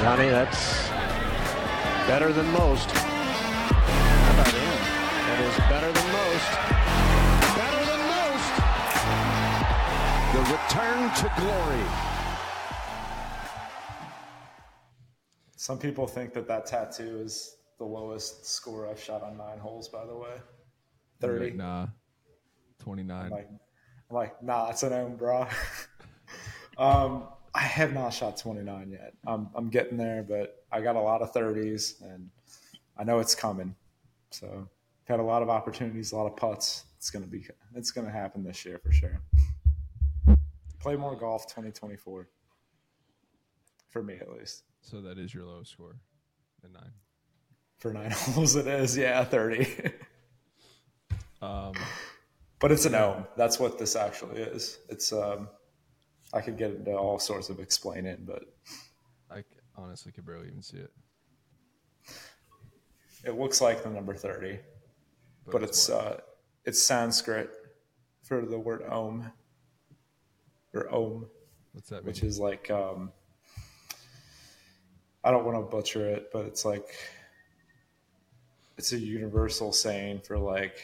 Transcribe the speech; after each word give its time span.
Johnny, 0.00 0.30
that's 0.30 0.88
better 2.08 2.32
than 2.32 2.50
most. 2.52 2.90
How 2.90 4.32
about 4.32 4.48
him? 4.48 4.78
That 5.26 5.40
is 5.44 5.56
better 5.68 5.92
than 5.92 6.08
most. 6.16 6.50
Better 7.60 7.84
than 7.84 8.00
most. 8.08 8.48
The 10.32 10.40
return 10.56 11.00
to 11.16 11.26
glory. 11.38 11.84
Some 15.56 15.78
people 15.78 16.06
think 16.06 16.32
that 16.32 16.48
that 16.48 16.64
tattoo 16.64 17.20
is 17.22 17.56
the 17.76 17.84
lowest 17.84 18.46
score 18.46 18.88
I've 18.88 18.98
shot 18.98 19.22
on 19.22 19.36
nine 19.36 19.58
holes. 19.58 19.90
By 19.90 20.06
the 20.06 20.16
way, 20.16 20.40
thirty. 21.20 21.50
Like, 21.50 21.56
nah, 21.56 21.88
twenty 22.78 23.02
I'm 23.02 23.28
like, 23.28 23.50
I'm 24.08 24.16
like, 24.16 24.42
nah, 24.42 24.70
it's 24.70 24.82
an 24.82 24.94
own, 24.94 25.16
bro. 25.16 25.46
um, 26.78 27.24
I 27.54 27.60
have 27.60 27.92
not 27.92 28.10
shot 28.10 28.36
29 28.36 28.90
yet. 28.90 29.14
I'm, 29.26 29.48
I'm 29.54 29.70
getting 29.70 29.96
there, 29.96 30.22
but 30.22 30.64
I 30.70 30.80
got 30.80 30.96
a 30.96 31.00
lot 31.00 31.20
of 31.22 31.32
30s, 31.32 32.00
and 32.02 32.30
I 32.96 33.04
know 33.04 33.18
it's 33.18 33.34
coming. 33.34 33.74
So, 34.30 34.46
I've 34.46 35.08
had 35.08 35.20
a 35.20 35.24
lot 35.24 35.42
of 35.42 35.50
opportunities, 35.50 36.12
a 36.12 36.16
lot 36.16 36.26
of 36.26 36.36
putts. 36.36 36.84
It's 36.96 37.10
gonna 37.10 37.26
be, 37.26 37.46
it's 37.74 37.90
gonna 37.90 38.10
happen 38.10 38.44
this 38.44 38.64
year 38.64 38.78
for 38.78 38.92
sure. 38.92 39.20
Play 40.78 40.96
more 40.96 41.16
golf 41.16 41.46
2024, 41.46 42.28
for 43.88 44.02
me 44.02 44.14
at 44.14 44.30
least. 44.30 44.62
So 44.82 45.00
that 45.00 45.18
is 45.18 45.34
your 45.34 45.44
lowest 45.44 45.72
score, 45.72 45.96
at 46.64 46.72
nine. 46.72 46.92
For 47.78 47.92
nine 47.92 48.10
holes, 48.14 48.54
it 48.56 48.66
is, 48.66 48.96
yeah, 48.96 49.24
30. 49.24 49.92
Um, 51.42 51.72
but 52.58 52.70
it's 52.70 52.84
an 52.84 52.94
ohm. 52.94 53.26
That's 53.36 53.58
what 53.58 53.78
this 53.78 53.96
actually 53.96 54.42
is. 54.42 54.78
It's 54.88 55.12
um, 55.12 55.48
I 56.32 56.40
could 56.40 56.56
get 56.56 56.70
into 56.70 56.92
all 56.92 57.18
sorts 57.18 57.50
of 57.50 57.58
explaining, 57.58 58.18
but 58.20 58.44
I 59.30 59.42
honestly 59.76 60.12
could 60.12 60.26
barely 60.26 60.48
even 60.48 60.62
see 60.62 60.78
it. 60.78 60.92
it 63.24 63.38
looks 63.38 63.60
like 63.60 63.82
the 63.82 63.90
number 63.90 64.14
30, 64.14 64.58
but 65.50 65.62
it's 65.62 65.88
what? 65.88 66.04
uh, 66.04 66.16
it's 66.64 66.82
Sanskrit 66.82 67.50
for 68.22 68.42
the 68.42 68.58
word 68.58 68.82
Om 68.88 69.30
or 70.72 70.92
ohm, 70.92 71.26
what's 71.72 71.88
that 71.88 71.96
mean? 71.96 72.06
which 72.06 72.22
is 72.22 72.38
like 72.38 72.70
um, 72.70 73.10
I 75.24 75.30
don't 75.30 75.44
want 75.44 75.58
to 75.58 75.62
butcher 75.62 76.08
it, 76.08 76.30
but 76.32 76.46
it's 76.46 76.64
like 76.64 76.94
it's 78.78 78.92
a 78.92 78.98
universal 78.98 79.72
saying 79.72 80.20
for 80.20 80.38
like 80.38 80.78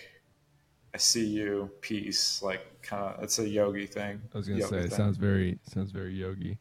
I 0.96 0.98
see 0.98 1.26
you, 1.26 1.70
peace, 1.82 2.40
like 2.42 2.80
kind 2.80 3.04
of 3.04 3.22
it's 3.22 3.38
a 3.38 3.46
yogi 3.46 3.84
thing. 3.84 4.18
I 4.34 4.38
was 4.38 4.48
gonna 4.48 4.60
yogi 4.60 4.70
say 4.70 4.78
it 4.78 4.88
thing. 4.88 4.96
sounds 4.96 5.18
very 5.18 5.58
sounds 5.70 5.90
very 5.92 6.14
yogi. 6.14 6.56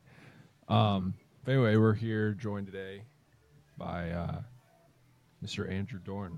Um, 0.68 1.14
but 1.46 1.54
anyway, 1.54 1.78
we're 1.78 1.94
here 1.94 2.34
joined 2.34 2.66
today 2.66 3.04
by 3.78 4.10
uh, 4.10 4.42
Mr. 5.42 5.72
Andrew 5.72 6.00
Dorn. 6.04 6.38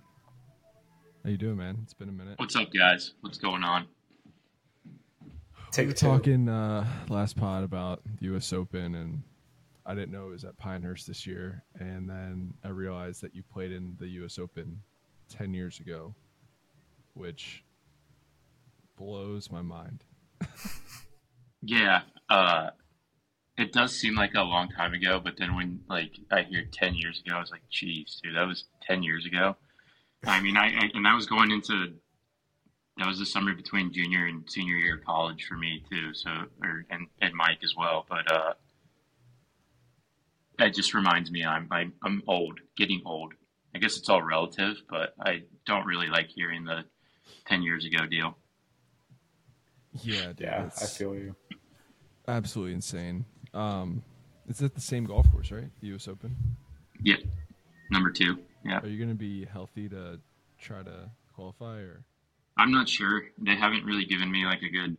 How 1.23 1.31
you 1.31 1.37
doing, 1.39 1.57
man? 1.57 1.79
It's 1.81 1.95
been 1.95 2.07
a 2.09 2.11
minute. 2.11 2.37
What's 2.37 2.55
up, 2.55 2.71
guys? 2.71 3.15
What's 3.21 3.39
going 3.39 3.63
on? 3.63 3.87
Take 5.71 5.85
we 5.85 5.87
were 5.87 5.93
two. 5.93 6.05
talking 6.05 6.47
uh, 6.47 6.85
last 7.09 7.35
pod 7.35 7.63
about 7.63 8.03
the 8.19 8.25
U.S. 8.25 8.53
Open, 8.53 8.93
and 8.93 9.23
I 9.87 9.95
didn't 9.95 10.11
know 10.11 10.27
it 10.27 10.33
was 10.33 10.45
at 10.45 10.55
Pinehurst 10.59 11.07
this 11.07 11.25
year, 11.25 11.63
and 11.79 12.07
then 12.07 12.53
I 12.63 12.67
realized 12.67 13.21
that 13.21 13.33
you 13.33 13.41
played 13.41 13.71
in 13.71 13.95
the 13.99 14.07
U.S. 14.09 14.37
Open 14.37 14.81
ten 15.29 15.51
years 15.51 15.79
ago, 15.79 16.13
which 17.15 17.63
blows 18.97 19.49
my 19.51 19.61
mind. 19.61 20.03
Yeah, 21.61 22.01
uh, 22.29 22.69
it 23.57 23.73
does 23.73 23.93
seem 23.93 24.15
like 24.15 24.35
a 24.35 24.43
long 24.43 24.69
time 24.69 24.93
ago, 24.93 25.19
but 25.21 25.37
then 25.37 25.55
when 25.55 25.81
like 25.89 26.11
I 26.31 26.43
hear 26.43 26.65
ten 26.71 26.95
years 26.95 27.21
ago, 27.25 27.35
I 27.35 27.39
was 27.39 27.51
like, 27.51 27.67
"Geez, 27.69 28.21
dude, 28.23 28.35
that 28.35 28.47
was 28.47 28.65
ten 28.81 29.03
years 29.03 29.25
ago." 29.25 29.57
I 30.25 30.39
mean, 30.39 30.55
I, 30.55 30.67
I 30.67 30.91
and 30.93 31.07
I 31.07 31.15
was 31.15 31.25
going 31.25 31.51
into 31.51 31.93
that 32.97 33.07
was 33.07 33.19
the 33.19 33.25
summer 33.25 33.53
between 33.53 33.91
junior 33.91 34.25
and 34.25 34.49
senior 34.49 34.75
year 34.75 34.95
of 34.95 35.05
college 35.05 35.45
for 35.45 35.55
me 35.55 35.83
too. 35.89 36.13
So, 36.13 36.29
or 36.63 36.85
and 36.89 37.07
and 37.21 37.33
Mike 37.33 37.59
as 37.63 37.73
well, 37.75 38.05
but 38.07 38.31
uh, 38.31 38.53
that 40.59 40.73
just 40.73 40.93
reminds 40.93 41.31
me 41.31 41.43
I'm 41.43 41.67
I'm, 41.71 41.93
I'm 42.03 42.23
old, 42.27 42.59
getting 42.75 43.01
old. 43.05 43.33
I 43.75 43.79
guess 43.79 43.97
it's 43.97 44.09
all 44.09 44.21
relative, 44.21 44.77
but 44.89 45.15
I 45.19 45.43
don't 45.65 45.85
really 45.85 46.07
like 46.07 46.29
hearing 46.29 46.63
the 46.63 46.85
ten 47.45 47.61
years 47.61 47.83
ago 47.83 48.05
deal. 48.05 48.37
Yeah, 50.03 50.27
dude, 50.27 50.39
Yeah, 50.41 50.69
I 50.81 50.85
feel 50.85 51.15
you. 51.15 51.35
absolutely 52.27 52.73
insane. 52.73 53.25
Um, 53.53 54.03
it's 54.47 54.61
at 54.61 54.75
the 54.75 54.81
same 54.81 55.05
golf 55.05 55.29
course, 55.31 55.51
right? 55.51 55.69
The 55.81 55.87
U.S. 55.87 56.07
Open. 56.07 56.35
Yeah, 57.01 57.17
number 57.91 58.11
two. 58.11 58.37
Yeah. 58.65 58.79
Are 58.79 58.87
you 58.87 58.97
going 58.97 59.09
to 59.09 59.15
be 59.15 59.45
healthy 59.45 59.87
to 59.89 60.19
try 60.59 60.83
to 60.83 61.09
qualify, 61.33 61.79
or 61.79 62.03
I'm 62.57 62.71
not 62.71 62.89
sure. 62.89 63.23
They 63.37 63.55
haven't 63.55 63.85
really 63.85 64.05
given 64.05 64.31
me 64.31 64.45
like 64.45 64.61
a 64.63 64.69
good 64.69 64.97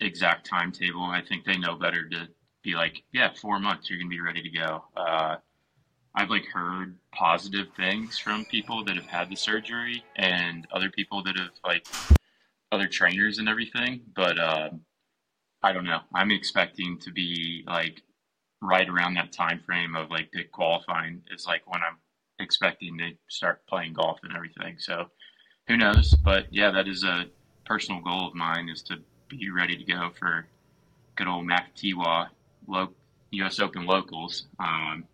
exact 0.00 0.46
timetable. 0.46 1.02
I 1.04 1.22
think 1.22 1.44
they 1.44 1.56
know 1.56 1.76
better 1.76 2.08
to 2.08 2.28
be 2.62 2.74
like, 2.74 3.02
yeah, 3.12 3.30
four 3.40 3.58
months, 3.58 3.88
you're 3.88 3.98
gonna 3.98 4.10
be 4.10 4.20
ready 4.20 4.42
to 4.42 4.50
go. 4.50 4.84
Uh, 4.96 5.36
I've 6.14 6.28
like 6.30 6.44
heard 6.52 6.96
positive 7.12 7.68
things 7.76 8.18
from 8.18 8.44
people 8.46 8.84
that 8.84 8.96
have 8.96 9.06
had 9.06 9.30
the 9.30 9.36
surgery 9.36 10.04
and 10.16 10.66
other 10.72 10.90
people 10.90 11.22
that 11.24 11.36
have 11.38 11.50
like 11.64 11.86
other 12.72 12.86
trainers 12.86 13.38
and 13.38 13.48
everything, 13.48 14.00
but 14.14 14.38
um, 14.38 14.80
I 15.62 15.72
don't 15.72 15.84
know. 15.84 16.00
I'm 16.14 16.30
expecting 16.30 16.98
to 17.00 17.12
be 17.12 17.64
like 17.66 18.02
right 18.62 18.88
around 18.88 19.14
that 19.14 19.32
time 19.32 19.60
frame 19.64 19.96
of 19.96 20.10
like 20.10 20.30
the 20.32 20.44
qualifying 20.44 21.22
is 21.32 21.46
like 21.46 21.62
when 21.66 21.82
I'm 21.82 21.96
expecting 22.38 22.98
to 22.98 23.10
start 23.28 23.66
playing 23.68 23.94
golf 23.94 24.18
and 24.22 24.34
everything. 24.34 24.76
So 24.78 25.06
who 25.68 25.76
knows? 25.76 26.14
But 26.24 26.46
yeah, 26.50 26.70
that 26.70 26.88
is 26.88 27.04
a 27.04 27.26
personal 27.66 28.00
goal 28.00 28.28
of 28.28 28.34
mine 28.34 28.68
is 28.68 28.82
to 28.84 28.96
be 29.28 29.50
ready 29.50 29.76
to 29.76 29.84
go 29.84 30.10
for 30.18 30.46
good 31.16 31.28
old 31.28 31.46
Maketewah 31.46 32.28
lo- 32.66 32.94
U.S. 33.32 33.60
Open 33.60 33.86
locals. 33.86 34.46
Um, 34.58 35.04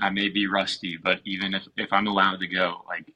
I 0.00 0.10
may 0.10 0.28
be 0.28 0.46
rusty, 0.46 0.96
but 1.02 1.20
even 1.24 1.54
if, 1.54 1.66
if 1.76 1.92
I'm 1.92 2.06
allowed 2.06 2.38
to 2.40 2.46
go 2.46 2.82
like 2.86 3.12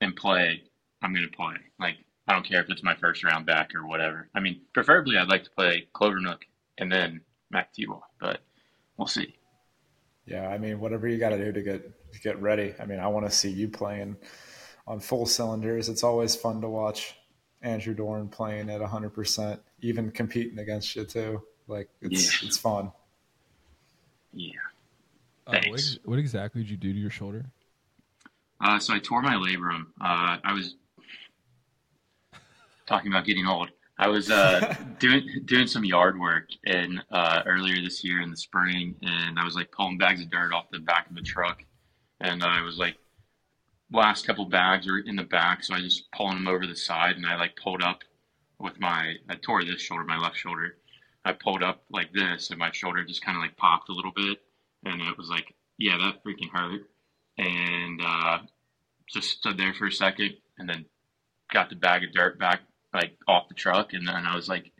and 0.00 0.14
play, 0.14 0.62
I'm 1.02 1.12
gonna 1.12 1.26
play. 1.28 1.56
Like 1.78 1.96
I 2.32 2.34
don't 2.36 2.48
care 2.48 2.62
if 2.62 2.70
it's 2.70 2.82
my 2.82 2.94
first 2.94 3.22
round 3.24 3.44
back 3.44 3.74
or 3.74 3.86
whatever. 3.86 4.30
I 4.34 4.40
mean, 4.40 4.62
preferably 4.72 5.18
I'd 5.18 5.28
like 5.28 5.44
to 5.44 5.50
play 5.50 5.86
Clovernook 5.94 6.38
and 6.78 6.90
then 6.90 7.20
Maketewah, 7.54 8.00
but 8.18 8.40
we'll 8.96 9.06
see. 9.06 9.36
Yeah, 10.24 10.48
I 10.48 10.56
mean, 10.56 10.80
whatever 10.80 11.06
you 11.06 11.18
got 11.18 11.30
to 11.30 11.36
do 11.38 11.52
to 11.52 11.60
get 11.62 12.12
to 12.12 12.20
get 12.20 12.40
ready. 12.40 12.74
I 12.80 12.86
mean, 12.86 13.00
I 13.00 13.08
want 13.08 13.26
to 13.26 13.30
see 13.30 13.50
you 13.50 13.68
playing 13.68 14.16
on 14.86 14.98
full 14.98 15.26
cylinders. 15.26 15.90
It's 15.90 16.02
always 16.02 16.34
fun 16.34 16.62
to 16.62 16.70
watch 16.70 17.14
Andrew 17.60 17.92
Dorn 17.92 18.28
playing 18.28 18.70
at 18.70 18.80
100%, 18.80 19.58
even 19.82 20.10
competing 20.10 20.58
against 20.58 20.96
you 20.96 21.04
too. 21.04 21.42
Like 21.68 21.90
it's 22.00 22.42
Yeah. 22.42 22.46
it's 22.48 22.56
fun. 22.56 22.92
Yeah. 24.32 24.52
uh, 25.46 25.52
what, 25.52 25.62
Thanks. 25.64 25.98
what 26.06 26.18
exactly 26.18 26.62
did 26.62 26.70
you 26.70 26.78
do 26.78 26.94
to 26.94 26.98
your 26.98 27.10
shoulder? 27.10 27.44
Uh, 28.58 28.78
so 28.78 28.94
I 28.94 29.00
tore 29.00 29.20
my 29.20 29.34
labrum. 29.34 29.82
Uh, 30.00 30.38
I 30.42 30.54
was 30.54 30.76
talking 32.92 33.10
about 33.10 33.24
getting 33.24 33.46
old. 33.46 33.70
I 33.98 34.08
was 34.08 34.30
uh, 34.30 34.74
doing 34.98 35.26
doing 35.46 35.66
some 35.66 35.84
yard 35.84 36.20
work 36.20 36.48
and 36.66 37.02
uh, 37.10 37.42
earlier 37.46 37.82
this 37.82 38.04
year 38.04 38.20
in 38.20 38.30
the 38.30 38.36
spring, 38.36 38.94
and 39.00 39.38
I 39.38 39.44
was 39.44 39.54
like 39.54 39.72
pulling 39.72 39.96
bags 39.96 40.20
of 40.20 40.30
dirt 40.30 40.52
off 40.52 40.66
the 40.70 40.78
back 40.78 41.08
of 41.08 41.16
the 41.16 41.22
truck, 41.22 41.64
and 42.20 42.42
I 42.42 42.60
was 42.60 42.76
like, 42.76 42.96
last 43.90 44.26
couple 44.26 44.44
bags 44.44 44.86
are 44.88 44.98
in 44.98 45.16
the 45.16 45.24
back, 45.24 45.64
so 45.64 45.74
I 45.74 45.80
just 45.80 46.10
pulling 46.12 46.34
them 46.34 46.48
over 46.48 46.66
the 46.66 46.76
side, 46.76 47.16
and 47.16 47.24
I 47.24 47.36
like 47.36 47.56
pulled 47.56 47.82
up 47.82 48.00
with 48.60 48.78
my 48.78 49.14
I 49.30 49.36
tore 49.36 49.64
this 49.64 49.80
shoulder, 49.80 50.04
my 50.04 50.18
left 50.18 50.36
shoulder. 50.36 50.76
I 51.24 51.32
pulled 51.32 51.62
up 51.62 51.84
like 51.90 52.12
this, 52.12 52.50
and 52.50 52.58
my 52.58 52.72
shoulder 52.72 53.04
just 53.04 53.24
kind 53.24 53.38
of 53.38 53.42
like 53.42 53.56
popped 53.56 53.88
a 53.88 53.94
little 53.94 54.12
bit, 54.14 54.38
and 54.84 55.00
it 55.00 55.16
was 55.16 55.30
like, 55.30 55.54
yeah, 55.78 55.96
that 55.96 56.22
freaking 56.24 56.50
hurt, 56.52 56.90
and 57.38 58.00
uh, 58.04 58.38
just 59.08 59.30
stood 59.30 59.56
there 59.56 59.72
for 59.72 59.86
a 59.86 59.92
second, 59.92 60.34
and 60.58 60.68
then 60.68 60.84
got 61.52 61.70
the 61.70 61.76
bag 61.76 62.02
of 62.04 62.12
dirt 62.12 62.38
back 62.38 62.60
like 62.92 63.16
off 63.26 63.48
the 63.48 63.54
truck, 63.54 63.92
and 63.92 64.06
then 64.06 64.14
I 64.14 64.34
was 64.34 64.48
like, 64.48 64.72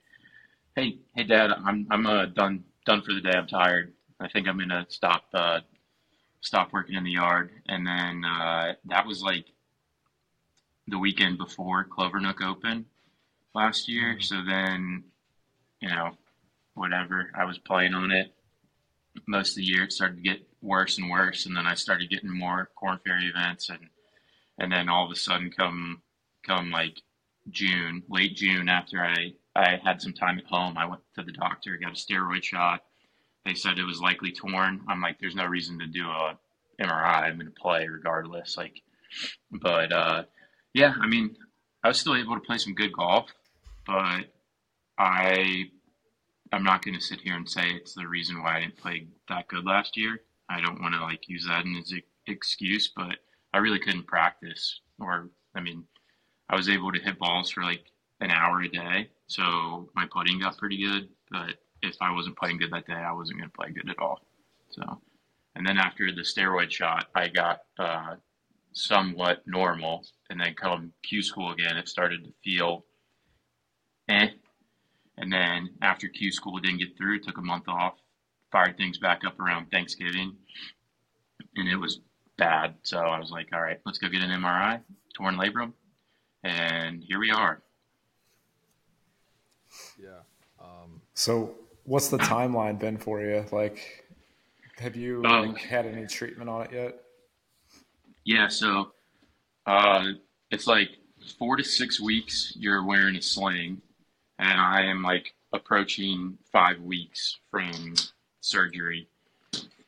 "Hey, 0.77 0.99
hey, 1.15 1.25
Dad, 1.25 1.51
I'm 1.51 1.87
I'm 1.91 2.07
uh, 2.07 2.27
done 2.27 2.65
done 2.87 3.03
for 3.03 3.13
the 3.13 3.21
day. 3.21 3.37
I'm 3.37 3.47
tired. 3.47 3.93
I 4.21 4.29
think 4.29 4.49
I'm 4.49 4.59
gonna 4.59 4.87
stop 4.89 5.25
uh, 5.35 5.61
stop 6.41 6.73
working 6.73 6.97
in 6.97 7.05
the 7.05 7.13
yard." 7.13 7.51
And 7.67 7.87
then 7.87 8.25
uh, 8.25 8.75
that 8.87 9.07
was 9.07 9.23
like 9.23 9.47
the 10.89 10.99
weekend 10.99 11.39
before 11.39 11.87
Clovernook 11.87 12.43
Open 12.43 12.87
last 13.55 13.89
year. 13.89 14.21
So 14.21 14.37
then, 14.47 15.05
you 15.81 15.89
know, 15.89 16.17
whatever 16.75 17.31
I 17.35 17.45
was 17.45 17.59
playing 17.59 17.95
on 17.95 18.11
it 18.11 18.35
most 19.27 19.51
of 19.51 19.57
the 19.57 19.65
year. 19.65 19.85
It 19.85 19.93
started 19.93 20.17
to 20.17 20.23
get 20.23 20.47
worse 20.61 20.99
and 20.99 21.11
worse, 21.11 21.47
and 21.47 21.57
then 21.57 21.67
I 21.67 21.75
started 21.75 22.11
getting 22.11 22.31
more 22.31 22.71
Korn 22.77 22.99
Ferry 23.05 23.27
events, 23.27 23.69
and 23.69 23.89
and 24.59 24.73
then 24.73 24.89
all 24.89 25.05
of 25.05 25.11
a 25.11 25.17
sudden, 25.17 25.51
come 25.51 26.03
come 26.47 26.71
like 26.71 27.01
June, 27.51 28.03
late 28.09 28.37
June, 28.37 28.69
after 28.69 29.03
I 29.03 29.35
I 29.55 29.81
had 29.85 30.01
some 30.01 30.15
time 30.15 30.39
at 30.39 30.47
home, 30.47 30.79
I 30.79 30.87
went 30.87 31.03
to 31.17 31.23
the 31.23 31.33
doctor, 31.33 31.77
got 31.77 31.93
a 31.93 31.95
steroid 31.95 32.43
shot, 32.43 32.83
they 33.45 33.55
said 33.55 33.79
it 33.79 33.85
was 33.85 34.01
likely 34.01 34.33
torn. 34.33 34.83
I'm 34.89 35.01
like, 35.01 35.19
there's 35.19 35.35
no 35.35 35.47
reason 35.47 35.79
to 35.81 35.87
do 35.87 36.09
a 36.09 36.39
MRI. 36.81 37.23
I'm 37.25 37.39
going 37.39 37.47
to 37.47 37.61
play 37.61 37.89
regardless. 37.89 38.57
Like, 38.57 38.81
but 39.51 39.93
uh, 39.93 40.25
yeah, 40.75 40.95
I 41.01 41.07
mean, 41.07 41.37
I 41.83 41.89
was 41.89 41.99
still 41.99 42.17
able 42.17 42.35
to 42.35 42.41
play 42.41 42.59
some 42.59 42.75
good 42.75 42.93
golf, 42.93 43.31
but 43.85 44.33
I 44.97 45.65
I'm 46.53 46.63
not 46.63 46.85
going 46.85 46.95
to 46.95 47.01
sit 47.01 47.21
here 47.21 47.35
and 47.35 47.49
say 47.49 47.71
it's 47.71 47.95
the 47.95 48.07
reason 48.07 48.43
why 48.43 48.57
I 48.57 48.61
didn't 48.61 48.77
play 48.77 49.07
that 49.29 49.49
good 49.49 49.65
last 49.65 49.97
year. 49.97 50.21
I 50.49 50.61
don't 50.61 50.81
want 50.81 50.95
to 50.95 51.01
like 51.01 51.29
use 51.29 51.47
that 51.47 51.65
as 51.67 51.93
an 51.93 52.03
excuse, 52.27 52.93
but 52.95 53.17
I 53.53 53.59
really 53.59 53.79
couldn't 53.79 54.07
practice. 54.07 54.81
Or 55.01 55.31
I 55.55 55.61
mean, 55.61 55.85
I 56.53 56.57
was 56.57 56.69
able 56.69 56.93
to 56.93 57.01
hit 57.01 57.19
balls 57.19 57.51
for 57.51 57.63
like 57.63 57.87
an 58.21 58.31
hour 58.31 58.61
a 58.61 58.69
day, 58.69 59.09
so 59.27 59.89
my 59.97 60.07
putting 60.13 60.39
got 60.39 60.59
pretty 60.59 60.77
good. 60.77 61.09
But 61.31 61.55
if 61.81 61.97
I 62.03 62.13
wasn't 62.13 62.37
playing 62.37 62.59
good 62.59 62.71
that 62.73 62.87
day, 62.87 62.93
I 62.93 63.13
wasn't 63.13 63.39
going 63.39 63.51
to 63.51 63.57
play 63.57 63.71
good 63.71 63.89
at 63.89 63.99
all. 63.99 64.21
So, 64.69 65.01
and 65.57 65.67
then 65.67 65.79
after 65.79 66.13
the 66.13 66.21
steroid 66.21 66.71
shot, 66.71 67.07
I 67.15 67.29
got 67.29 67.63
uh, 67.79 68.17
somewhat 68.75 69.43
normal, 69.47 70.05
and 70.29 70.39
then 70.39 70.53
come 70.55 70.93
Q 71.03 71.23
school 71.23 71.53
again, 71.53 71.79
it 71.79 71.89
started 71.89 72.23
to 72.25 72.33
feel 72.45 72.85
eh. 74.11 74.29
And 75.17 75.33
then 75.33 75.71
after 75.81 76.07
Q 76.07 76.33
school 76.33 76.59
didn't 76.59 76.81
get 76.81 76.99
through, 76.99 77.21
took 77.21 77.39
a 77.39 77.43
month 77.43 77.67
off, 77.67 77.95
fired 78.51 78.77
things 78.77 78.99
back 78.99 79.23
up 79.27 79.41
around 79.41 79.71
Thanksgiving, 79.71 80.37
and 81.57 81.69
it 81.69 81.77
was 81.77 82.01
bad. 82.37 82.75
So 82.83 82.99
I 82.99 83.19
was 83.19 83.31
like, 83.31 83.49
all 83.55 83.63
right, 83.63 83.81
let's 83.87 83.99
go 83.99 84.09
get 84.09 84.21
an 84.21 84.31
MRI, 84.31 84.81
torn 85.15 85.37
labrum, 85.37 85.73
and 86.43 87.03
here 87.05 87.19
we 87.19 87.31
are. 87.31 87.61
Yeah. 90.03 90.21
Um, 90.61 91.01
So, 91.15 91.55
what's 91.85 92.09
the 92.09 92.19
timeline 92.19 92.79
been 92.79 92.99
for 92.99 93.21
you? 93.21 93.45
Like, 93.53 94.07
have 94.79 94.97
you 94.97 95.25
Um, 95.25 95.53
like, 95.53 95.63
had 95.63 95.87
any 95.87 96.07
treatment 96.07 96.51
on 96.51 96.63
it 96.67 96.73
yet? 96.73 97.01
Yeah, 98.25 98.49
so 98.49 98.93
uh, 99.67 100.13
it's 100.51 100.67
like 100.67 100.91
four 101.39 101.57
to 101.57 101.65
six 101.65 102.01
weeks 102.01 102.55
you're 102.57 102.85
wearing 102.85 103.17
a 103.17 103.23
sling, 103.23 103.83
and 104.39 104.61
I 104.61 104.83
am 104.83 105.03
like 105.03 105.35
approaching 105.53 106.39
five 106.53 106.81
weeks 106.81 107.39
from 107.51 107.95
surgery. 108.41 109.09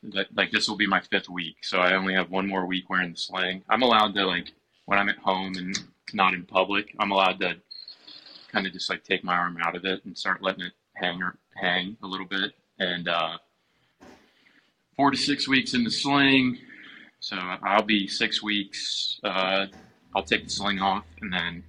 That, 0.03 0.27
like 0.35 0.51
this 0.51 0.67
will 0.69 0.75
be 0.77 0.85
my 0.85 0.99
fifth 1.01 1.29
week, 1.29 1.57
so 1.63 1.79
I 1.79 1.95
only 1.95 2.13
have 2.13 2.29
one 2.29 2.47
more 2.47 2.65
week 2.67 2.89
wearing 2.89 3.11
the 3.11 3.17
sling. 3.17 3.63
I'm 3.69 3.81
allowed 3.81 4.13
to 4.15 4.25
like 4.25 4.53
when 4.85 4.99
I'm 4.99 5.09
at 5.09 5.17
home 5.17 5.55
and 5.57 5.77
not 6.15 6.33
in 6.33 6.43
public, 6.43 6.95
I'm 6.99 7.11
allowed 7.11 7.39
to 7.41 7.55
kind 8.51 8.65
of 8.65 8.73
just 8.73 8.89
like 8.89 9.03
take 9.03 9.23
my 9.23 9.35
arm 9.35 9.57
out 9.61 9.75
of 9.75 9.85
it 9.85 10.05
and 10.05 10.17
start 10.17 10.41
letting 10.41 10.63
it 10.63 10.73
hang 10.95 11.21
or 11.21 11.37
hang 11.55 11.97
a 12.01 12.07
little 12.07 12.25
bit. 12.25 12.53
And 12.79 13.07
uh, 13.07 13.37
four 14.95 15.11
to 15.11 15.17
six 15.17 15.47
weeks 15.47 15.73
in 15.73 15.83
the 15.83 15.91
sling, 15.91 16.57
so 17.19 17.35
I'll 17.37 17.83
be 17.83 18.07
six 18.07 18.41
weeks. 18.41 19.19
Uh, 19.23 19.67
I'll 20.15 20.23
take 20.23 20.45
the 20.45 20.49
sling 20.49 20.79
off, 20.79 21.03
and 21.21 21.33
then 21.33 21.63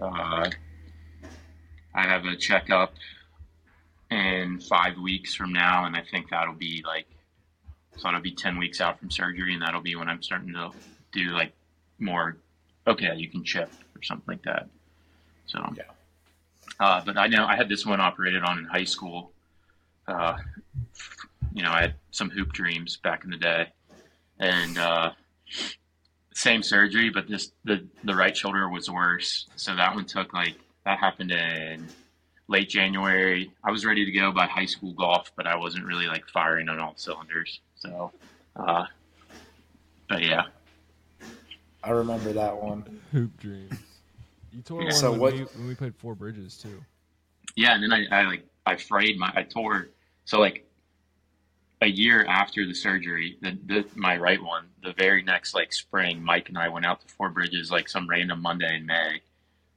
uh, 0.00 0.50
I 1.94 2.02
have 2.02 2.24
a 2.24 2.36
checkup 2.36 2.94
in 4.10 4.60
five 4.60 4.96
weeks 4.98 5.34
from 5.34 5.52
now, 5.52 5.84
and 5.84 5.96
I 5.96 6.02
think 6.10 6.30
that'll 6.30 6.54
be 6.54 6.82
like 6.86 7.06
so. 7.96 8.08
It'll 8.08 8.20
be 8.20 8.34
ten 8.34 8.56
weeks 8.56 8.80
out 8.80 8.98
from 8.98 9.10
surgery, 9.10 9.52
and 9.52 9.62
that'll 9.62 9.82
be 9.82 9.96
when 9.96 10.08
I'm 10.08 10.22
starting 10.22 10.52
to 10.54 10.70
do 11.12 11.30
like 11.30 11.52
more. 11.98 12.38
Okay, 12.86 13.14
you 13.16 13.28
can 13.28 13.44
chip 13.44 13.70
or 13.94 14.02
something 14.02 14.26
like 14.28 14.42
that. 14.42 14.68
So 15.46 15.60
Yeah. 15.76 15.84
Uh, 16.78 17.02
but 17.04 17.16
I 17.16 17.26
know 17.26 17.46
I 17.46 17.56
had 17.56 17.68
this 17.68 17.86
one 17.86 18.00
operated 18.00 18.42
on 18.42 18.58
in 18.58 18.64
high 18.64 18.84
school. 18.84 19.32
Uh, 20.06 20.36
you 21.52 21.62
know, 21.62 21.70
I 21.70 21.80
had 21.80 21.94
some 22.10 22.30
hoop 22.30 22.52
dreams 22.52 22.98
back 22.98 23.24
in 23.24 23.30
the 23.30 23.36
day, 23.36 23.72
and 24.38 24.76
uh, 24.76 25.10
same 26.34 26.62
surgery, 26.62 27.08
but 27.10 27.28
this 27.28 27.52
the 27.64 27.86
the 28.04 28.14
right 28.14 28.36
shoulder 28.36 28.68
was 28.68 28.90
worse. 28.90 29.48
So 29.56 29.74
that 29.74 29.94
one 29.94 30.04
took 30.04 30.34
like 30.34 30.56
that 30.84 30.98
happened 30.98 31.32
in 31.32 31.88
late 32.48 32.68
January. 32.68 33.50
I 33.64 33.70
was 33.70 33.86
ready 33.86 34.04
to 34.04 34.12
go 34.12 34.32
by 34.32 34.46
high 34.46 34.66
school 34.66 34.92
golf, 34.92 35.32
but 35.36 35.46
I 35.46 35.56
wasn't 35.56 35.86
really 35.86 36.06
like 36.06 36.28
firing 36.28 36.68
on 36.68 36.78
all 36.78 36.94
cylinders. 36.96 37.60
So, 37.76 38.12
uh, 38.54 38.84
but 40.08 40.22
yeah, 40.22 40.42
I 41.82 41.90
remember 41.90 42.32
that 42.32 42.56
one. 42.60 43.00
hoop 43.12 43.36
dreams. 43.38 43.72
You 44.52 44.62
tore 44.62 44.82
one 44.82 44.92
So 44.92 45.10
when, 45.12 45.20
what- 45.20 45.34
we, 45.34 45.40
when 45.44 45.68
we 45.68 45.74
played 45.74 45.94
Four 45.96 46.14
Bridges 46.14 46.56
too. 46.58 46.82
yeah. 47.56 47.74
And 47.74 47.82
then 47.82 47.92
I, 47.92 48.06
I 48.10 48.22
like 48.26 48.44
I 48.64 48.76
frayed 48.76 49.18
my 49.18 49.32
I 49.34 49.42
tore 49.42 49.88
so 50.24 50.40
like 50.40 50.64
a 51.82 51.86
year 51.86 52.24
after 52.24 52.66
the 52.66 52.74
surgery, 52.74 53.36
the, 53.42 53.56
the 53.66 53.84
my 53.94 54.16
right 54.16 54.42
one, 54.42 54.64
the 54.82 54.94
very 54.94 55.22
next 55.22 55.54
like 55.54 55.72
spring, 55.74 56.22
Mike 56.24 56.48
and 56.48 56.56
I 56.58 56.68
went 56.68 56.86
out 56.86 57.00
to 57.02 57.08
Four 57.14 57.28
Bridges 57.30 57.70
like 57.70 57.88
some 57.88 58.08
random 58.08 58.40
Monday 58.40 58.76
in 58.76 58.86
May 58.86 59.20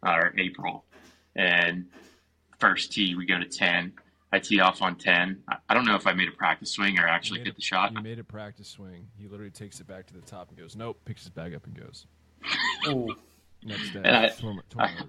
uh, 0.07 0.11
or 0.11 0.33
April, 0.37 0.85
and 1.35 1.85
first 2.57 2.93
tee 2.93 3.15
we 3.15 3.25
go 3.25 3.37
to 3.37 3.45
ten. 3.45 3.91
I 4.31 4.39
tee 4.39 4.59
off 4.59 4.81
on 4.81 4.95
ten. 4.95 5.41
I, 5.47 5.57
I 5.69 5.73
don't 5.73 5.85
know 5.85 5.95
if 5.95 6.05
I 6.07 6.13
made 6.13 6.27
a 6.27 6.31
practice 6.31 6.71
swing 6.71 6.99
or 6.99 7.07
actually 7.07 7.39
hit 7.39 7.49
a- 7.49 7.55
the 7.55 7.61
shot. 7.61 7.93
You 7.93 8.01
made 8.01 8.19
a 8.19 8.23
practice 8.23 8.67
swing. 8.69 9.07
He 9.17 9.27
literally 9.27 9.51
takes 9.51 9.79
it 9.79 9.87
back 9.87 10.05
to 10.07 10.13
the 10.13 10.21
top 10.21 10.49
and 10.49 10.57
goes, 10.57 10.75
nope, 10.75 10.99
picks 11.05 11.21
his 11.23 11.29
bag 11.29 11.53
up 11.55 11.65
and 11.65 11.75
goes. 11.79 12.05
oh. 12.87 13.15
Next 13.63 13.91
day, 13.91 14.01
And 14.05 14.15
I- 14.15 14.29
tore 14.29 14.53
my- 14.53 14.61
tore 14.69 14.81
my 14.83 14.87
I- 14.99 15.03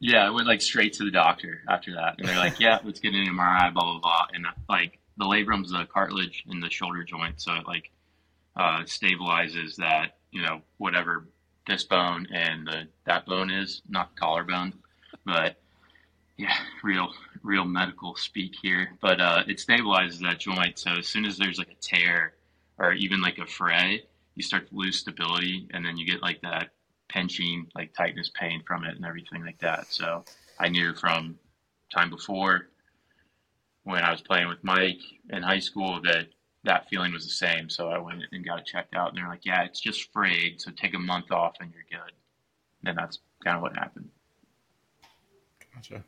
Yeah, 0.00 0.26
I 0.26 0.30
went 0.30 0.46
like 0.48 0.60
straight 0.62 0.94
to 0.94 1.04
the 1.04 1.10
doctor 1.10 1.62
after 1.68 1.92
that, 1.94 2.14
and 2.18 2.26
they're 2.28 2.36
like, 2.36 2.58
"Yeah, 2.58 2.78
let's 2.84 3.00
get 3.00 3.14
an 3.14 3.26
MRI." 3.26 3.72
Blah 3.72 3.84
blah 3.84 4.00
blah. 4.00 4.26
And 4.32 4.46
like 4.68 4.98
the 5.16 5.24
labrum's 5.24 5.70
the 5.70 5.86
cartilage 5.86 6.44
in 6.50 6.58
the 6.60 6.68
shoulder 6.70 7.04
joint, 7.04 7.40
so 7.40 7.54
it 7.54 7.66
like 7.66 7.90
uh, 8.56 8.82
stabilizes 8.84 9.76
that 9.76 10.16
you 10.32 10.42
know 10.42 10.60
whatever 10.78 11.28
this 11.68 11.84
bone 11.84 12.26
and 12.32 12.66
the 12.66 12.88
that 13.06 13.24
bone 13.26 13.50
is, 13.50 13.82
not 13.88 14.16
collarbone, 14.16 14.72
but 15.24 15.56
yeah, 16.36 16.56
real 16.82 17.12
real 17.44 17.64
medical 17.64 18.16
speak 18.16 18.56
here. 18.60 18.90
But 19.00 19.20
uh, 19.20 19.44
it 19.46 19.58
stabilizes 19.58 20.18
that 20.20 20.40
joint, 20.40 20.78
so 20.78 20.92
as 20.92 21.06
soon 21.06 21.24
as 21.24 21.36
there's 21.38 21.58
like 21.58 21.70
a 21.70 21.80
tear 21.80 22.34
or 22.78 22.92
even 22.92 23.20
like 23.20 23.38
a 23.38 23.46
fray, 23.46 24.02
you 24.34 24.42
start 24.42 24.68
to 24.68 24.74
lose 24.74 24.98
stability, 24.98 25.68
and 25.72 25.84
then 25.84 25.96
you 25.96 26.06
get 26.06 26.22
like 26.22 26.40
that 26.42 26.70
pinching, 27.08 27.68
like 27.76 27.94
tightness 27.94 28.30
pain 28.34 28.62
from 28.66 28.84
it 28.84 28.96
and 28.96 29.04
everything 29.04 29.44
like 29.44 29.58
that. 29.60 29.92
So 29.92 30.24
I 30.58 30.68
knew 30.68 30.94
from 30.94 31.38
time 31.94 32.10
before 32.10 32.68
when 33.84 34.02
I 34.02 34.10
was 34.10 34.22
playing 34.22 34.48
with 34.48 34.64
Mike 34.64 35.00
in 35.30 35.42
high 35.42 35.60
school 35.60 36.00
that 36.02 36.26
that 36.64 36.88
feeling 36.88 37.12
was 37.12 37.24
the 37.24 37.30
same. 37.30 37.68
So 37.68 37.90
I 37.90 37.98
went 37.98 38.22
and 38.32 38.44
got 38.44 38.58
it 38.58 38.66
checked 38.66 38.94
out, 38.94 39.10
and 39.10 39.18
they're 39.18 39.28
like, 39.28 39.44
"Yeah, 39.44 39.62
it's 39.64 39.80
just 39.80 40.10
frayed, 40.12 40.60
so 40.60 40.70
take 40.70 40.94
a 40.94 40.98
month 40.98 41.30
off 41.30 41.56
and 41.60 41.72
you're 41.72 42.00
good." 42.00 42.12
And 42.86 42.96
that's 42.98 43.18
kind 43.44 43.56
of 43.56 43.62
what 43.62 43.76
happened. 43.76 44.10
gotcha. 45.74 46.02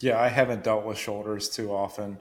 Yeah, 0.00 0.20
I 0.20 0.28
haven't 0.28 0.64
dealt 0.64 0.84
with 0.84 0.98
shoulders 0.98 1.48
too 1.48 1.72
often. 1.72 2.18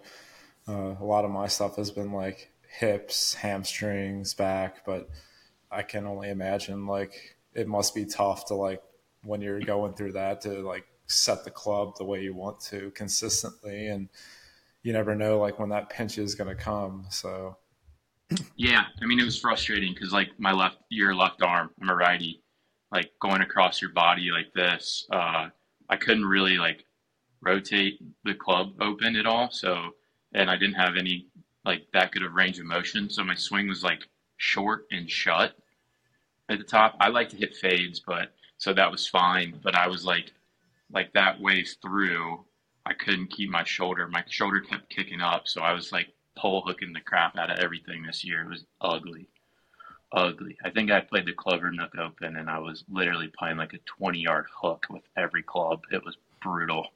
Uh, 0.67 0.95
a 0.99 1.03
lot 1.03 1.25
of 1.25 1.31
my 1.31 1.47
stuff 1.47 1.75
has 1.75 1.91
been 1.91 2.11
like 2.11 2.51
hips, 2.67 3.33
hamstrings, 3.33 4.33
back, 4.33 4.85
but 4.85 5.09
I 5.71 5.83
can 5.83 6.05
only 6.05 6.29
imagine 6.29 6.87
like 6.87 7.37
it 7.53 7.67
must 7.67 7.93
be 7.93 8.05
tough 8.05 8.45
to 8.47 8.55
like 8.55 8.81
when 9.23 9.41
you're 9.41 9.59
going 9.59 9.93
through 9.93 10.13
that 10.13 10.41
to 10.41 10.61
like 10.61 10.85
set 11.07 11.43
the 11.43 11.51
club 11.51 11.95
the 11.97 12.05
way 12.05 12.21
you 12.21 12.33
want 12.33 12.59
to 12.59 12.91
consistently 12.91 13.87
and 13.87 14.09
you 14.83 14.93
never 14.93 15.15
know 15.15 15.39
like 15.39 15.59
when 15.59 15.69
that 15.69 15.89
pinch 15.89 16.17
is 16.17 16.35
going 16.35 16.49
to 16.49 16.55
come 16.55 17.05
so 17.09 17.57
Yeah, 18.55 18.85
I 19.01 19.05
mean 19.05 19.19
it 19.19 19.25
was 19.25 19.39
frustrating 19.39 19.93
because 19.93 20.11
like 20.13 20.29
my 20.37 20.51
left 20.51 20.77
your 20.89 21.15
left 21.15 21.41
arm, 21.41 21.69
I'm 21.81 21.89
a 21.89 21.95
righty, 21.95 22.41
like 22.91 23.11
going 23.21 23.41
across 23.41 23.81
your 23.81 23.91
body 23.91 24.29
like 24.31 24.53
this, 24.53 25.07
uh, 25.11 25.49
I 25.89 25.97
couldn't 25.97 26.25
really 26.25 26.57
like 26.57 26.85
rotate 27.43 27.99
the 28.23 28.33
club 28.33 28.73
open 28.81 29.15
at 29.15 29.25
all. 29.25 29.49
So 29.51 29.95
and 30.33 30.49
I 30.49 30.57
didn't 30.57 30.75
have 30.75 30.95
any 30.97 31.27
like 31.65 31.85
that 31.93 32.11
good 32.11 32.23
of 32.23 32.33
range 32.33 32.59
of 32.59 32.65
motion, 32.65 33.09
so 33.09 33.23
my 33.23 33.35
swing 33.35 33.67
was 33.67 33.83
like 33.83 34.07
short 34.37 34.85
and 34.91 35.09
shut 35.09 35.55
at 36.49 36.57
the 36.57 36.63
top. 36.63 36.95
I 36.99 37.09
like 37.09 37.29
to 37.29 37.37
hit 37.37 37.55
fades, 37.55 38.01
but 38.05 38.33
so 38.57 38.73
that 38.73 38.91
was 38.91 39.07
fine. 39.07 39.59
But 39.63 39.75
I 39.75 39.87
was 39.87 40.05
like 40.05 40.33
like 40.91 41.13
that 41.13 41.39
ways 41.39 41.77
through, 41.81 42.43
I 42.85 42.93
couldn't 42.93 43.31
keep 43.31 43.49
my 43.49 43.63
shoulder. 43.63 44.07
My 44.07 44.23
shoulder 44.27 44.59
kept 44.59 44.89
kicking 44.89 45.21
up, 45.21 45.47
so 45.47 45.61
I 45.61 45.73
was 45.73 45.91
like 45.91 46.07
pole 46.35 46.63
hooking 46.65 46.93
the 46.93 46.99
crap 46.99 47.37
out 47.37 47.51
of 47.51 47.59
everything 47.59 48.03
this 48.03 48.23
year. 48.23 48.41
It 48.41 48.49
was 48.49 48.65
ugly, 48.81 49.27
ugly. 50.11 50.57
I 50.63 50.69
think 50.69 50.91
I 50.91 50.99
played 50.99 51.25
the 51.25 51.33
Clovernook 51.33 51.97
Open, 51.97 52.35
and 52.35 52.49
I 52.49 52.59
was 52.59 52.83
literally 52.91 53.31
playing 53.37 53.57
like 53.57 53.73
a 53.73 53.79
twenty-yard 53.85 54.47
hook 54.61 54.87
with 54.89 55.03
every 55.15 55.43
club. 55.43 55.81
It 55.91 56.03
was 56.03 56.17
brutal, 56.41 56.87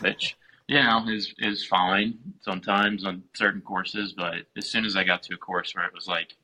which 0.00 0.36
you 0.68 0.82
know 0.82 1.04
is 1.08 1.34
is 1.38 1.64
fine 1.64 2.18
sometimes 2.40 3.04
on 3.04 3.22
certain 3.34 3.60
courses, 3.60 4.14
but 4.16 4.46
as 4.56 4.68
soon 4.68 4.84
as 4.84 4.96
I 4.96 5.04
got 5.04 5.22
to 5.24 5.34
a 5.34 5.38
course 5.38 5.74
where 5.74 5.84
it 5.84 5.94
was 5.94 6.06
like, 6.06 6.34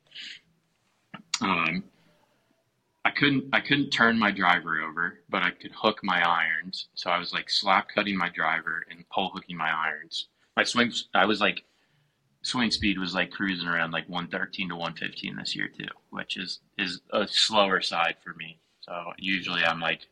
um, 1.41 1.83
I 3.05 3.11
couldn't 3.11 3.45
I 3.53 3.59
couldn't 3.59 3.89
turn 3.89 4.17
my 4.17 4.31
driver 4.31 4.81
over, 4.81 5.19
but 5.29 5.43
I 5.43 5.51
could 5.51 5.71
hook 5.73 5.99
my 6.03 6.21
irons. 6.21 6.87
So 6.95 7.09
I 7.09 7.17
was 7.17 7.33
like 7.33 7.49
slap 7.49 7.89
cutting 7.89 8.17
my 8.17 8.29
driver 8.29 8.85
and 8.89 9.07
pole 9.09 9.31
hooking 9.33 9.57
my 9.57 9.71
irons. 9.71 10.27
My 10.55 10.63
swings 10.63 11.09
I 11.13 11.25
was 11.25 11.41
like 11.41 11.63
swing 12.43 12.71
speed 12.71 12.99
was 12.99 13.13
like 13.13 13.31
cruising 13.31 13.67
around 13.67 13.91
like 13.91 14.07
113 14.07 14.69
to 14.69 14.75
115 14.75 15.35
this 15.35 15.55
year 15.55 15.67
too, 15.67 15.87
which 16.11 16.37
is 16.37 16.59
is 16.77 17.01
a 17.11 17.27
slower 17.27 17.81
side 17.81 18.15
for 18.23 18.33
me. 18.35 18.59
So 18.81 19.13
usually 19.17 19.63
I'm 19.63 19.79
like, 19.79 20.07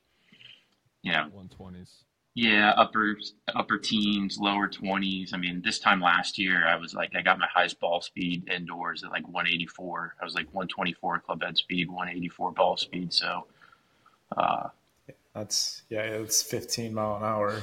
you 1.01 1.11
know, 1.11 1.29
120s. 1.35 2.03
Yeah, 2.33 2.71
upper 2.77 3.17
upper 3.55 3.77
teens, 3.77 4.37
lower 4.39 4.69
20s. 4.69 5.33
I 5.33 5.37
mean, 5.37 5.61
this 5.63 5.79
time 5.79 6.01
last 6.01 6.37
year 6.37 6.65
I 6.67 6.75
was 6.75 6.93
like 6.93 7.15
I 7.15 7.21
got 7.21 7.39
my 7.39 7.47
highest 7.53 7.79
ball 7.79 8.01
speed 8.01 8.49
indoors 8.49 9.03
at 9.03 9.11
like 9.11 9.27
184. 9.27 10.15
I 10.19 10.23
was 10.23 10.33
like 10.33 10.45
124 10.47 11.19
club 11.19 11.43
head 11.43 11.57
speed, 11.57 11.89
184 11.89 12.51
ball 12.51 12.77
speed. 12.77 13.13
So 13.13 13.47
uh, 14.37 14.69
That's 15.33 15.83
yeah, 15.89 16.01
it's 16.01 16.41
15 16.41 16.93
mile 16.93 17.17
an 17.17 17.23
hour, 17.23 17.61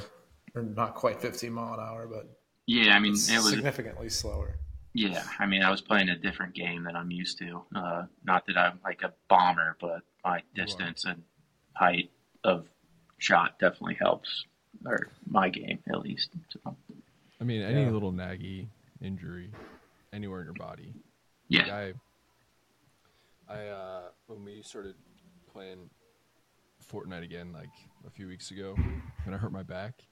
or 0.53 0.61
not 0.61 0.95
quite 0.95 1.19
15 1.19 1.51
mile 1.51 1.73
an 1.73 1.79
hour, 1.79 2.07
but 2.07 2.29
yeah, 2.67 2.95
I 2.95 2.99
mean 2.99 3.13
it 3.13 3.15
was 3.15 3.49
significantly 3.49 4.09
slower. 4.09 4.59
Yeah, 4.93 5.23
I 5.37 5.45
mean, 5.45 5.61
I 5.61 5.69
was 5.69 5.81
playing 5.81 6.09
a 6.09 6.17
different 6.17 6.55
game 6.55 6.83
than 6.83 6.95
I'm 6.95 7.11
used 7.11 7.37
to. 7.39 7.61
Uh, 7.75 8.03
not 8.23 8.45
that 8.47 8.57
I'm 8.57 8.79
like 8.83 9.03
a 9.03 9.13
bomber, 9.27 9.77
but 9.79 10.01
my 10.25 10.41
distance 10.55 11.05
and 11.05 11.21
height 11.73 12.09
of 12.43 12.67
shot 13.19 13.59
definitely 13.59 13.97
helps, 13.99 14.45
or 14.85 15.07
my 15.29 15.49
game 15.49 15.79
at 15.89 15.99
least. 16.01 16.29
So, 16.49 16.75
I 17.39 17.43
mean, 17.43 17.61
any 17.61 17.83
Yeah. 17.83 17.89
little 17.91 18.11
naggy 18.11 18.67
injury 19.01 19.51
anywhere 20.13 20.39
in 20.41 20.45
your 20.45 20.53
body. 20.53 20.93
Like 21.51 21.67
yeah, 21.67 21.75
I, 21.75 21.93
I 23.53 23.67
uh, 23.67 24.01
when 24.27 24.43
we 24.43 24.61
started 24.61 24.95
playing 25.51 25.89
Fortnite 26.91 27.23
again, 27.23 27.51
like 27.53 27.69
a 28.05 28.09
few 28.09 28.27
weeks 28.27 28.51
ago, 28.51 28.75
when 29.23 29.33
I 29.33 29.37
hurt 29.37 29.51
my 29.51 29.63
back, 29.63 30.03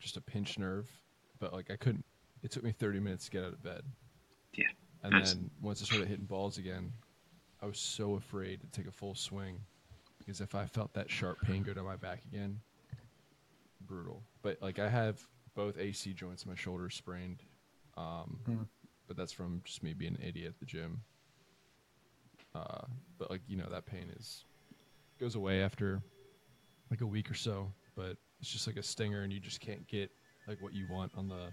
just 0.00 0.16
a 0.16 0.20
pinched 0.20 0.58
nerve, 0.58 0.88
but 1.38 1.52
like 1.52 1.70
I 1.70 1.76
couldn't. 1.76 2.04
It 2.42 2.50
took 2.50 2.64
me 2.64 2.72
30 2.72 3.00
minutes 3.00 3.26
to 3.26 3.30
get 3.30 3.44
out 3.44 3.52
of 3.52 3.62
bed, 3.62 3.82
yeah, 4.54 4.64
and 5.02 5.12
That's- 5.12 5.34
then 5.34 5.50
once 5.60 5.82
I 5.82 5.84
started 5.84 6.08
hitting 6.08 6.24
balls 6.24 6.56
again, 6.58 6.92
I 7.60 7.66
was 7.66 7.78
so 7.78 8.14
afraid 8.14 8.60
to 8.62 8.66
take 8.68 8.86
a 8.88 8.92
full 8.92 9.14
swing 9.14 9.60
because 10.18 10.40
if 10.40 10.54
I 10.54 10.64
felt 10.66 10.94
that 10.94 11.10
sharp 11.10 11.40
pain 11.42 11.62
go 11.62 11.74
down 11.74 11.84
my 11.84 11.96
back 11.96 12.24
again, 12.24 12.60
brutal. 13.90 14.22
But 14.42 14.58
like 14.62 14.78
I 14.78 14.88
have 14.88 15.20
both 15.54 15.76
AC 15.76 16.14
joints 16.14 16.44
in 16.44 16.50
my 16.50 16.54
shoulders 16.54 16.94
sprained, 16.94 17.42
um, 17.96 18.38
but 19.08 19.16
that's 19.16 19.32
from 19.32 19.60
just 19.64 19.82
me 19.82 19.92
being 19.92 20.14
an 20.14 20.22
idiot 20.26 20.54
at 20.54 20.60
the 20.60 20.64
gym. 20.66 21.02
Uh, 22.54 22.86
but 23.18 23.30
like 23.30 23.42
you 23.48 23.56
know 23.56 23.68
that 23.70 23.84
pain 23.84 24.10
is 24.18 24.44
goes 25.18 25.34
away 25.34 25.62
after 25.62 26.00
like 26.90 27.00
a 27.00 27.06
week 27.06 27.30
or 27.30 27.34
so, 27.34 27.72
but 27.96 28.16
it's 28.40 28.50
just 28.50 28.66
like 28.66 28.76
a 28.76 28.82
stinger, 28.82 29.22
and 29.22 29.32
you 29.32 29.40
just 29.40 29.60
can't 29.60 29.86
get 29.88 30.10
like 30.46 30.60
what 30.62 30.72
you 30.72 30.86
want 30.90 31.12
on 31.16 31.28
the 31.28 31.48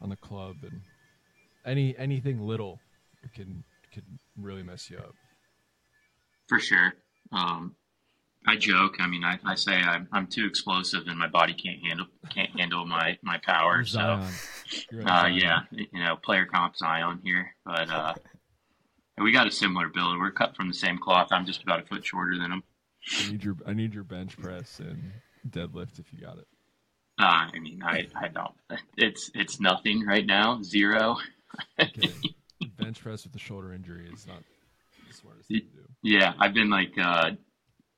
on 0.00 0.08
the 0.08 0.16
club, 0.16 0.56
and 0.62 0.80
any 1.66 1.96
anything 1.98 2.40
little 2.40 2.80
can 3.34 3.62
can 3.92 4.02
really 4.36 4.62
mess 4.62 4.90
you 4.90 4.96
up. 4.98 5.14
for 6.48 6.58
sure. 6.58 6.94
Um, 7.32 7.76
I 8.46 8.56
joke. 8.56 8.96
I 9.00 9.06
mean, 9.06 9.22
I, 9.22 9.38
I 9.44 9.54
say 9.54 9.74
I'm, 9.74 10.08
I'm 10.12 10.26
too 10.26 10.46
explosive 10.46 11.06
and 11.06 11.18
my 11.18 11.28
body 11.28 11.52
can't 11.52 11.78
handle 11.86 12.06
can't 12.30 12.58
handle 12.58 12.86
my 12.86 13.18
my 13.22 13.38
power. 13.38 13.84
So. 13.84 14.00
Uh, 15.04 15.26
yeah, 15.26 15.62
you 15.72 15.86
know, 15.94 16.16
player 16.16 16.46
comp 16.46 16.76
Zion 16.76 17.20
here, 17.24 17.54
but 17.64 17.90
uh, 17.90 18.14
we 19.18 19.32
got 19.32 19.46
a 19.46 19.50
similar 19.50 19.88
build. 19.88 20.18
We're 20.18 20.30
cut 20.30 20.54
from 20.56 20.68
the 20.68 20.74
same 20.74 20.96
cloth. 20.96 21.28
I'm 21.32 21.44
just 21.44 21.62
about 21.62 21.82
a 21.82 21.86
foot 21.86 22.04
shorter 22.04 22.38
than 22.38 22.52
him. 22.52 22.62
I 23.18 23.30
need 23.32 23.44
your 23.44 23.56
I 23.66 23.72
need 23.72 23.94
your 23.94 24.04
bench 24.04 24.38
press 24.38 24.78
and 24.78 25.12
deadlift 25.48 25.98
if 25.98 26.12
you 26.12 26.20
got 26.20 26.38
it. 26.38 26.46
Uh, 27.18 27.50
I 27.52 27.58
mean, 27.58 27.82
I, 27.82 28.06
I 28.18 28.28
don't. 28.28 28.54
It's 28.96 29.30
it's 29.34 29.60
nothing 29.60 30.06
right 30.06 30.24
now. 30.24 30.62
Zero. 30.62 31.16
Okay. 31.78 32.12
bench 32.78 33.00
press 33.02 33.24
with 33.24 33.32
the 33.32 33.38
shoulder 33.38 33.72
injury 33.72 34.08
is 34.12 34.26
not 34.26 34.42
the 35.08 35.14
smartest 35.14 35.48
thing 35.48 35.60
to 35.60 35.64
do. 35.64 35.88
Yeah, 36.02 36.32
I've 36.38 36.54
been 36.54 36.70
like, 36.70 36.96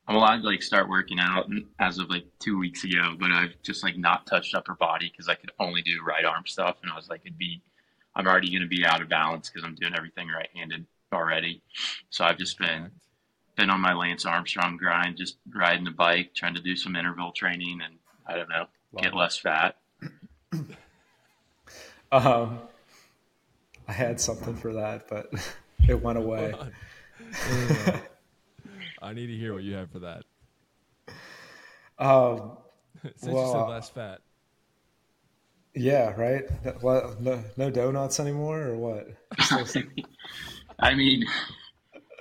I'm 0.09 0.17
allowed 0.17 0.39
to 0.39 0.47
like 0.47 0.63
start 0.63 0.89
working 0.89 1.19
out 1.21 1.47
as 1.79 1.99
of 1.99 2.11
like 2.11 2.25
two 2.41 2.59
weeks 2.59 2.85
ago, 2.85 3.15
but 3.19 3.31
I've 3.31 3.55
just 3.63 3.83
like 3.85 3.97
not 3.97 4.27
touched 4.27 4.55
upper 4.55 4.75
body 4.75 5.11
because 5.11 5.29
I 5.29 5.35
could 5.35 5.53
only 5.61 5.83
do 5.83 6.03
right 6.07 6.25
arm 6.25 6.45
stuff, 6.47 6.77
and 6.83 6.91
I 6.91 6.97
was 6.97 7.09
like, 7.09 7.21
it'd 7.25 7.39
be, 7.39 7.63
I'm 8.17 8.27
already 8.27 8.51
going 8.51 8.63
to 8.63 8.69
be 8.69 8.85
out 8.85 9.01
of 9.01 9.09
balance 9.09 9.49
because 9.49 9.65
I'm 9.65 9.77
doing 9.77 9.95
everything 9.97 10.29
right 10.29 10.49
handed 10.55 10.87
already. 11.13 11.63
So 12.11 12.25
I've 12.25 12.39
just 12.39 12.59
been 12.59 12.91
been 13.55 13.71
on 13.71 13.81
my 13.81 13.93
Lance 13.93 14.25
Armstrong 14.25 14.77
grind, 14.77 15.17
just 15.19 15.37
riding 15.55 15.85
the 15.85 15.91
bike, 15.91 16.33
trying 16.35 16.55
to 16.55 16.63
do 16.63 16.75
some 16.75 16.97
interval 16.97 17.33
training, 17.33 17.81
and 17.85 17.95
I 18.27 18.37
don't 18.37 18.49
know, 18.49 18.67
get 18.97 19.13
Wow. 19.15 19.21
less 19.21 19.37
fat. 19.39 19.77
Um, 22.11 22.59
I 23.89 23.93
had 23.93 24.21
something 24.21 24.55
for 24.55 24.75
that, 24.75 25.09
but 25.09 25.33
it 25.89 26.03
went 26.03 26.19
away. 26.19 26.55
I 29.03 29.13
need 29.13 29.27
to 29.27 29.37
hear 29.37 29.53
what 29.53 29.63
you 29.63 29.75
have 29.75 29.91
for 29.91 30.01
that. 30.01 30.25
Um, 31.99 32.57
Since 33.03 33.27
you 33.27 33.47
said 33.47 33.61
uh, 33.61 33.69
less 33.69 33.91
fat, 33.91 34.23
yeah, 35.75 36.13
right. 36.21 36.45
What, 36.81 37.21
no, 37.21 37.43
no 37.57 37.71
donuts 37.71 38.21
anymore, 38.21 38.61
or 38.63 38.77
what? 38.77 39.09
I 40.79 40.95
mean, 40.95 41.25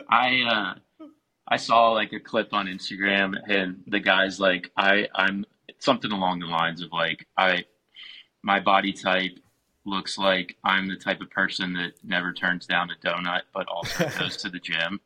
I 0.09 0.41
uh, 0.41 1.05
I 1.47 1.57
saw 1.57 1.91
like 1.91 2.13
a 2.13 2.19
clip 2.19 2.53
on 2.53 2.67
Instagram, 2.67 3.35
and 3.47 3.83
the 3.88 4.00
guy's 4.00 4.39
like, 4.39 4.71
I 4.77 5.07
I'm 5.13 5.45
something 5.79 6.11
along 6.11 6.39
the 6.39 6.45
lines 6.45 6.81
of 6.81 6.91
like 6.93 7.27
I 7.38 7.65
my 8.41 8.59
body 8.59 8.93
type 8.93 9.38
looks 9.83 10.17
like 10.17 10.55
I'm 10.63 10.88
the 10.88 10.95
type 10.95 11.19
of 11.21 11.29
person 11.31 11.73
that 11.73 11.93
never 12.03 12.31
turns 12.31 12.65
down 12.65 12.89
a 12.91 13.05
donut, 13.05 13.41
but 13.53 13.67
also 13.67 14.07
goes 14.19 14.38
to 14.38 14.50
the 14.50 14.59
gym, 14.59 15.01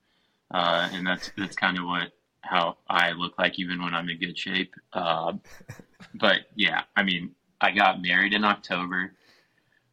uh, 0.56 0.90
and 0.94 1.06
that's 1.06 1.32
that's 1.38 1.56
kind 1.56 1.78
of 1.78 1.84
what 1.84 2.14
how 2.40 2.78
I 2.88 3.12
look 3.12 3.38
like 3.38 3.60
even 3.60 3.84
when 3.84 3.94
I'm 3.94 4.10
in 4.10 4.20
good 4.20 4.38
shape. 4.38 4.74
Uh, 4.94 5.34
but 6.16 6.38
yeah, 6.56 6.84
I 6.96 7.04
mean, 7.04 7.32
I 7.60 7.72
got 7.72 8.02
married 8.02 8.34
in 8.34 8.46
October. 8.46 9.12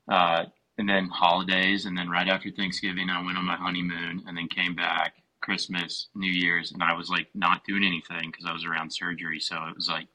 Uh, 0.08 0.44
and 0.78 0.88
then 0.88 1.06
holidays, 1.08 1.84
and 1.86 1.96
then 1.96 2.08
right 2.08 2.28
after 2.28 2.50
Thanksgiving, 2.50 3.10
I 3.10 3.22
went 3.24 3.38
on 3.38 3.44
my 3.44 3.56
honeymoon, 3.56 4.22
and 4.26 4.36
then 4.36 4.48
came 4.48 4.74
back 4.74 5.14
Christmas, 5.40 6.08
New 6.14 6.30
Year's, 6.30 6.72
and 6.72 6.82
I 6.82 6.94
was 6.94 7.10
like 7.10 7.28
not 7.34 7.64
doing 7.64 7.84
anything 7.84 8.30
because 8.30 8.46
I 8.46 8.52
was 8.52 8.64
around 8.64 8.92
surgery. 8.92 9.40
So 9.40 9.56
it 9.68 9.74
was 9.74 9.88
like 9.88 10.06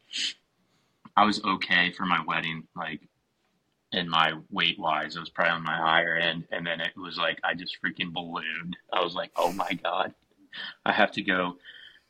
I 1.15 1.25
was 1.25 1.43
okay 1.43 1.91
for 1.91 2.05
my 2.05 2.23
wedding, 2.25 2.63
like 2.75 3.01
in 3.91 4.09
my 4.09 4.33
weight 4.49 4.79
wise, 4.79 5.15
it 5.15 5.19
was 5.19 5.29
probably 5.29 5.51
on 5.51 5.63
my 5.63 5.75
higher 5.75 6.15
end, 6.15 6.45
and 6.51 6.65
then 6.65 6.79
it 6.79 6.97
was 6.97 7.17
like 7.17 7.39
I 7.43 7.53
just 7.53 7.77
freaking 7.83 8.13
ballooned. 8.13 8.77
I 8.93 9.03
was 9.03 9.13
like, 9.13 9.31
oh 9.35 9.51
my 9.51 9.71
god, 9.83 10.13
I 10.85 10.91
have 10.91 11.11
to 11.13 11.21
go. 11.21 11.57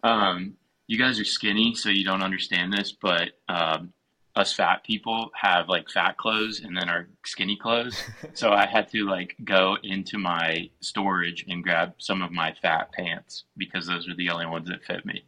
Um, 0.03 0.53
you 0.87 0.97
guys 0.97 1.19
are 1.19 1.25
skinny, 1.25 1.75
so 1.75 1.89
you 1.89 2.05
don't 2.05 2.23
understand 2.23 2.71
this, 2.71 2.91
but 2.93 3.31
um, 3.49 3.93
us 4.35 4.53
fat 4.53 4.83
people 4.83 5.31
have 5.33 5.67
like 5.67 5.89
fat 5.89 6.15
clothes 6.17 6.61
and 6.61 6.77
then 6.77 6.87
our 6.89 7.07
skinny 7.25 7.57
clothes. 7.57 8.01
so 8.33 8.51
I 8.51 8.65
had 8.65 8.87
to 8.91 9.05
like 9.05 9.35
go 9.43 9.77
into 9.83 10.17
my 10.17 10.69
storage 10.79 11.45
and 11.49 11.63
grab 11.63 11.93
some 11.97 12.21
of 12.21 12.31
my 12.31 12.53
fat 12.61 12.91
pants 12.93 13.45
because 13.57 13.87
those 13.87 14.07
were 14.07 14.15
the 14.15 14.29
only 14.29 14.45
ones 14.45 14.69
that 14.69 14.83
fit 14.85 15.05
me. 15.05 15.23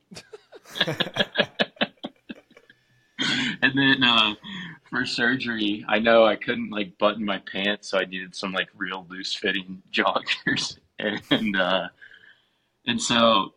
and 3.61 3.73
then 3.75 4.03
uh, 4.03 4.35
for 4.89 5.05
surgery, 5.05 5.85
I 5.87 5.99
know 5.99 6.25
I 6.25 6.35
couldn't 6.35 6.71
like 6.71 6.97
button 6.97 7.25
my 7.25 7.39
pants, 7.39 7.89
so 7.89 7.97
I 7.97 8.05
needed 8.05 8.35
some 8.35 8.53
like 8.53 8.69
real 8.75 9.05
loose 9.09 9.33
fitting 9.33 9.81
joggers, 9.91 10.77
and 10.99 11.55
uh, 11.55 11.89
and 12.89 13.01
so 13.01 13.53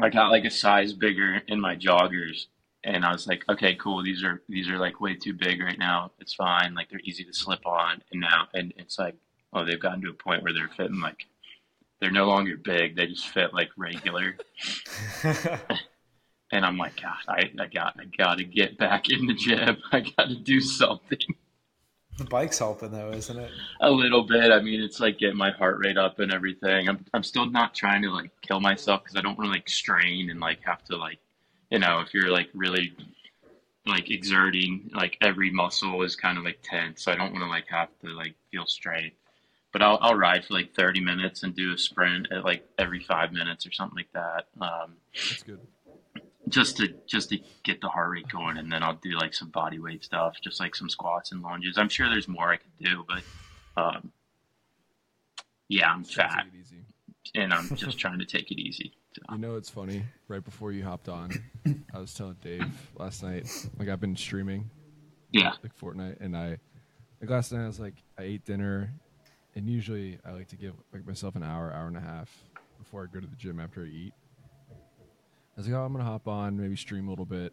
I 0.00 0.10
got 0.10 0.30
like 0.30 0.44
a 0.44 0.50
size 0.50 0.92
bigger 0.92 1.40
in 1.48 1.60
my 1.60 1.76
joggers, 1.76 2.46
and 2.82 3.04
I 3.04 3.12
was 3.12 3.26
like, 3.26 3.44
okay, 3.48 3.74
cool. 3.76 4.02
These 4.02 4.24
are 4.24 4.42
these 4.48 4.68
are 4.68 4.78
like 4.78 5.00
way 5.00 5.14
too 5.14 5.34
big 5.34 5.60
right 5.60 5.78
now. 5.78 6.12
It's 6.18 6.34
fine. 6.34 6.74
Like 6.74 6.90
they're 6.90 7.00
easy 7.04 7.24
to 7.24 7.32
slip 7.32 7.66
on, 7.66 8.02
and 8.12 8.20
now 8.20 8.48
and 8.52 8.72
it's 8.76 8.98
like, 8.98 9.16
oh, 9.52 9.64
they've 9.64 9.80
gotten 9.80 10.02
to 10.02 10.10
a 10.10 10.14
point 10.14 10.42
where 10.42 10.52
they're 10.52 10.70
fitting 10.76 11.00
like 11.00 11.26
they're 12.00 12.10
no 12.10 12.26
longer 12.26 12.56
big. 12.56 12.96
They 12.96 13.06
just 13.06 13.28
fit 13.28 13.54
like 13.54 13.70
regular. 13.76 14.36
And 16.52 16.64
I'm 16.64 16.76
like, 16.76 17.00
God, 17.02 17.16
I, 17.26 17.50
I 17.58 17.66
got 17.66 17.96
I 17.98 18.04
got 18.16 18.38
to 18.38 18.44
get 18.44 18.78
back 18.78 19.10
in 19.10 19.26
the 19.26 19.34
gym. 19.34 19.78
I 19.92 20.00
got 20.00 20.28
to 20.28 20.36
do 20.36 20.60
something 20.60 21.18
the 22.18 22.24
bike's 22.24 22.58
helping 22.58 22.90
though, 22.90 23.10
isn't 23.10 23.38
it? 23.38 23.50
a 23.80 23.90
little 23.90 24.22
bit. 24.22 24.52
I 24.52 24.60
mean, 24.60 24.82
it's 24.82 25.00
like 25.00 25.18
getting 25.18 25.36
my 25.36 25.50
heart 25.50 25.78
rate 25.78 25.98
up 25.98 26.18
and 26.20 26.32
everything. 26.32 26.88
I'm 26.88 27.04
I'm 27.12 27.22
still 27.22 27.46
not 27.46 27.74
trying 27.74 28.02
to 28.02 28.10
like 28.10 28.30
kill 28.40 28.60
myself 28.60 29.02
because 29.02 29.16
I 29.16 29.20
don't 29.20 29.36
want 29.36 29.48
to 29.48 29.52
like 29.52 29.68
strain 29.68 30.30
and 30.30 30.40
like 30.40 30.60
have 30.64 30.84
to 30.84 30.96
like, 30.96 31.18
you 31.70 31.78
know, 31.78 32.00
if 32.00 32.14
you're 32.14 32.30
like 32.30 32.48
really 32.54 32.94
like 33.86 34.10
exerting, 34.10 34.90
like 34.94 35.18
every 35.20 35.50
muscle 35.50 36.02
is 36.02 36.16
kind 36.16 36.38
of 36.38 36.44
like 36.44 36.60
tense. 36.62 37.02
So 37.02 37.12
I 37.12 37.16
don't 37.16 37.32
want 37.32 37.44
to 37.44 37.50
like 37.50 37.66
have 37.68 37.88
to 38.04 38.08
like 38.08 38.34
feel 38.50 38.66
strained. 38.66 39.12
But 39.72 39.82
I'll 39.82 39.98
I'll 40.00 40.14
ride 40.14 40.44
for 40.44 40.54
like 40.54 40.72
30 40.74 41.00
minutes 41.00 41.42
and 41.42 41.54
do 41.54 41.72
a 41.72 41.78
sprint 41.78 42.28
at 42.30 42.44
like 42.44 42.64
every 42.78 43.00
five 43.00 43.32
minutes 43.32 43.66
or 43.66 43.72
something 43.72 43.96
like 43.96 44.12
that. 44.12 44.46
Um, 44.60 44.94
that's 45.12 45.42
good. 45.42 45.60
Just 46.48 46.76
to 46.78 46.94
just 47.06 47.30
to 47.30 47.38
get 47.62 47.80
the 47.80 47.88
heart 47.88 48.10
rate 48.10 48.28
going 48.28 48.58
and 48.58 48.70
then 48.70 48.82
I'll 48.82 48.94
do 49.02 49.16
like 49.18 49.34
some 49.34 49.48
body 49.48 49.78
weight 49.78 50.04
stuff, 50.04 50.36
just 50.42 50.60
like 50.60 50.74
some 50.74 50.88
squats 50.88 51.32
and 51.32 51.42
lunges. 51.42 51.78
I'm 51.78 51.88
sure 51.88 52.08
there's 52.08 52.28
more 52.28 52.50
I 52.52 52.56
could 52.56 52.76
do, 52.78 53.04
but 53.08 53.22
um, 53.82 54.12
Yeah, 55.68 55.90
I'm 55.90 56.04
fat, 56.04 56.44
take 56.44 56.54
it 56.54 56.58
easy. 56.60 56.84
and 57.34 57.52
I'm 57.52 57.68
just 57.76 57.98
trying 57.98 58.18
to 58.18 58.26
take 58.26 58.50
it 58.50 58.60
easy. 58.60 58.92
So. 59.14 59.22
You 59.34 59.38
know, 59.38 59.56
it's 59.56 59.70
funny. 59.70 60.04
Right 60.28 60.44
before 60.44 60.72
you 60.72 60.84
hopped 60.84 61.08
on, 61.08 61.30
I 61.94 61.98
was 61.98 62.12
telling 62.14 62.36
Dave 62.42 62.66
last 62.96 63.22
night. 63.22 63.48
Like 63.78 63.88
I've 63.88 64.00
been 64.00 64.16
streaming 64.16 64.68
Yeah, 65.30 65.52
like 65.62 65.76
Fortnite, 65.78 66.20
and 66.20 66.36
I 66.36 66.58
like 67.20 67.30
last 67.30 67.52
night 67.52 67.62
I 67.64 67.66
was 67.66 67.80
like 67.80 67.94
I 68.18 68.22
ate 68.24 68.44
dinner, 68.44 68.92
and 69.54 69.68
usually 69.70 70.18
I 70.26 70.32
like 70.32 70.48
to 70.48 70.56
give 70.56 70.74
like 70.92 71.06
myself 71.06 71.36
an 71.36 71.42
hour, 71.44 71.72
hour 71.72 71.86
and 71.86 71.96
a 71.96 72.00
half 72.00 72.28
before 72.78 73.02
I 73.04 73.06
go 73.14 73.20
to 73.20 73.26
the 73.26 73.36
gym 73.36 73.60
after 73.60 73.82
I 73.82 73.86
eat. 73.86 74.12
I 75.56 75.60
was 75.60 75.68
like, 75.68 75.76
oh, 75.76 75.84
I'm 75.84 75.92
gonna 75.92 76.04
hop 76.04 76.26
on, 76.26 76.56
maybe 76.56 76.76
stream 76.76 77.06
a 77.06 77.10
little 77.10 77.24
bit, 77.24 77.52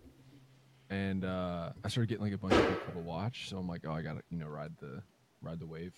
and 0.90 1.24
uh, 1.24 1.70
I 1.84 1.88
started 1.88 2.10
getting 2.10 2.24
like 2.24 2.34
a 2.34 2.38
bunch 2.38 2.54
of 2.54 2.68
people 2.68 2.94
to 2.94 3.08
watch. 3.08 3.50
So 3.50 3.58
I'm 3.58 3.68
like, 3.68 3.82
oh, 3.88 3.92
I 3.92 4.02
gotta 4.02 4.22
you 4.30 4.38
know 4.38 4.48
ride 4.48 4.74
the 4.80 5.04
ride 5.42 5.60
the 5.60 5.68
wave, 5.68 5.94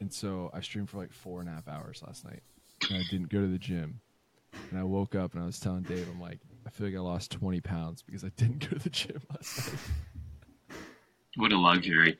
and 0.00 0.12
so 0.12 0.50
I 0.52 0.60
streamed 0.60 0.90
for 0.90 0.98
like 0.98 1.12
four 1.12 1.40
and 1.40 1.48
a 1.48 1.52
half 1.52 1.68
hours 1.68 2.02
last 2.06 2.24
night, 2.24 2.42
and 2.90 2.98
I 2.98 3.02
didn't 3.10 3.30
go 3.30 3.40
to 3.40 3.46
the 3.46 3.58
gym. 3.58 4.00
And 4.70 4.78
I 4.78 4.84
woke 4.84 5.14
up 5.14 5.34
and 5.34 5.42
I 5.42 5.46
was 5.46 5.60
telling 5.60 5.82
Dave, 5.82 6.08
I'm 6.10 6.20
like, 6.20 6.38
I 6.66 6.70
feel 6.70 6.86
like 6.86 6.96
I 6.96 7.00
lost 7.00 7.30
20 7.30 7.60
pounds 7.60 8.02
because 8.02 8.24
I 8.24 8.30
didn't 8.36 8.58
go 8.70 8.76
to 8.76 8.78
the 8.78 8.90
gym 8.90 9.20
last 9.30 9.72
night. 9.72 10.78
what 11.36 11.52
a 11.52 11.58
luxury. 11.58 12.18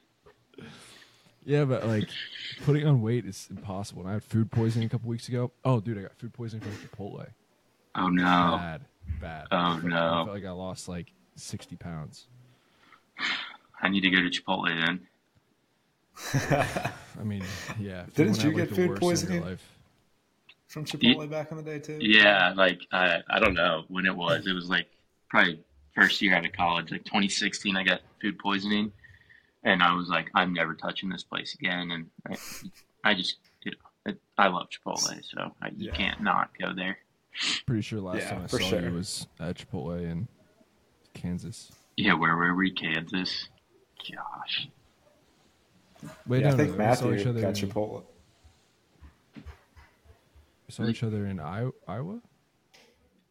Yeah, 1.44 1.64
but 1.64 1.86
like 1.86 2.08
putting 2.64 2.86
on 2.86 3.00
weight 3.00 3.24
is 3.24 3.48
impossible. 3.50 4.02
And 4.02 4.10
I 4.10 4.14
had 4.14 4.24
food 4.24 4.50
poisoning 4.50 4.86
a 4.86 4.90
couple 4.90 5.08
weeks 5.08 5.28
ago. 5.28 5.52
Oh, 5.64 5.80
dude, 5.80 5.98
I 5.98 6.02
got 6.02 6.16
food 6.16 6.32
poisoning 6.32 6.68
from 6.68 6.88
Chipotle. 6.88 7.26
Oh 7.96 8.08
no. 8.08 8.56
Bad, 8.58 8.80
bad. 9.20 9.46
Oh, 9.50 9.56
I 9.56 9.80
felt, 9.80 9.84
I 9.84 9.88
no. 9.88 10.24
felt 10.24 10.28
like 10.36 10.44
I 10.44 10.50
lost 10.50 10.88
like 10.88 11.12
60 11.36 11.76
pounds. 11.76 12.26
I 13.82 13.88
need 13.88 14.00
to 14.02 14.10
go 14.10 14.18
to 14.22 14.30
Chipotle 14.30 14.74
then. 14.74 15.06
I 17.20 17.24
mean, 17.24 17.42
yeah. 17.78 18.04
Didn't 18.14 18.42
you 18.42 18.52
get 18.52 18.68
food 18.68 18.88
worst 18.88 19.02
in 19.02 19.30
your 19.30 19.40
poisoning? 19.40 19.58
From 20.68 20.84
Chipotle 20.84 21.30
back 21.30 21.50
in 21.50 21.56
the 21.58 21.62
day 21.62 21.78
too. 21.78 21.98
Yeah, 22.00 22.52
like 22.56 22.80
I 22.92 23.20
I 23.30 23.38
don't 23.38 23.54
know 23.54 23.84
when 23.88 24.06
it 24.06 24.14
was. 24.16 24.46
It 24.46 24.52
was 24.52 24.68
like 24.68 24.88
probably 25.28 25.60
first 25.94 26.20
year 26.20 26.34
out 26.34 26.44
of 26.44 26.52
college, 26.52 26.90
like 26.90 27.04
2016. 27.04 27.76
I 27.76 27.84
got 27.84 28.00
food 28.20 28.38
poisoning, 28.38 28.92
and 29.64 29.82
I 29.82 29.94
was 29.94 30.08
like, 30.08 30.28
I'm 30.34 30.52
never 30.52 30.74
touching 30.74 31.08
this 31.08 31.22
place 31.24 31.54
again. 31.54 31.90
And 31.90 32.06
I, 33.04 33.10
I 33.10 33.14
just, 33.14 33.36
you 33.64 33.72
know, 34.06 34.14
I 34.38 34.48
love 34.48 34.68
Chipotle, 34.70 35.22
so 35.24 35.52
I, 35.62 35.68
you 35.76 35.86
Yeah. 35.86 35.92
can't 35.96 36.20
not 36.20 36.50
go 36.58 36.72
there. 36.74 36.98
Pretty 37.66 37.82
sure 37.82 38.00
last 38.00 38.18
Yeah, 38.18 38.30
time 38.30 38.42
I 38.44 38.46
saw 38.46 38.58
sure. 38.58 38.80
you 38.88 38.94
was 38.94 39.26
at 39.40 39.56
Chipotle 39.56 40.00
in 40.02 40.28
Kansas. 41.14 41.70
Yeah, 41.96 42.14
where 42.14 42.36
were 42.36 42.54
we? 42.54 42.70
Kansas. 42.72 43.48
Gosh. 43.98 44.68
Wait, 46.26 46.42
Yeah, 46.42 46.48
no, 46.50 46.54
I 46.54 46.56
think 46.56 46.58
no, 46.58 46.64
we 46.64 46.94
saw 46.94 47.06
Matthew 47.06 47.14
each 47.14 47.26
other. 47.26 47.40
got 47.40 47.62
in, 47.62 47.68
Chipotle. 47.68 48.04
we 49.36 49.42
saw 50.70 50.84
each 50.86 51.02
other 51.02 51.26
in 51.26 51.40
Iowa. 51.40 51.72
Iowa? 51.88 52.20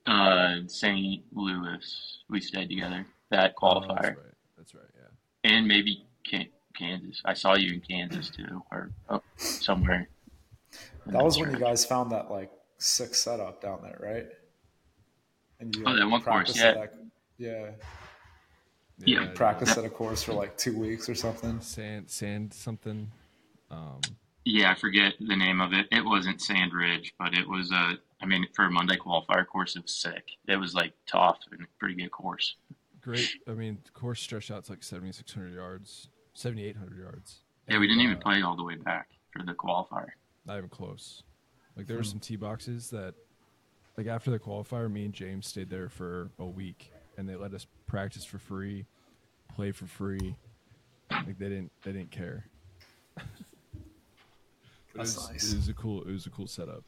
Uh, 0.05 0.55
St. 0.67 1.23
Louis. 1.33 2.19
We 2.29 2.41
stayed 2.41 2.69
together. 2.69 3.05
That 3.31 3.55
Oh, 3.61 3.79
that's 3.81 3.91
right. 4.09 4.15
That's 4.57 4.75
right. 4.75 4.83
Yeah. 4.95 5.51
and 5.51 5.67
maybe 5.67 6.05
Can- 6.29 6.49
Kansas. 6.77 7.21
I 7.25 7.33
saw 7.33 7.55
you 7.55 7.73
in 7.73 7.81
Kansas 7.81 8.29
too, 8.29 8.61
or 8.71 8.91
oh, 9.09 9.21
somewhere. 9.37 10.09
That 11.07 11.23
was 11.23 11.39
when 11.39 11.51
you 11.51 11.57
guys 11.59 11.85
found 11.85 12.11
that 12.11 12.29
like 12.29 12.51
sick 12.77 13.15
setup 13.15 13.61
down 13.61 13.79
there, 13.81 13.97
right? 14.01 14.27
And 15.59 15.75
you 15.75 15.83
Oh, 15.85 15.95
that 15.95 16.07
one 16.07 16.21
course, 16.21 16.55
yeah. 16.57 16.63
at 16.69 16.75
that- 16.75 16.93
yeah. 17.37 17.71
Yeah. 18.99 19.27
Practice 19.35 19.77
at 19.77 19.83
a 19.83 19.89
course 19.89 20.23
for 20.23 20.33
like 20.33 20.57
two 20.57 20.77
weeks 20.77 21.09
or 21.09 21.15
something. 21.15 21.59
Sand, 21.61 22.09
sand, 22.09 22.53
something. 22.53 23.11
Um, 23.69 23.99
Yeah, 24.45 24.71
I 24.71 24.75
forget 24.75 25.15
the 25.19 25.35
name 25.35 25.59
of 25.59 25.73
it. 25.73 25.87
It 25.91 26.05
wasn't 26.05 26.39
Sand 26.39 26.71
Ridge, 26.73 27.13
but 27.17 27.33
it 27.33 27.47
was 27.49 27.71
a. 27.71 27.97
I 28.21 28.25
mean, 28.27 28.45
for 28.53 28.65
a 28.65 28.71
Monday 28.71 28.95
qualifier 28.95 29.45
course, 29.45 29.75
it 29.75 29.81
was 29.81 29.93
sick. 29.95 30.29
It 30.47 30.55
was 30.57 30.73
like 30.75 30.93
tough 31.07 31.39
and 31.51 31.65
pretty 31.79 31.95
good 31.95 32.11
course. 32.11 32.55
great. 33.01 33.27
I 33.47 33.51
mean, 33.51 33.79
the 33.83 33.91
course 33.91 34.21
stretched 34.21 34.49
out 34.51 34.63
to 34.65 34.71
like 34.71 34.81
7,600 34.83 35.53
yards, 35.53 36.09
7,800 36.33 36.97
yards. 36.97 37.41
Yeah, 37.67 37.79
we 37.79 37.87
didn't 37.87 38.01
even 38.03 38.17
Uh, 38.17 38.19
play 38.21 38.41
all 38.43 38.55
the 38.55 38.63
way 38.63 38.75
back 38.75 39.09
for 39.31 39.43
the 39.43 39.53
qualifier. 39.53 40.09
Not 40.45 40.57
even 40.57 40.69
close. 40.69 41.23
Like 41.75 41.87
there 41.87 41.97
were 41.97 42.03
some 42.03 42.19
tee 42.19 42.35
boxes 42.35 42.89
that, 42.91 43.13
like 43.97 44.07
after 44.07 44.31
the 44.31 44.39
qualifier, 44.39 44.91
me 44.91 45.05
and 45.05 45.13
James 45.13 45.47
stayed 45.47 45.69
there 45.69 45.89
for 45.89 46.29
a 46.39 46.45
week, 46.45 46.91
and 47.17 47.27
they 47.27 47.35
let 47.35 47.53
us 47.53 47.67
practice 47.87 48.23
for 48.23 48.37
free, 48.37 48.85
play 49.55 49.71
for 49.71 49.85
free. 49.85 50.35
Like 51.11 51.37
they 51.37 51.49
didn't, 51.49 51.71
they 51.83 51.91
didn't 51.91 52.11
care. 52.11 52.45
But 53.15 53.25
That's 54.95 55.13
it 55.13 55.17
was, 55.17 55.29
nice. 55.29 55.53
It 55.53 55.55
was 55.57 55.69
a 55.69 55.73
cool, 55.73 56.01
it 56.03 56.11
was 56.11 56.25
a 56.25 56.29
cool 56.29 56.47
setup. 56.47 56.83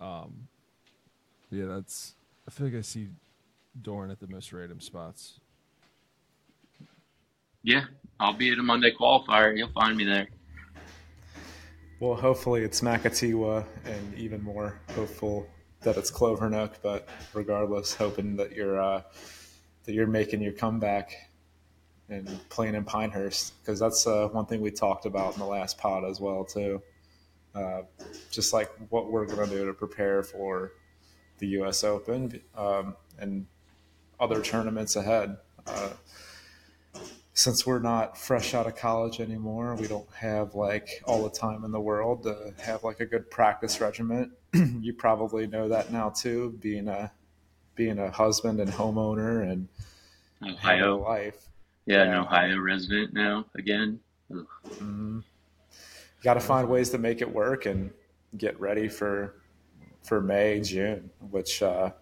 Um, 0.00 0.48
yeah, 1.50 1.66
that's. 1.66 2.14
I 2.46 2.50
feel 2.50 2.66
like 2.66 2.76
I 2.76 2.80
see 2.80 3.08
Dorn 3.80 4.10
at 4.10 4.20
the 4.20 4.26
most 4.26 4.52
random 4.52 4.80
spots. 4.80 5.40
Yeah, 7.62 7.84
I'll 8.18 8.32
be 8.32 8.50
at 8.52 8.58
a 8.58 8.62
Monday 8.62 8.92
qualifier. 8.92 9.56
You'll 9.56 9.72
find 9.72 9.96
me 9.96 10.04
there. 10.04 10.28
Well, 12.00 12.14
hopefully 12.14 12.62
it's 12.62 12.80
Maketewah, 12.80 13.62
and 13.84 14.14
even 14.14 14.42
more 14.42 14.80
hopeful 14.94 15.46
that 15.82 15.98
it's 15.98 16.10
Clovernook. 16.10 16.76
But 16.82 17.06
regardless, 17.34 17.92
hoping 17.94 18.36
that 18.36 18.52
you're 18.52 18.80
uh, 18.80 19.02
that 19.84 19.92
you're 19.92 20.06
making 20.06 20.40
your 20.40 20.54
comeback 20.54 21.30
and 22.08 22.26
playing 22.48 22.74
in 22.74 22.84
Pinehurst 22.84 23.52
because 23.60 23.78
that's 23.78 24.06
uh, 24.06 24.28
one 24.28 24.46
thing 24.46 24.62
we 24.62 24.70
talked 24.70 25.04
about 25.04 25.34
in 25.34 25.40
the 25.40 25.46
last 25.46 25.76
pod 25.76 26.06
as 26.06 26.20
well 26.20 26.42
too. 26.42 26.82
Uh, 27.54 27.82
just 28.30 28.54
like 28.54 28.70
what 28.88 29.12
we're 29.12 29.26
going 29.26 29.46
to 29.50 29.54
do 29.54 29.66
to 29.66 29.74
prepare 29.74 30.22
for 30.22 30.72
the 31.36 31.48
U.S. 31.48 31.84
Open 31.84 32.40
um, 32.56 32.96
and 33.18 33.46
other 34.18 34.40
tournaments 34.40 34.96
ahead. 34.96 35.36
Uh, 35.66 35.90
since 37.40 37.64
we're 37.64 37.78
not 37.78 38.18
fresh 38.18 38.52
out 38.52 38.66
of 38.66 38.76
college 38.76 39.18
anymore, 39.18 39.74
we 39.76 39.88
don't 39.88 40.12
have 40.12 40.54
like 40.54 41.02
all 41.06 41.22
the 41.22 41.30
time 41.30 41.64
in 41.64 41.72
the 41.72 41.80
world 41.80 42.22
to 42.22 42.52
have 42.60 42.84
like 42.84 43.00
a 43.00 43.06
good 43.06 43.30
practice 43.30 43.80
regimen. 43.80 44.30
you 44.52 44.92
probably 44.92 45.46
know 45.46 45.66
that 45.66 45.90
now 45.90 46.10
too, 46.10 46.54
being 46.60 46.86
a 46.86 47.10
being 47.76 47.98
a 47.98 48.10
husband 48.10 48.60
and 48.60 48.70
homeowner 48.70 49.50
and 49.50 49.68
Ohio. 50.46 50.98
life. 50.98 51.48
Yeah, 51.86 52.02
an 52.02 52.12
Ohio 52.12 52.58
resident 52.58 53.14
now 53.14 53.46
again. 53.56 54.00
You 54.28 55.24
got 56.22 56.34
to 56.34 56.40
find 56.40 56.68
ways 56.68 56.90
to 56.90 56.98
make 56.98 57.22
it 57.22 57.32
work 57.32 57.64
and 57.64 57.90
get 58.36 58.60
ready 58.60 58.86
for 58.86 59.36
for 60.02 60.20
May, 60.20 60.60
June, 60.60 61.08
which 61.30 61.62
uh, 61.62 61.92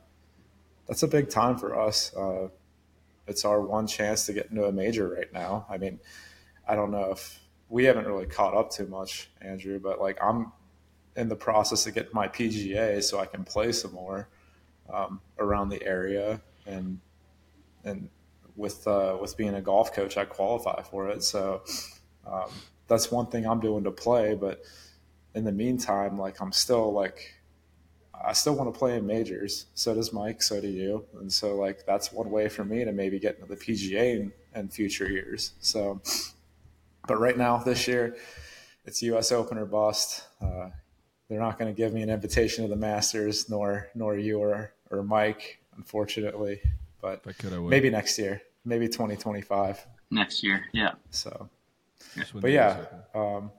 that's 0.89 1.05
a 1.05 1.09
big 1.09 1.31
time 1.31 1.57
for 1.57 1.79
us. 1.79 2.13
Uh, 2.17 2.49
it's 3.29 3.45
our 3.45 3.61
one 3.61 3.87
chance 3.87 4.27
to 4.27 4.33
get 4.33 4.51
into 4.51 4.65
a 4.65 4.73
major 4.73 5.09
right 5.09 5.33
now. 5.33 5.67
I 5.69 5.79
mean, 5.79 6.01
I 6.67 6.75
don't 6.75 6.91
know 6.91 7.11
if 7.13 7.41
we 7.69 7.85
haven't 7.85 8.07
really 8.07 8.27
caught 8.27 8.55
up 8.55 8.71
too 8.71 8.87
much, 8.87 9.31
Andrew, 9.41 9.79
but 9.79 10.01
like 10.01 10.19
I'm 10.23 10.53
in 11.17 11.29
the 11.29 11.37
process 11.37 11.87
of 11.87 11.95
getting 11.95 12.13
my 12.13 12.29
PGA 12.29 13.03
so 13.03 13.19
I 13.19 13.27
can 13.27 13.45
play 13.45 13.73
some 13.73 13.93
more 13.93 14.29
um, 14.93 15.21
around 15.39 15.69
the 15.69 15.83
area 15.83 16.41
and 16.67 17.01
and 17.85 18.09
with 18.57 18.87
uh, 18.87 19.17
with 19.21 19.37
being 19.37 19.55
a 19.55 19.61
golf 19.61 19.93
coach, 19.93 20.17
I 20.17 20.25
qualify 20.25 20.83
for 20.83 21.09
it. 21.09 21.23
So 21.23 21.63
um, 22.27 22.51
that's 22.89 23.11
one 23.11 23.27
thing 23.27 23.47
I'm 23.47 23.61
doing 23.61 23.85
to 23.85 23.91
play. 23.91 24.35
But 24.35 24.63
in 25.35 25.45
the 25.45 25.53
meantime, 25.53 26.19
like 26.19 26.41
I'm 26.41 26.53
still 26.53 26.93
like 26.93 27.35
I 28.25 28.33
still 28.33 28.55
want 28.55 28.73
to 28.73 28.79
play 28.79 28.97
in 28.97 29.07
majors. 29.07 29.67
So 29.75 29.95
does 29.95 30.13
Mike. 30.13 30.43
So 30.43 30.61
do 30.61 30.69
you. 30.69 31.05
And 31.21 31.33
so 31.33 31.57
like 31.57 31.85
that's 31.87 32.13
one 32.13 32.31
way 32.31 32.49
for 32.49 32.65
me 32.65 32.85
to 32.85 32.93
maybe 32.93 33.19
get 33.19 33.37
into 33.37 33.47
the 33.47 33.57
PGA 33.57 34.21
in, 34.21 34.33
in 34.55 34.69
future 34.69 35.11
years. 35.11 35.53
So, 35.61 36.01
but 37.07 37.19
right 37.19 37.37
now 37.37 37.59
this 37.59 37.87
year, 37.89 38.17
it's 38.85 39.03
U.S. 39.03 39.33
Open 39.33 39.59
or 39.59 39.67
bust. 39.67 40.25
Uh, 40.41 40.71
they're 41.29 41.41
not 41.41 41.59
going 41.59 41.73
to 41.73 41.77
give 41.77 41.93
me 41.93 42.03
an 42.03 42.11
invitation 42.11 42.65
to 42.65 42.71
the 42.71 42.77
Masters, 42.77 43.49
nor 43.51 43.89
nor 43.95 44.17
you 44.17 44.39
or 44.39 44.73
or 44.91 45.03
Mike, 45.03 45.61
unfortunately. 45.77 46.61
But 47.01 47.21
If 47.25 47.29
I 47.29 47.33
could, 47.33 47.53
I 47.53 47.59
would. 47.59 47.71
maybe 47.71 47.91
next 47.91 48.19
year, 48.19 48.43
maybe 48.65 48.89
2025. 48.89 49.87
Next 50.11 50.43
year, 50.43 50.65
yeah. 50.73 50.93
So. 51.11 51.49
Just 52.17 52.41
But 52.41 52.51
yeah, 52.51 52.79
US 52.81 52.87
um, 53.15 53.51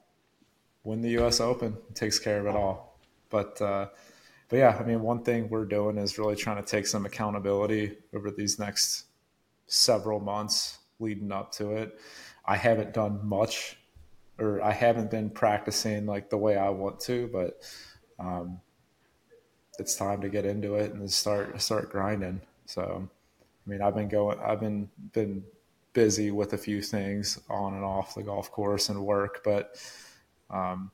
win 0.82 1.00
the 1.00 1.10
U.S. 1.10 1.40
Open 1.40 1.76
takes 1.94 2.18
care 2.18 2.40
of 2.40 2.46
it 2.46 2.56
all. 2.56 2.98
But 3.28 3.60
uh, 3.62 3.86
but 4.50 4.56
yeah, 4.58 4.76
I 4.78 4.82
mean, 4.82 5.00
one 5.00 5.22
thing 5.22 5.48
we're 5.48 5.64
doing 5.64 5.96
is 5.96 6.18
really 6.18 6.34
trying 6.34 6.62
to 6.62 6.68
take 6.68 6.86
some 6.86 7.06
accountability 7.06 7.96
over 8.12 8.30
these 8.32 8.58
next 8.58 9.04
several 9.68 10.18
months 10.18 10.78
leading 10.98 11.30
up 11.30 11.52
to 11.52 11.70
it. 11.72 11.98
I 12.44 12.56
haven't 12.56 12.92
done 12.92 13.20
much, 13.22 13.76
or 14.38 14.60
I 14.60 14.72
haven't 14.72 15.10
been 15.10 15.30
practicing 15.30 16.04
like 16.04 16.30
the 16.30 16.36
way 16.36 16.56
I 16.56 16.68
want 16.70 16.98
to, 17.02 17.30
but 17.32 17.62
um, 18.18 18.60
it's 19.78 19.94
time 19.94 20.20
to 20.20 20.28
get 20.28 20.44
into 20.44 20.74
it 20.74 20.92
and 20.92 21.10
start 21.10 21.60
start 21.62 21.90
grinding. 21.90 22.40
So, 22.66 23.08
I 23.66 23.70
mean, 23.70 23.80
I've 23.80 23.94
been 23.94 24.08
going, 24.08 24.38
I've 24.40 24.60
been 24.60 24.90
been 25.12 25.44
busy 25.92 26.30
with 26.32 26.52
a 26.52 26.58
few 26.58 26.82
things 26.82 27.40
on 27.48 27.74
and 27.74 27.84
off 27.84 28.14
the 28.14 28.22
golf 28.22 28.50
course 28.50 28.88
and 28.88 29.04
work, 29.04 29.42
but 29.44 29.76
um, 30.50 30.90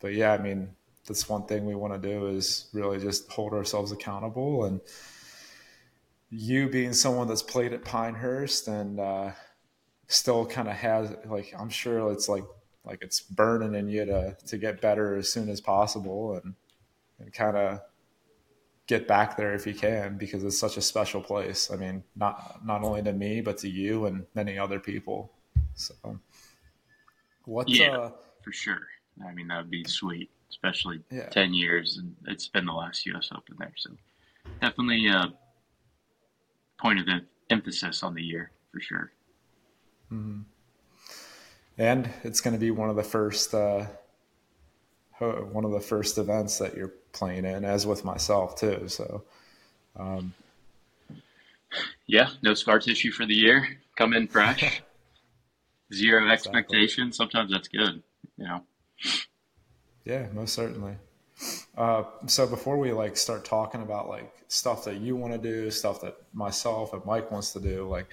but 0.00 0.12
yeah, 0.12 0.32
I 0.32 0.38
mean, 0.38 0.75
that's 1.06 1.28
one 1.28 1.46
thing 1.46 1.66
we 1.66 1.74
want 1.74 2.00
to 2.00 2.08
do 2.08 2.26
is 2.26 2.68
really 2.72 2.98
just 2.98 3.30
hold 3.30 3.52
ourselves 3.52 3.92
accountable. 3.92 4.64
And 4.64 4.80
you 6.30 6.68
being 6.68 6.92
someone 6.92 7.28
that's 7.28 7.42
played 7.42 7.72
at 7.72 7.84
Pinehurst 7.84 8.68
and 8.68 9.00
uh, 9.00 9.30
still 10.08 10.46
kind 10.46 10.68
of 10.68 10.74
has 10.74 11.14
like 11.26 11.54
I'm 11.58 11.70
sure 11.70 12.10
it's 12.12 12.28
like 12.28 12.44
like 12.84 13.02
it's 13.02 13.20
burning 13.20 13.74
in 13.74 13.88
you 13.88 14.04
to 14.04 14.36
to 14.46 14.58
get 14.58 14.80
better 14.80 15.16
as 15.16 15.32
soon 15.32 15.48
as 15.48 15.60
possible 15.60 16.40
and 16.42 16.54
and 17.18 17.32
kind 17.32 17.56
of 17.56 17.80
get 18.86 19.08
back 19.08 19.36
there 19.36 19.54
if 19.54 19.66
you 19.66 19.74
can 19.74 20.16
because 20.16 20.44
it's 20.44 20.58
such 20.58 20.76
a 20.76 20.82
special 20.82 21.20
place. 21.20 21.70
I 21.70 21.76
mean, 21.76 22.04
not 22.14 22.64
not 22.64 22.82
only 22.82 23.02
to 23.02 23.12
me 23.12 23.40
but 23.40 23.58
to 23.58 23.68
you 23.68 24.06
and 24.06 24.26
many 24.34 24.58
other 24.58 24.80
people. 24.80 25.32
So, 25.74 25.94
what? 27.44 27.68
Yeah, 27.68 27.96
uh, 27.96 28.10
for 28.42 28.52
sure. 28.52 28.86
I 29.26 29.32
mean, 29.32 29.48
that 29.48 29.58
would 29.58 29.70
be 29.70 29.84
sweet, 29.84 30.30
especially 30.50 31.00
yeah. 31.10 31.28
ten 31.28 31.54
years, 31.54 31.98
and 31.98 32.14
it's 32.26 32.48
been 32.48 32.66
the 32.66 32.72
last 32.72 33.06
U.S. 33.06 33.30
Open 33.32 33.56
there. 33.58 33.72
So, 33.76 33.90
definitely 34.60 35.08
a 35.08 35.32
point 36.78 37.00
of 37.00 37.08
emphasis 37.50 38.02
on 38.02 38.14
the 38.14 38.22
year 38.22 38.50
for 38.72 38.80
sure. 38.80 39.12
Mm-hmm. 40.12 40.42
And 41.78 42.10
it's 42.24 42.40
going 42.40 42.54
to 42.54 42.60
be 42.60 42.70
one 42.70 42.90
of 42.90 42.96
the 42.96 43.04
first. 43.04 43.54
Uh, 43.54 43.86
one 45.18 45.64
of 45.64 45.70
the 45.70 45.80
first 45.80 46.18
events 46.18 46.58
that 46.58 46.76
you're 46.76 46.92
playing 47.12 47.44
in, 47.44 47.64
as 47.64 47.86
with 47.86 48.04
myself 48.04 48.54
too. 48.56 48.86
So, 48.88 49.24
um, 49.98 50.34
yeah, 52.06 52.30
no 52.42 52.54
scar 52.54 52.78
tissue 52.78 53.10
for 53.10 53.26
the 53.26 53.34
year. 53.34 53.78
Come 53.96 54.12
in 54.12 54.28
fresh, 54.28 54.82
zero 55.92 56.30
exactly. 56.30 56.32
expectations. 56.32 57.16
Sometimes 57.16 57.50
that's 57.50 57.68
good, 57.68 58.02
you 58.36 58.44
know. 58.44 58.62
Yeah, 60.06 60.28
most 60.32 60.54
certainly. 60.54 60.94
Uh, 61.76 62.04
so 62.26 62.46
before 62.46 62.78
we 62.78 62.92
like 62.92 63.16
start 63.16 63.44
talking 63.44 63.82
about 63.82 64.08
like 64.08 64.32
stuff 64.46 64.84
that 64.84 65.00
you 65.00 65.16
want 65.16 65.32
to 65.32 65.38
do, 65.38 65.68
stuff 65.70 66.00
that 66.02 66.16
myself 66.32 66.92
and 66.92 67.04
Mike 67.04 67.30
wants 67.32 67.52
to 67.52 67.60
do, 67.60 67.88
like 67.88 68.06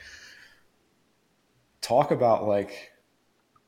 talk 1.82 2.10
about 2.10 2.48
like 2.48 2.92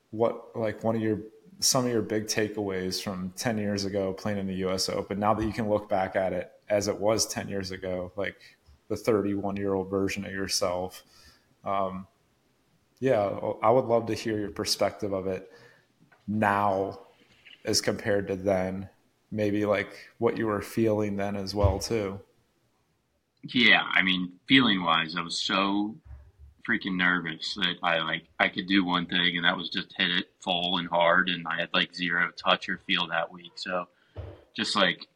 what 0.10 0.58
like 0.58 0.84
one 0.84 0.96
of 0.96 1.02
your 1.02 1.20
some 1.60 1.86
of 1.86 1.92
your 1.92 2.02
big 2.02 2.26
takeaways 2.26 3.02
from 3.02 3.32
10 3.38 3.60
years 3.60 3.86
ago 3.86 4.12
playing 4.12 4.40
in 4.40 4.48
the 4.48 4.56
US 4.66 4.90
Open 4.90 5.20
now 5.20 5.36
that 5.36 5.46
you 5.46 5.54
can 5.54 5.70
look 5.70 5.88
back 5.88 6.16
at 6.16 6.34
it 6.34 6.52
as 6.68 6.88
it 6.88 7.00
was 7.00 7.28
10 7.28 7.48
years 7.48 7.70
ago, 7.70 8.12
like 8.16 8.36
the 8.88 8.98
31 8.98 9.56
year 9.56 9.76
old 9.76 9.90
version 9.90 10.26
of 10.26 10.32
yourself. 10.32 11.04
Um, 11.64 12.08
yeah, 13.00 13.22
I 13.62 13.70
would 13.70 13.86
love 13.86 14.08
to 14.08 14.16
hear 14.16 14.40
your 14.40 14.50
perspective 14.50 15.14
of 15.14 15.28
it 15.28 15.52
now 16.28 17.05
as 17.66 17.82
compared 17.82 18.28
to 18.28 18.36
then. 18.36 18.90
Maybe 19.32 19.66
like 19.66 20.10
what 20.18 20.38
you 20.38 20.46
were 20.46 20.62
feeling 20.62 21.18
then 21.18 21.36
as 21.36 21.54
well 21.54 21.80
too. 21.80 22.20
Yeah, 23.44 23.84
I 23.94 24.02
mean, 24.02 24.34
feeling 24.48 24.84
wise, 24.84 25.16
I 25.18 25.22
was 25.22 25.38
so 25.38 25.96
freaking 26.68 26.96
nervous 26.96 27.54
that 27.56 27.76
I 27.84 28.00
like 28.00 28.24
I 28.40 28.48
could 28.48 28.68
do 28.68 28.84
one 28.84 29.06
thing 29.06 29.36
and 29.36 29.46
that 29.46 29.56
was 29.56 29.70
just 29.70 29.94
hit 29.98 30.10
it 30.10 30.26
full 30.44 30.78
and 30.78 30.88
hard 30.88 31.30
and 31.30 31.46
I 31.48 31.60
had 31.60 31.70
like 31.74 31.94
zero 31.94 32.32
touch 32.32 32.70
or 32.70 32.80
feel 32.88 33.08
that 33.08 33.32
week. 33.32 33.52
So 33.56 33.88
just 34.56 34.76
like 34.76 35.08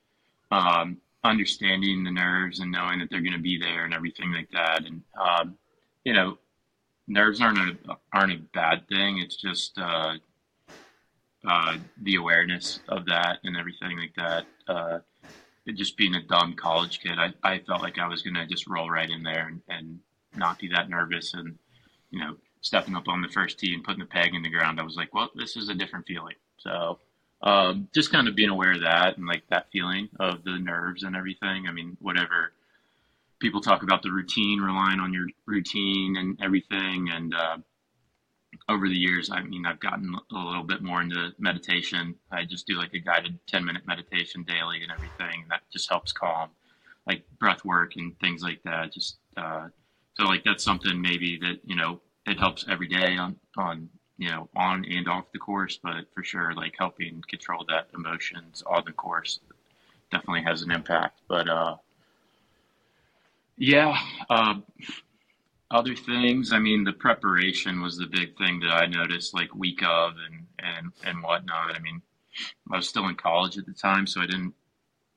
um, 0.51 0.97
understanding 1.23 2.03
the 2.03 2.11
nerves 2.11 2.59
and 2.59 2.71
knowing 2.71 2.99
that 2.99 3.09
they're 3.09 3.21
going 3.21 3.33
to 3.33 3.39
be 3.39 3.57
there 3.57 3.85
and 3.85 3.93
everything 3.93 4.31
like 4.31 4.49
that. 4.51 4.85
And 4.85 5.01
um, 5.19 5.57
you 6.03 6.13
know, 6.13 6.37
nerves 7.07 7.41
aren't 7.41 7.57
a 7.57 7.97
aren't 8.13 8.33
a 8.33 8.41
bad 8.53 8.87
thing. 8.87 9.19
It's 9.19 9.35
just 9.35 9.77
uh, 9.77 10.13
uh, 11.47 11.77
the 12.01 12.15
awareness 12.15 12.79
of 12.87 13.05
that 13.05 13.39
and 13.43 13.57
everything 13.57 13.97
like 13.97 14.15
that. 14.15 14.45
Uh, 14.67 14.99
just 15.75 15.97
being 15.97 16.15
a 16.15 16.23
dumb 16.23 16.55
college 16.55 16.99
kid, 16.99 17.19
I, 17.19 17.33
I 17.43 17.59
felt 17.59 17.81
like 17.81 17.99
I 17.99 18.07
was 18.07 18.23
going 18.23 18.33
to 18.33 18.47
just 18.47 18.67
roll 18.67 18.89
right 18.89 19.09
in 19.09 19.23
there 19.23 19.47
and, 19.47 19.61
and 19.69 19.99
not 20.35 20.59
be 20.59 20.69
that 20.69 20.89
nervous 20.89 21.33
and 21.33 21.57
you 22.11 22.19
know 22.19 22.35
stepping 22.61 22.95
up 22.95 23.07
on 23.07 23.21
the 23.21 23.27
first 23.29 23.59
tee 23.59 23.73
and 23.73 23.83
putting 23.83 23.99
the 23.99 24.05
peg 24.05 24.33
in 24.33 24.41
the 24.41 24.49
ground. 24.49 24.79
I 24.79 24.83
was 24.83 24.95
like 24.95 25.13
well 25.13 25.29
this 25.35 25.55
is 25.55 25.69
a 25.69 25.75
different 25.75 26.07
feeling. 26.07 26.35
So 26.57 26.99
um, 27.41 27.87
just 27.93 28.11
kind 28.11 28.27
of 28.27 28.35
being 28.35 28.49
aware 28.49 28.73
of 28.73 28.81
that 28.81 29.17
and 29.17 29.27
like 29.27 29.43
that 29.49 29.67
feeling 29.71 30.09
of 30.19 30.43
the 30.43 30.57
nerves 30.57 31.03
and 31.03 31.15
everything. 31.15 31.67
I 31.67 31.71
mean 31.71 31.97
whatever 31.99 32.53
people 33.39 33.61
talk 33.61 33.83
about 33.83 34.03
the 34.03 34.11
routine 34.11 34.59
relying 34.59 34.99
on 34.99 35.13
your 35.13 35.27
routine 35.45 36.17
and 36.17 36.37
everything. 36.41 37.09
And 37.11 37.33
uh, 37.33 37.57
over 38.67 38.87
the 38.87 38.95
years 38.95 39.29
i 39.31 39.41
mean 39.41 39.65
i've 39.65 39.79
gotten 39.79 40.15
a 40.31 40.35
little 40.35 40.63
bit 40.63 40.81
more 40.81 41.01
into 41.01 41.31
meditation 41.39 42.15
i 42.31 42.43
just 42.43 42.67
do 42.67 42.77
like 42.77 42.93
a 42.93 42.99
guided 42.99 43.37
10 43.47 43.63
minute 43.63 43.83
meditation 43.85 44.43
daily 44.43 44.81
and 44.81 44.91
everything 44.91 45.45
that 45.49 45.61
just 45.71 45.89
helps 45.89 46.11
calm 46.11 46.49
like 47.07 47.23
breath 47.39 47.63
work 47.65 47.95
and 47.95 48.17
things 48.19 48.43
like 48.43 48.61
that 48.63 48.91
just 48.93 49.17
uh, 49.37 49.67
so 50.15 50.25
like 50.25 50.43
that's 50.43 50.63
something 50.63 51.01
maybe 51.01 51.37
that 51.37 51.59
you 51.65 51.75
know 51.75 52.01
it 52.25 52.37
helps 52.39 52.65
every 52.69 52.87
day 52.87 53.17
on 53.17 53.35
on 53.57 53.89
you 54.17 54.29
know 54.29 54.49
on 54.55 54.85
and 54.85 55.07
off 55.07 55.31
the 55.31 55.39
course, 55.39 55.79
but 55.81 56.05
for 56.13 56.23
sure 56.23 56.53
like 56.53 56.75
helping 56.77 57.23
control 57.27 57.65
that 57.69 57.87
emotions 57.95 58.63
on 58.67 58.83
the 58.85 58.91
course 58.91 59.39
definitely 60.11 60.43
has 60.43 60.61
an 60.61 60.71
impact. 60.71 61.21
But 61.27 61.49
uh, 61.49 61.77
yeah, 63.57 63.97
uh, 64.29 64.55
other 65.71 65.95
things. 65.95 66.51
I 66.51 66.59
mean, 66.59 66.83
the 66.83 66.93
preparation 66.93 67.81
was 67.81 67.97
the 67.97 68.07
big 68.07 68.37
thing 68.37 68.59
that 68.61 68.71
I 68.71 68.85
noticed, 68.85 69.33
like 69.33 69.53
week 69.55 69.81
of 69.83 70.13
and 70.27 70.47
and 70.59 70.91
and 71.03 71.23
whatnot. 71.23 71.75
I 71.75 71.79
mean, 71.79 72.01
I 72.71 72.77
was 72.77 72.89
still 72.89 73.07
in 73.07 73.15
college 73.15 73.57
at 73.57 73.65
the 73.65 73.73
time, 73.73 74.07
so 74.07 74.21
I 74.21 74.25
didn't. 74.25 74.53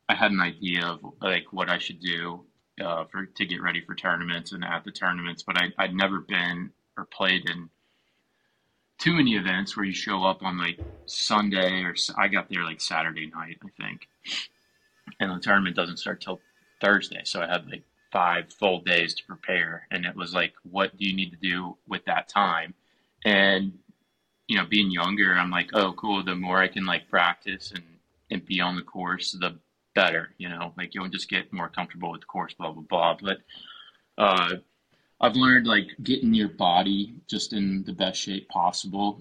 I 0.09 0.15
had 0.15 0.31
an 0.31 0.41
idea 0.41 0.87
of 0.87 1.01
like 1.21 1.53
what 1.53 1.71
I 1.71 1.79
should 1.79 2.01
do 2.01 2.45
uh, 2.81 3.05
for 3.05 3.27
to 3.27 3.47
get 3.47 3.63
ready 3.63 3.81
for 3.81 3.95
tournaments 3.95 4.53
and 4.53 4.65
at 4.65 4.85
the 4.85 4.91
tournaments, 4.91 5.43
but 5.43 5.57
I, 5.59 5.73
I'd 5.79 5.95
never 5.95 6.21
been 6.21 6.71
or 6.97 7.07
played 7.07 7.49
in 7.49 7.71
too 8.99 9.15
many 9.15 9.37
events 9.37 9.77
where 9.77 9.87
you 9.87 9.95
show 9.95 10.25
up 10.25 10.43
on 10.43 10.59
like 10.59 10.79
Sunday 11.07 11.83
or 11.83 11.95
I 12.17 12.29
got 12.29 12.49
there 12.51 12.65
like 12.65 12.81
Saturday 12.81 13.31
night, 13.35 13.59
I 13.65 13.83
think, 13.83 14.07
and 15.19 15.31
the 15.31 15.41
tournament 15.41 15.77
doesn't 15.77 15.97
start 15.97 16.21
till 16.21 16.41
Thursday, 16.81 17.23
so 17.25 17.41
I 17.41 17.47
had 17.47 17.67
like 17.67 17.85
five 18.13 18.53
full 18.53 18.81
days 18.83 19.15
to 19.15 19.25
prepare, 19.25 19.87
and 19.91 20.05
it 20.05 20.15
was 20.15 20.35
like, 20.35 20.53
what 20.63 20.97
do 20.97 21.07
you 21.07 21.15
need 21.15 21.31
to 21.31 21.37
do 21.37 21.77
with 21.89 22.05
that 22.05 22.29
time? 22.29 22.75
And 23.25 23.73
you 24.49 24.59
know, 24.59 24.67
being 24.67 24.91
younger, 24.91 25.35
I'm 25.35 25.51
like, 25.51 25.71
oh, 25.73 25.93
cool. 25.93 26.23
The 26.23 26.35
more 26.35 26.59
I 26.59 26.69
can 26.69 26.85
like 26.85 27.09
practice 27.09 27.73
and 27.73 27.85
and 28.31 28.45
be 28.47 28.61
on 28.61 28.77
the 28.77 28.83
course, 28.83 29.33
the 29.33 29.59
better, 29.95 30.31
you 30.39 30.49
know, 30.49 30.73
like 30.77 30.95
you'll 30.95 31.09
just 31.09 31.29
get 31.29 31.53
more 31.53 31.69
comfortable 31.69 32.11
with 32.11 32.23
the 32.23 32.27
course, 32.27 32.55
blah, 32.55 32.73
blah, 32.73 32.83
blah. 32.83 33.17
But 33.21 33.39
uh, 34.19 34.57
I've 35.21 35.37
learned 35.37 35.67
like 35.67 35.89
getting 36.03 36.35
your 36.35 36.49
body 36.49 37.15
just 37.29 37.53
in 37.53 37.85
the 37.85 37.93
best 37.93 38.21
shape 38.21 38.49
possible 38.49 39.21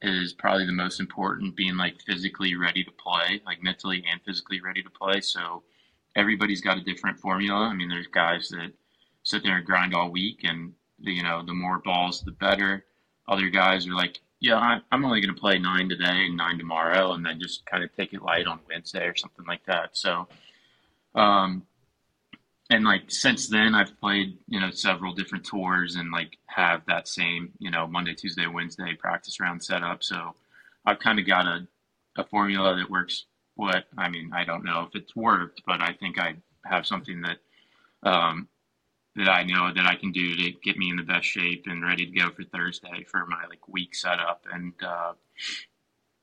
is 0.00 0.32
probably 0.32 0.66
the 0.66 0.72
most 0.72 1.00
important, 1.00 1.56
being 1.56 1.76
like 1.76 2.00
physically 2.02 2.54
ready 2.56 2.82
to 2.84 2.90
play, 2.92 3.40
like 3.46 3.62
mentally 3.62 4.04
and 4.10 4.20
physically 4.22 4.60
ready 4.60 4.82
to 4.82 4.90
play. 4.90 5.20
So 5.20 5.62
everybody's 6.16 6.60
got 6.60 6.78
a 6.78 6.82
different 6.82 7.18
formula. 7.18 7.66
I 7.66 7.74
mean, 7.74 7.88
there's 7.88 8.06
guys 8.06 8.48
that 8.50 8.72
sit 9.22 9.42
there 9.42 9.56
and 9.56 9.66
grind 9.66 9.94
all 9.94 10.10
week 10.10 10.40
and, 10.44 10.72
you 10.98 11.22
know, 11.22 11.42
the 11.44 11.54
more 11.54 11.78
balls, 11.78 12.22
the 12.22 12.32
better. 12.32 12.84
Other 13.28 13.48
guys 13.48 13.86
are 13.86 13.94
like, 13.94 14.20
yeah, 14.42 14.80
I'm 14.90 15.04
only 15.04 15.20
going 15.20 15.32
to 15.32 15.40
play 15.40 15.58
nine 15.60 15.88
today 15.88 16.26
and 16.26 16.36
nine 16.36 16.58
tomorrow, 16.58 17.12
and 17.12 17.24
then 17.24 17.38
just 17.40 17.64
kind 17.64 17.84
of 17.84 17.94
take 17.94 18.12
it 18.12 18.22
light 18.22 18.48
on 18.48 18.58
Wednesday 18.68 19.06
or 19.06 19.14
something 19.14 19.46
like 19.46 19.64
that. 19.66 19.90
So, 19.96 20.26
um, 21.14 21.62
and 22.68 22.84
like 22.84 23.02
since 23.06 23.48
then, 23.48 23.72
I've 23.76 23.98
played 24.00 24.36
you 24.48 24.58
know 24.58 24.72
several 24.72 25.14
different 25.14 25.44
tours 25.44 25.94
and 25.94 26.10
like 26.10 26.38
have 26.46 26.82
that 26.86 27.06
same 27.06 27.52
you 27.60 27.70
know 27.70 27.86
Monday, 27.86 28.14
Tuesday, 28.14 28.48
Wednesday 28.48 28.96
practice 28.98 29.38
round 29.38 29.62
set 29.62 29.84
up. 29.84 30.02
So 30.02 30.34
I've 30.84 30.98
kind 30.98 31.20
of 31.20 31.26
got 31.26 31.46
a 31.46 31.68
a 32.16 32.24
formula 32.24 32.76
that 32.76 32.90
works. 32.90 33.26
What 33.54 33.84
I 33.96 34.08
mean, 34.08 34.30
I 34.32 34.44
don't 34.44 34.64
know 34.64 34.88
if 34.88 34.94
it's 34.94 35.14
worked, 35.14 35.62
but 35.66 35.80
I 35.80 35.92
think 35.92 36.18
I 36.18 36.36
have 36.64 36.86
something 36.86 37.22
that 37.22 37.38
um, 38.08 38.48
that 39.16 39.28
I 39.28 39.44
know 39.44 39.72
that 39.74 39.86
I 39.86 39.94
can 39.94 40.12
do 40.12 40.34
to 40.36 40.52
get 40.64 40.78
me 40.78 40.90
in 40.90 40.96
the 40.96 41.02
best 41.02 41.26
shape 41.26 41.64
and 41.66 41.84
ready 41.84 42.06
to 42.06 42.18
go 42.18 42.30
for 42.30 42.44
Thursday 42.44 43.04
for 43.10 43.26
my 43.26 43.44
like 43.48 43.68
week 43.68 43.94
setup. 43.94 44.46
And 44.50 44.72
uh, 44.82 45.12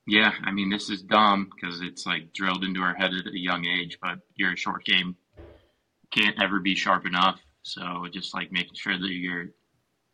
yeah, 0.07 0.33
I 0.43 0.51
mean 0.51 0.69
this 0.69 0.89
is 0.89 1.01
dumb 1.03 1.49
because 1.53 1.81
it's 1.81 2.05
like 2.05 2.33
drilled 2.33 2.63
into 2.63 2.81
our 2.81 2.95
head 2.95 3.13
at 3.13 3.31
a 3.31 3.39
young 3.39 3.65
age, 3.65 3.99
but 4.01 4.19
your 4.35 4.57
short 4.57 4.85
game 4.85 5.15
can't 6.11 6.41
ever 6.41 6.59
be 6.59 6.75
sharp 6.75 7.05
enough. 7.05 7.39
So 7.61 8.07
just 8.11 8.33
like 8.33 8.51
making 8.51 8.75
sure 8.75 8.97
that 8.97 9.11
your 9.11 9.49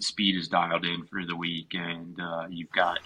speed 0.02 0.36
is 0.36 0.50
dialed 0.50 0.86
in 0.86 1.06
for 1.06 1.26
the 1.26 1.36
week 1.36 1.74
and 1.74 2.20
uh, 2.20 2.46
you've 2.50 2.72
got 2.72 3.00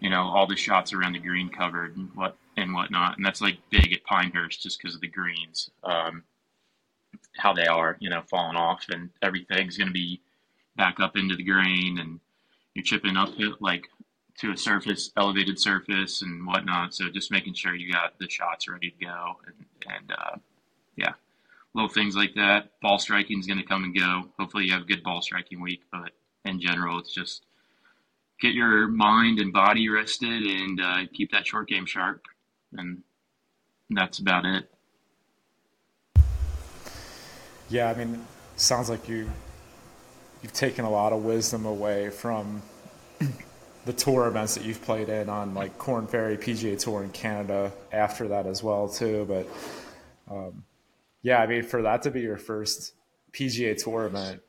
you 0.00 0.08
know 0.08 0.22
all 0.22 0.46
the 0.46 0.56
shots 0.56 0.94
around 0.94 1.12
the 1.12 1.18
green 1.18 1.50
covered 1.50 1.96
and 1.96 2.08
what 2.14 2.36
and 2.56 2.74
whatnot. 2.74 3.16
And 3.16 3.24
that's 3.24 3.40
like 3.40 3.58
big 3.70 3.92
at 3.92 4.04
Pinehurst 4.04 4.62
just 4.62 4.78
because 4.78 4.94
of 4.94 5.00
the 5.00 5.08
greens. 5.08 5.70
Um, 5.82 6.22
how 7.36 7.52
they 7.52 7.66
are, 7.66 7.96
you 8.00 8.10
know, 8.10 8.22
falling 8.28 8.56
off, 8.56 8.86
and 8.90 9.10
everything's 9.22 9.76
going 9.76 9.88
to 9.88 9.92
be 9.94 10.20
back 10.76 11.00
up 11.00 11.16
into 11.16 11.36
the 11.36 11.44
grain, 11.44 11.98
and 12.00 12.20
you're 12.74 12.84
chipping 12.84 13.16
up 13.16 13.30
it 13.38 13.60
like 13.60 13.88
to 14.38 14.52
a 14.52 14.56
surface, 14.56 15.12
elevated 15.16 15.58
surface, 15.58 16.22
and 16.22 16.46
whatnot. 16.46 16.94
So 16.94 17.08
just 17.08 17.30
making 17.30 17.54
sure 17.54 17.74
you 17.74 17.92
got 17.92 18.18
the 18.18 18.28
shots 18.28 18.68
ready 18.68 18.90
to 18.90 19.04
go, 19.04 19.36
and, 19.46 19.94
and 19.94 20.12
uh, 20.12 20.36
yeah, 20.96 21.12
little 21.74 21.88
things 21.88 22.16
like 22.16 22.34
that. 22.34 22.70
Ball 22.80 22.98
striking 22.98 23.38
is 23.38 23.46
going 23.46 23.58
to 23.58 23.66
come 23.66 23.84
and 23.84 23.96
go. 23.96 24.24
Hopefully, 24.38 24.64
you 24.64 24.72
have 24.72 24.82
a 24.82 24.86
good 24.86 25.02
ball 25.02 25.22
striking 25.22 25.60
week, 25.60 25.82
but 25.92 26.12
in 26.44 26.60
general, 26.60 26.98
it's 26.98 27.12
just 27.12 27.46
get 28.40 28.54
your 28.54 28.88
mind 28.88 29.38
and 29.38 29.52
body 29.52 29.88
rested 29.88 30.42
and 30.42 30.80
uh, 30.80 31.00
keep 31.12 31.30
that 31.32 31.46
short 31.46 31.68
game 31.68 31.86
sharp, 31.86 32.22
and 32.76 33.02
that's 33.90 34.18
about 34.18 34.44
it. 34.44 34.70
Yeah, 37.68 37.90
I 37.90 37.94
mean, 37.94 38.24
sounds 38.56 38.90
like 38.90 39.08
you 39.08 39.30
you've 40.42 40.52
taken 40.52 40.84
a 40.84 40.90
lot 40.90 41.12
of 41.12 41.24
wisdom 41.24 41.64
away 41.64 42.10
from 42.10 42.62
the 43.86 43.92
tour 43.92 44.26
events 44.26 44.54
that 44.54 44.64
you've 44.64 44.82
played 44.82 45.08
in 45.08 45.28
on 45.28 45.54
like 45.54 45.78
Korn 45.78 46.06
Ferry 46.06 46.36
PGA 46.36 46.78
Tour 46.78 47.02
in 47.02 47.10
Canada 47.10 47.72
after 47.92 48.28
that 48.28 48.46
as 48.46 48.62
well 48.62 48.88
too. 48.88 49.24
But 49.26 49.48
um, 50.30 50.64
yeah, 51.22 51.38
I 51.38 51.46
mean, 51.46 51.62
for 51.62 51.82
that 51.82 52.02
to 52.02 52.10
be 52.10 52.20
your 52.20 52.36
first 52.36 52.92
PGA 53.32 53.82
Tour 53.82 54.06
event 54.06 54.42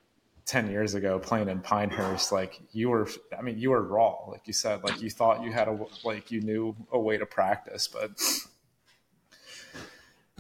ten 0.46 0.70
years 0.70 0.94
ago, 0.94 1.20
playing 1.20 1.50
in 1.50 1.60
Pinehurst, 1.60 2.32
like 2.32 2.60
you 2.72 2.90
were, 2.90 3.08
I 3.38 3.42
mean, 3.42 3.58
you 3.58 3.72
were 3.72 3.82
raw, 3.82 4.26
like 4.28 4.48
you 4.48 4.54
said, 4.54 4.84
like 4.84 5.02
you 5.02 5.10
thought 5.10 5.44
you 5.44 5.52
had 5.52 5.68
a 5.68 5.78
like 6.04 6.32
you 6.32 6.42
knew 6.42 6.76
a 6.92 7.00
way 7.00 7.18
to 7.18 7.26
practice, 7.26 7.88
but 7.88 8.12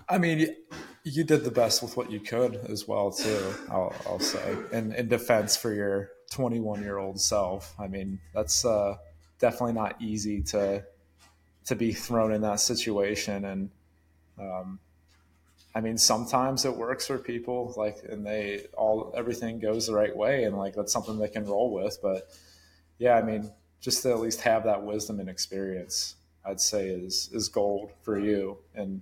I 0.08 0.18
mean, 0.18 0.56
you 1.04 1.24
did 1.24 1.44
the 1.44 1.52
best 1.52 1.82
with 1.82 1.98
what 1.98 2.12
you 2.12 2.20
could 2.20 2.56
as 2.70 2.88
well 2.88 3.12
too. 3.12 3.54
I'll, 3.70 3.94
I'll 4.06 4.20
say, 4.20 4.56
in, 4.72 4.94
in 4.94 5.08
defense 5.08 5.58
for 5.58 5.74
your 5.74 6.10
21 6.32 6.82
year 6.82 6.98
old 6.98 7.20
self. 7.20 7.74
I 7.80 7.88
mean, 7.88 8.20
that's 8.34 8.66
uh, 8.66 8.98
definitely 9.40 9.74
not 9.74 10.02
easy 10.02 10.42
to 10.44 10.84
to 11.66 11.76
be 11.76 11.94
thrown 11.94 12.32
in 12.32 12.42
that 12.42 12.60
situation. 12.60 13.46
And 13.46 13.70
um, 14.40 14.80
I 15.76 15.82
mean, 15.82 15.98
sometimes 15.98 16.64
it 16.64 16.74
works 16.76 17.08
for 17.08 17.18
people, 17.18 17.74
like, 17.76 17.98
and 18.10 18.26
they 18.26 18.68
all 18.78 19.14
everything 19.16 19.60
goes 19.60 19.88
the 19.88 19.94
right 19.94 20.16
way, 20.16 20.46
and 20.46 20.58
like 20.58 20.74
that's 20.74 20.94
something 20.94 21.20
they 21.20 21.28
can 21.28 21.46
roll 21.46 21.74
with. 21.74 22.00
But 22.02 22.30
yeah, 22.98 23.16
I 23.16 23.22
mean, 23.22 23.52
just 23.82 24.02
to 24.04 24.12
at 24.12 24.22
least 24.22 24.40
have 24.42 24.64
that 24.64 24.82
wisdom 24.82 25.20
and 25.20 25.30
experience, 25.30 26.16
I'd 26.46 26.62
say 26.62 26.88
is 26.88 27.30
is 27.34 27.50
gold 27.50 27.92
for 28.04 28.18
you 28.18 28.58
and 28.74 29.02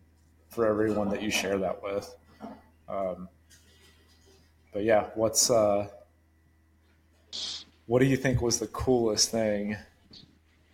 for 0.50 0.66
everyone 0.66 1.10
that 1.10 1.22
you 1.22 1.30
share 1.30 1.60
that 1.60 1.82
with. 1.84 2.16
Um, 2.90 3.30
but 4.74 4.84
yeah, 4.84 5.10
what's 5.14 5.52
uh, 5.52 5.88
what 7.86 8.00
do 8.00 8.06
you 8.06 8.18
think 8.18 8.42
was 8.42 8.58
the 8.58 8.68
coolest 8.68 9.30
thing 9.30 9.78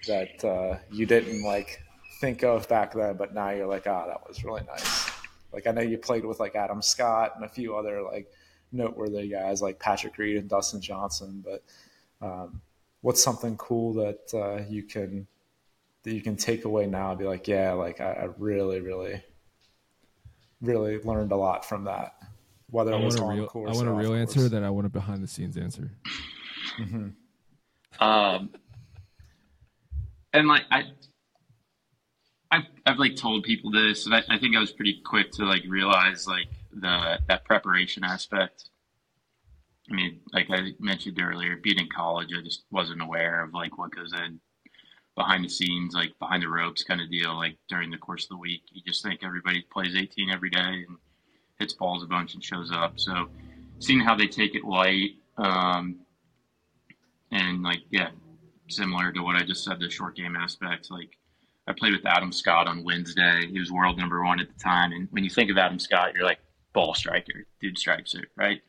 that 0.08 0.46
uh, 0.46 0.78
you 0.94 1.06
didn't 1.06 1.44
like 1.44 1.84
think 2.22 2.44
of 2.44 2.70
back 2.70 2.94
then, 2.94 3.18
but 3.18 3.34
now 3.34 3.50
you're 3.50 3.68
like, 3.68 3.86
ah, 3.86 4.04
oh, 4.06 4.10
that 4.10 4.28
was 4.28 4.44
really 4.46 4.64
nice. 4.64 4.99
Like 5.52 5.68
I 5.68 5.72
know 5.72 5.82
you 5.82 5.98
played 5.98 6.26
with 6.26 6.40
like 6.40 6.56
Adam 6.56 6.82
Scott 6.82 7.34
and 7.36 7.46
a 7.46 7.50
few 7.50 7.76
other 7.76 8.02
like 8.02 8.32
noteworthy 8.72 9.28
guys 9.28 9.62
like 9.62 9.80
Patrick 9.80 10.18
Reed 10.18 10.38
and 10.38 10.50
Dustin 10.50 10.82
Johnson, 10.82 11.44
but 11.46 11.64
um, 12.26 12.62
what's 13.02 13.24
something 13.24 13.58
cool 13.58 13.94
that 13.94 14.34
uh, 14.34 14.64
you 14.70 14.84
can 14.84 15.28
that 16.04 16.14
you 16.14 16.22
can 16.22 16.36
take 16.36 16.66
away 16.66 16.86
now 16.88 17.12
and 17.12 17.20
be 17.20 17.26
like, 17.26 17.48
yeah, 17.48 17.74
like 17.74 18.00
I, 18.00 18.12
I 18.12 18.30
really, 18.38 18.80
really, 18.80 19.22
really 20.62 21.00
learned 21.00 21.32
a 21.32 21.38
lot 21.38 21.66
from 21.66 21.86
that. 21.86 22.16
Whether 22.70 22.94
I 22.94 23.00
it 23.00 23.06
was 23.06 23.16
want 23.20 23.24
a 23.24 23.32
on 23.32 23.38
real, 23.38 23.48
course, 23.48 23.72
I 23.72 23.76
want 23.76 23.88
a 23.88 23.92
or 23.92 23.96
off 23.96 24.00
real 24.02 24.10
course. 24.10 24.20
answer 24.20 24.50
that 24.50 24.64
I 24.64 24.70
want 24.70 24.88
a 24.88 24.90
behind 24.90 25.24
the 25.24 25.28
scenes 25.28 25.58
answer. 25.58 25.92
Um, 28.00 28.52
and 30.34 30.48
like 30.48 30.64
I, 30.72 30.84
I've, 32.52 32.66
I've 32.86 32.98
like 32.98 33.16
told 33.16 33.44
people 33.44 33.72
this, 33.72 34.06
and 34.06 34.16
I, 34.16 34.24
I 34.30 34.40
think 34.40 34.56
I 34.56 34.60
was 34.60 34.72
pretty 34.72 35.02
quick 35.06 35.32
to 35.34 35.46
like 35.46 35.64
realize 35.68 36.28
like 36.28 36.48
the 36.72 37.20
that 37.28 37.46
preparation 37.46 38.04
aspect. 38.04 38.70
I 39.90 39.94
mean, 39.94 40.20
like 40.34 40.48
I 40.50 40.72
mentioned 40.80 41.20
earlier, 41.22 41.58
being 41.58 41.80
in 41.80 41.90
college, 41.90 42.30
I 42.38 42.42
just 42.44 42.64
wasn't 42.72 43.02
aware 43.02 43.44
of 43.44 43.54
like 43.54 43.78
what 43.78 43.96
goes 43.96 44.14
in 44.14 44.40
behind 45.16 45.44
the 45.44 45.50
scenes, 45.50 45.94
like 45.94 46.18
behind 46.20 46.44
the 46.44 46.48
ropes 46.48 46.84
kind 46.84 47.02
of 47.02 47.12
deal. 47.12 47.36
Like 47.36 47.58
during 47.68 47.92
the 47.92 47.98
course 47.98 48.24
of 48.26 48.30
the 48.30 48.38
week, 48.38 48.62
you 48.72 48.82
just 48.86 49.04
think 49.04 49.22
everybody 49.24 49.62
plays 49.72 49.96
18 49.96 50.30
every 50.30 50.50
day 50.50 50.86
and 50.88 50.98
hits 51.60 51.74
balls 51.74 52.04
a 52.04 52.08
bunch 52.08 52.34
and 52.34 52.44
shows 52.44 52.72
up. 52.72 53.00
So 53.00 53.30
seeing 53.80 54.00
how 54.00 54.16
they 54.16 54.28
take 54.28 54.56
it 54.56 54.64
light, 54.64 55.12
um, 55.38 56.00
and 57.32 57.62
like 57.62 57.82
yeah, 57.92 58.10
similar 58.70 59.12
to 59.12 59.22
what 59.22 59.36
I 59.36 59.44
just 59.44 59.64
said, 59.64 59.80
the 59.80 59.90
short 59.90 60.16
game 60.16 60.36
aspect. 60.36 60.90
Like 60.90 61.18
I 61.70 61.74
played 61.74 61.94
with 61.94 62.06
Adam 62.06 62.32
Scott 62.32 62.68
on 62.68 62.84
Wednesday. 62.84 63.48
He 63.48 63.60
was 63.60 63.72
world 63.72 63.96
number 63.96 64.24
one 64.24 64.40
at 64.40 64.48
the 64.48 64.60
time, 64.60 64.92
and 64.92 65.08
when 65.12 65.24
you 65.24 65.30
think 65.30 65.52
of 65.52 65.58
Adam 65.58 65.78
Scott, 65.78 66.14
you're 66.16 66.26
like 66.26 66.40
ball 66.74 66.96
striker, 66.96 67.46
dude 67.62 67.78
strikes 67.78 68.16
it, 68.16 68.26
right? 68.36 68.62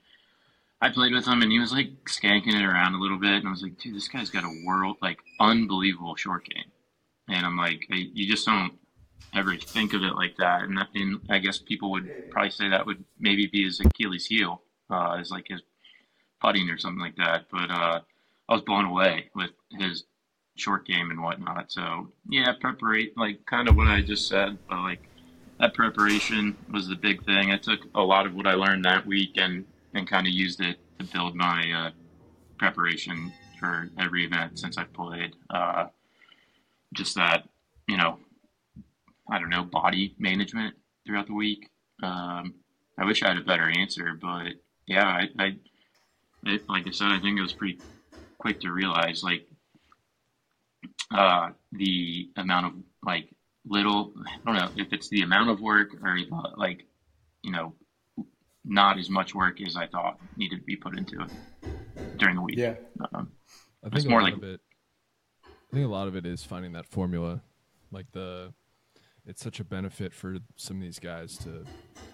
I 0.83 0.91
played 0.91 1.13
with 1.13 1.27
him, 1.27 1.41
and 1.41 1.51
he 1.51 1.59
was 1.59 1.73
like 1.73 1.91
skanking 2.05 2.55
it 2.55 2.65
around 2.65 2.95
a 2.95 3.01
little 3.01 3.19
bit, 3.19 3.33
and 3.33 3.49
I 3.49 3.51
was 3.51 3.63
like, 3.63 3.79
dude, 3.79 3.97
this 3.97 4.09
guy's 4.09 4.29
got 4.29 4.45
a 4.45 4.63
world 4.67 4.99
like 5.01 5.19
unbelievable 5.41 6.15
short 6.15 6.45
game, 6.45 6.71
and 7.29 7.47
I'm 7.47 7.57
like, 7.57 7.87
you 7.89 8.31
just 8.31 8.45
don't 8.45 8.75
ever 9.35 9.57
think 9.57 9.95
of 9.95 10.03
it 10.03 10.15
like 10.15 10.37
that, 10.37 10.65
and, 10.65 10.79
and 10.95 11.21
I 11.31 11.39
guess 11.39 11.59
people 11.59 11.91
would 11.93 12.11
probably 12.31 12.51
say 12.51 12.69
that 12.69 12.85
would 12.85 13.03
maybe 13.19 13.47
be 13.47 13.65
his 13.65 13.81
Achilles 13.81 14.27
heel, 14.27 14.61
uh, 14.91 15.17
as 15.19 15.31
like 15.31 15.47
his 15.49 15.63
putting 16.43 16.69
or 16.69 16.77
something 16.77 17.01
like 17.01 17.17
that, 17.17 17.47
but 17.51 17.71
uh, 17.71 18.01
I 18.49 18.53
was 18.53 18.63
blown 18.63 18.85
away 18.85 19.31
with 19.35 19.51
his 19.71 20.05
short 20.61 20.87
game 20.87 21.11
and 21.11 21.23
whatnot. 21.23 21.73
So 21.73 22.09
yeah, 22.29 22.53
preparate 22.61 23.17
like 23.17 23.45
kind 23.47 23.69
of 23.69 23.77
what 23.77 23.89
I 23.89 24.03
just 24.03 24.29
said, 24.29 24.59
but 24.69 24.81
like 24.81 25.03
that 25.59 25.75
preparation 25.75 26.57
was 26.73 26.89
the 26.89 26.97
big 26.97 27.25
thing. 27.25 27.51
I 27.51 27.59
took 27.59 27.81
a 27.95 28.01
lot 28.01 28.27
of 28.27 28.35
what 28.35 28.47
I 28.47 28.55
learned 28.55 28.85
that 28.85 29.07
week 29.07 29.33
and 29.37 29.65
and 29.95 30.07
kind 30.07 30.27
of 30.27 30.33
used 30.33 30.61
it 30.61 30.79
to 30.99 31.05
build 31.07 31.35
my 31.35 31.71
uh, 31.73 31.91
preparation 32.59 33.33
for 33.59 33.91
every 33.99 34.25
event 34.25 34.59
since 34.59 34.79
I've 34.79 34.93
played. 34.93 35.35
Uh, 35.49 35.87
just 36.95 37.15
that 37.17 37.49
you 37.89 37.97
know, 37.97 38.19
I 39.29 39.39
don't 39.39 39.51
know, 39.51 39.65
body 39.65 40.15
management 40.19 40.75
throughout 41.05 41.27
the 41.27 41.35
week. 41.35 41.69
Um, 42.03 42.55
I 42.99 43.05
wish 43.05 43.23
I 43.23 43.29
had 43.29 43.39
a 43.39 43.43
better 43.45 43.69
answer, 43.69 44.17
but 44.21 44.53
yeah, 44.87 45.07
I, 45.07 45.29
I 45.39 45.57
it, 46.45 46.69
like 46.69 46.87
I 46.87 46.91
said, 46.91 47.09
I 47.09 47.21
think 47.21 47.39
it 47.39 47.43
was 47.43 47.53
pretty 47.53 47.79
quick 48.39 48.61
to 48.61 48.73
realize 48.73 49.23
like 49.23 49.47
uh, 51.11 51.51
the 51.73 52.31
amount 52.37 52.67
of 52.67 52.73
like 53.05 53.29
little 53.67 54.13
I 54.27 54.53
don't 54.53 54.57
know 54.57 54.83
if 54.83 54.93
it's 54.93 55.09
the 55.09 55.23
amount 55.23 55.51
of 55.51 55.61
work 55.61 55.89
or 56.03 56.17
uh, 56.33 56.51
like 56.57 56.87
you 57.43 57.53
know 57.53 57.75
not 58.65 58.99
as 58.99 59.09
much 59.11 59.35
work 59.35 59.61
as 59.61 59.77
I 59.77 59.87
thought 59.87 60.19
needed 60.37 60.59
to 60.61 60.65
be 60.65 60.77
put 60.77 60.97
into 60.97 61.21
it 61.23 61.31
during 62.19 62.37
the 62.37 62.43
week. 62.43 62.57
Yeah. 62.59 62.75
Um, 63.15 63.33
I 63.83 63.87
It's 63.87 63.97
think 63.97 64.07
a 64.07 64.11
more 64.11 64.21
lot 64.23 64.25
like- 64.33 64.37
of 64.37 64.45
it. 64.45 64.61
I 65.47 65.75
think 65.77 65.87
a 65.87 65.89
lot 65.91 66.09
of 66.09 66.17
it 66.17 66.27
is 66.27 66.43
finding 66.43 66.73
that 66.73 66.87
formula, 66.87 67.43
like 67.93 68.07
the. 68.13 68.53
It's 69.27 69.43
such 69.43 69.61
a 69.61 69.65
benefit 69.65 70.13
for 70.15 70.39
some 70.57 70.79
of 70.79 70.83
these 70.83 70.99
guys 70.99 71.37
to, 71.39 71.65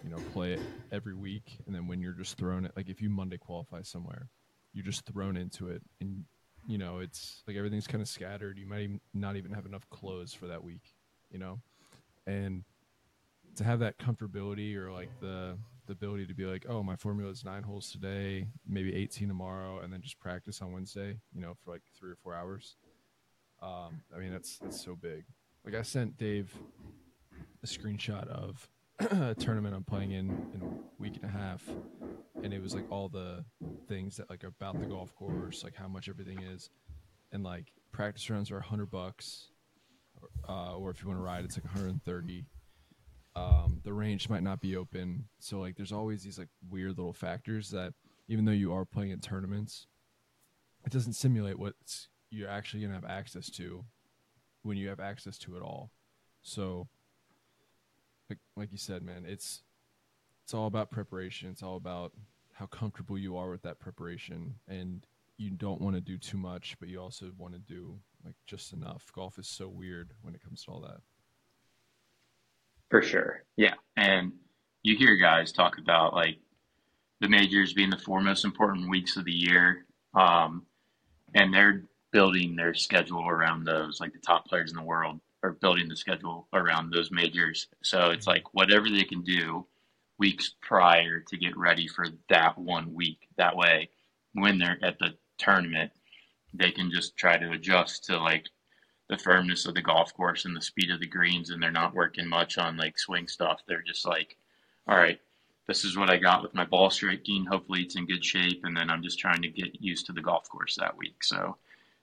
you 0.05 0.11
know, 0.11 0.17
play 0.33 0.55
it 0.55 0.61
every 0.93 1.15
week, 1.15 1.57
and 1.65 1.75
then 1.75 1.87
when 1.87 2.01
you're 2.01 2.13
just 2.13 2.37
thrown 2.37 2.67
it, 2.67 2.73
like 2.77 2.89
if 2.91 3.01
you 3.01 3.09
Monday 3.09 3.39
qualify 3.39 3.81
somewhere, 3.83 4.29
you're 4.75 4.85
just 4.85 5.07
thrown 5.07 5.37
into 5.37 5.69
it, 5.69 5.83
and 6.01 6.25
you 6.67 6.79
know 6.79 6.99
it's 6.99 7.43
like 7.47 7.57
everything's 7.57 7.87
kind 7.87 8.03
of 8.03 8.09
scattered. 8.09 8.59
You 8.59 8.67
might 8.67 8.83
even 8.83 9.01
not 9.15 9.37
even 9.37 9.53
have 9.53 9.67
enough 9.67 9.89
clothes 9.91 10.33
for 10.33 10.47
that 10.49 10.63
week, 10.63 10.95
you 11.31 11.39
know, 11.39 11.61
and 12.27 12.65
to 13.57 13.65
have 13.65 13.81
that 13.81 13.99
comfortability 13.99 14.77
or 14.77 14.93
like 14.93 15.11
the 15.21 15.57
the 15.87 15.93
ability 15.93 16.27
to 16.27 16.35
be 16.35 16.45
like, 16.45 16.67
oh, 16.69 16.83
my 16.83 16.97
formula 16.97 17.31
is 17.31 17.45
nine 17.45 17.63
holes 17.63 17.91
today, 17.91 18.49
maybe 18.67 18.95
18 18.95 19.29
tomorrow, 19.29 19.81
and 19.81 19.93
then 19.93 20.01
just 20.01 20.19
practice 20.19 20.61
on 20.61 20.73
Wednesday, 20.73 21.17
you 21.33 21.41
know, 21.41 21.55
for 21.65 21.71
like 21.71 21.83
three 21.97 22.11
or 22.11 22.17
four 22.17 22.35
hours. 22.35 22.77
Um, 23.63 24.03
I 24.15 24.19
mean, 24.19 24.33
that's 24.33 24.59
that's 24.59 24.83
so 24.83 24.97
big. 24.97 25.25
Like 25.65 25.75
I 25.75 25.83
sent 25.83 26.17
Dave 26.19 26.53
a 27.63 27.67
screenshot 27.67 28.27
of 28.29 28.69
a 28.99 29.35
tournament 29.39 29.75
I'm 29.75 29.85
playing 29.85 30.13
in 30.13 30.29
in 30.55 30.63
a 30.63 31.03
week 31.03 31.17
and 31.23 31.25
a 31.25 31.33
half, 31.33 31.63
and 32.43 32.53
it 32.53 32.63
was 32.63 32.75
like 32.75 32.91
all 32.91 33.09
the 33.09 33.45
things 33.89 34.17
that 34.17 34.31
like 34.31 34.45
about 34.45 34.81
the 34.81 34.87
golf 34.87 35.15
course, 35.15 35.65
like 35.65 35.75
how 35.75 35.89
much 35.89 36.09
everything 36.09 36.43
is, 36.43 36.71
and 37.33 37.43
like 37.43 37.73
practice 37.93 38.29
rounds 38.31 38.51
are 38.51 38.57
100 38.57 38.91
bucks, 38.91 39.49
uh, 40.49 40.77
or 40.77 40.91
if 40.91 41.03
you 41.03 41.09
want 41.09 41.19
to 41.19 41.25
ride, 41.25 41.45
it's 41.45 41.57
like 41.57 41.65
130 41.65 42.47
um, 43.37 43.81
the 43.85 43.93
range 43.93 44.31
might 44.31 44.43
not 44.43 44.61
be 44.61 44.77
open. 44.77 45.29
So 45.39 45.61
like 45.61 45.77
there's 45.77 45.93
always 45.93 46.23
these 46.23 46.39
like 46.39 46.49
weird 46.71 46.97
little 46.97 47.13
factors 47.13 47.71
that 47.71 47.93
even 48.29 48.47
though 48.47 48.53
you 48.53 48.73
are 48.73 48.87
playing 48.87 49.11
in 49.11 49.21
tournaments, 49.21 49.87
it 50.85 50.93
doesn't 50.93 51.13
simulate 51.13 51.59
what 51.59 51.75
you're 52.31 52.49
actually 52.49 52.83
gonna 52.83 52.95
have 52.95 53.05
access 53.05 53.51
to 53.51 53.85
when 54.63 54.79
you 54.79 54.89
have 54.89 55.01
access 55.01 55.37
to 55.39 55.57
it 55.57 55.63
all. 55.63 55.91
So 56.43 56.89
like 58.29 58.39
like 58.57 58.73
you 58.73 58.79
said, 58.79 59.03
man, 59.03 59.25
it's 59.27 59.63
it's 60.45 60.55
all 60.55 60.67
about 60.67 60.91
preparation. 60.91 61.51
It's 61.51 61.63
all 61.63 61.77
about 61.77 62.13
how 62.53 62.67
comfortable 62.67 63.19
you 63.19 63.37
are 63.37 63.51
with 63.51 63.63
that 63.63 63.79
preparation 63.79 64.55
and 64.69 65.07
you 65.39 65.51
don't 65.51 65.81
want 65.81 65.95
to 65.95 66.01
do 66.01 66.17
too 66.17 66.39
much, 66.39 66.77
but 66.81 66.89
you 66.89 67.01
also 67.01 67.31
want 67.37 67.53
to 67.53 67.59
do 67.59 67.99
like 68.25 68.35
just 68.47 68.73
enough. 68.73 69.11
Golf 69.15 69.39
is 69.39 69.47
so 69.47 69.69
weird 69.69 70.13
when 70.23 70.35
it 70.35 70.43
comes 70.43 70.65
to 70.65 70.71
all 70.71 70.81
that. 70.81 71.01
For 72.91 73.03
sure. 73.03 73.45
Yeah. 73.57 73.75
And 73.97 74.33
you 74.83 74.97
hear 74.97 75.17
guys 75.17 75.53
talk 75.53 75.79
about 75.79 76.15
like 76.15 76.39
the 77.21 77.29
majors 77.29 77.73
being 77.73 77.91
the 77.91 77.99
four 77.99 78.21
most 78.21 78.45
important 78.45 78.89
weeks 78.89 79.17
of 79.17 79.25
the 79.25 79.33
year. 79.33 79.85
Um, 80.15 80.65
and 81.35 81.53
they're 81.53 81.83
building 82.13 82.57
their 82.57 82.73
schedule 82.73 83.29
around 83.29 83.65
those, 83.65 84.01
like 84.01 84.13
the 84.13 84.19
top 84.19 84.47
players 84.47 84.71
in 84.71 84.77
the 84.77 84.83
world 84.83 85.21
are 85.43 85.53
building 85.53 85.89
the 85.89 85.97
schedule 85.97 86.49
around 86.53 86.91
those 86.91 87.11
majors. 87.11 87.69
So 87.83 88.11
it's 88.11 88.27
like 88.27 88.55
whatever 88.55 88.89
they 88.89 89.05
can 89.05 89.23
do 89.23 89.67
weeks 90.19 90.55
prior 90.63 91.21
to 91.21 91.37
get 91.37 91.57
ready 91.57 91.87
for 91.89 92.07
that 92.29 92.57
one 92.59 92.95
week. 92.95 93.29
That 93.37 93.57
way, 93.57 93.91
when 94.33 94.59
they're 94.59 94.79
at 94.83 94.99
the 94.99 95.15
tournament, 95.39 95.93
they 96.55 96.71
can 96.71 96.91
just 96.91 97.17
try 97.17 97.37
to 97.37 97.53
adjust 97.53 98.05
to 98.05 98.19
like 98.19 98.47
the 99.09 99.19
firmness 99.19 99.67
of 99.67 99.75
the 99.75 99.83
golf 99.83 100.13
course 100.15 100.45
and 100.45 100.57
the 100.57 100.61
speed 100.61 100.91
of 100.91 101.01
the 101.01 101.07
greens, 101.07 101.51
and 101.51 101.63
they're 101.63 101.71
not 101.71 101.95
working 101.95 102.27
much 102.27 102.59
on 102.59 102.77
like 102.77 102.99
swing 102.99 103.29
stuff. 103.29 103.61
They're 103.67 103.83
just 103.83 104.07
like, 104.07 104.37
all 104.89 104.97
right, 104.97 105.21
this 105.69 105.85
is 105.85 105.97
what 105.97 106.11
I 106.11 106.17
got 106.17 106.43
with 106.43 106.55
my 106.55 106.65
ball 106.65 106.91
striking. 106.91 107.45
Hopefully, 107.45 107.83
it's 107.83 107.97
in 107.97 108.07
good 108.07 108.25
shape, 108.25 108.65
and 108.65 108.77
then 108.77 108.91
I'm 108.91 109.03
just 109.03 109.19
trying 109.19 109.43
to 109.43 109.49
get 109.49 109.81
used 109.81 110.07
to 110.07 110.13
the 110.13 110.23
golf 110.23 110.49
course 110.49 110.77
that 110.77 110.97
week. 110.97 111.23
So 111.23 111.57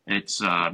it's 0.07 0.41
uh, 0.41 0.71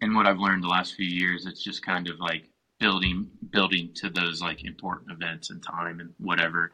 and 0.00 0.14
what 0.14 0.26
I've 0.26 0.38
learned 0.38 0.62
the 0.62 0.68
last 0.68 0.94
few 0.94 1.06
years, 1.06 1.46
it's 1.46 1.62
just 1.62 1.84
kind 1.84 2.08
of 2.08 2.18
like 2.20 2.44
building 2.78 3.28
building 3.50 3.90
to 3.94 4.08
those 4.08 4.40
like 4.40 4.64
important 4.64 5.10
events 5.10 5.50
and 5.50 5.62
time 5.62 6.00
and 6.00 6.10
whatever 6.18 6.72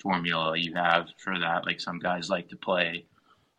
formula 0.00 0.56
you 0.56 0.74
have 0.74 1.08
for 1.18 1.38
that. 1.38 1.66
Like 1.66 1.80
some 1.80 1.98
guys 1.98 2.30
like 2.30 2.48
to 2.48 2.56
play 2.56 3.04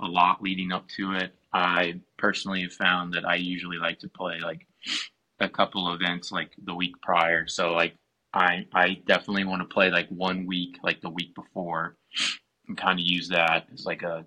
a 0.01 0.05
lot 0.05 0.41
leading 0.41 0.71
up 0.71 0.87
to 0.89 1.13
it. 1.13 1.33
I 1.53 2.01
personally 2.17 2.61
have 2.63 2.73
found 2.73 3.13
that 3.13 3.25
I 3.25 3.35
usually 3.35 3.77
like 3.77 3.99
to 3.99 4.09
play 4.09 4.39
like 4.39 4.67
a 5.39 5.49
couple 5.49 5.93
events 5.93 6.31
like 6.31 6.51
the 6.63 6.73
week 6.73 6.95
prior. 7.01 7.47
So 7.47 7.73
like 7.73 7.95
I 8.33 8.65
I 8.73 9.01
definitely 9.05 9.45
want 9.45 9.61
to 9.61 9.73
play 9.73 9.91
like 9.91 10.09
one 10.09 10.45
week 10.45 10.77
like 10.83 11.01
the 11.01 11.09
week 11.09 11.35
before 11.35 11.95
and 12.67 12.77
kind 12.77 12.99
of 12.99 13.05
use 13.05 13.29
that 13.29 13.67
as 13.73 13.85
like 13.85 14.01
a 14.01 14.25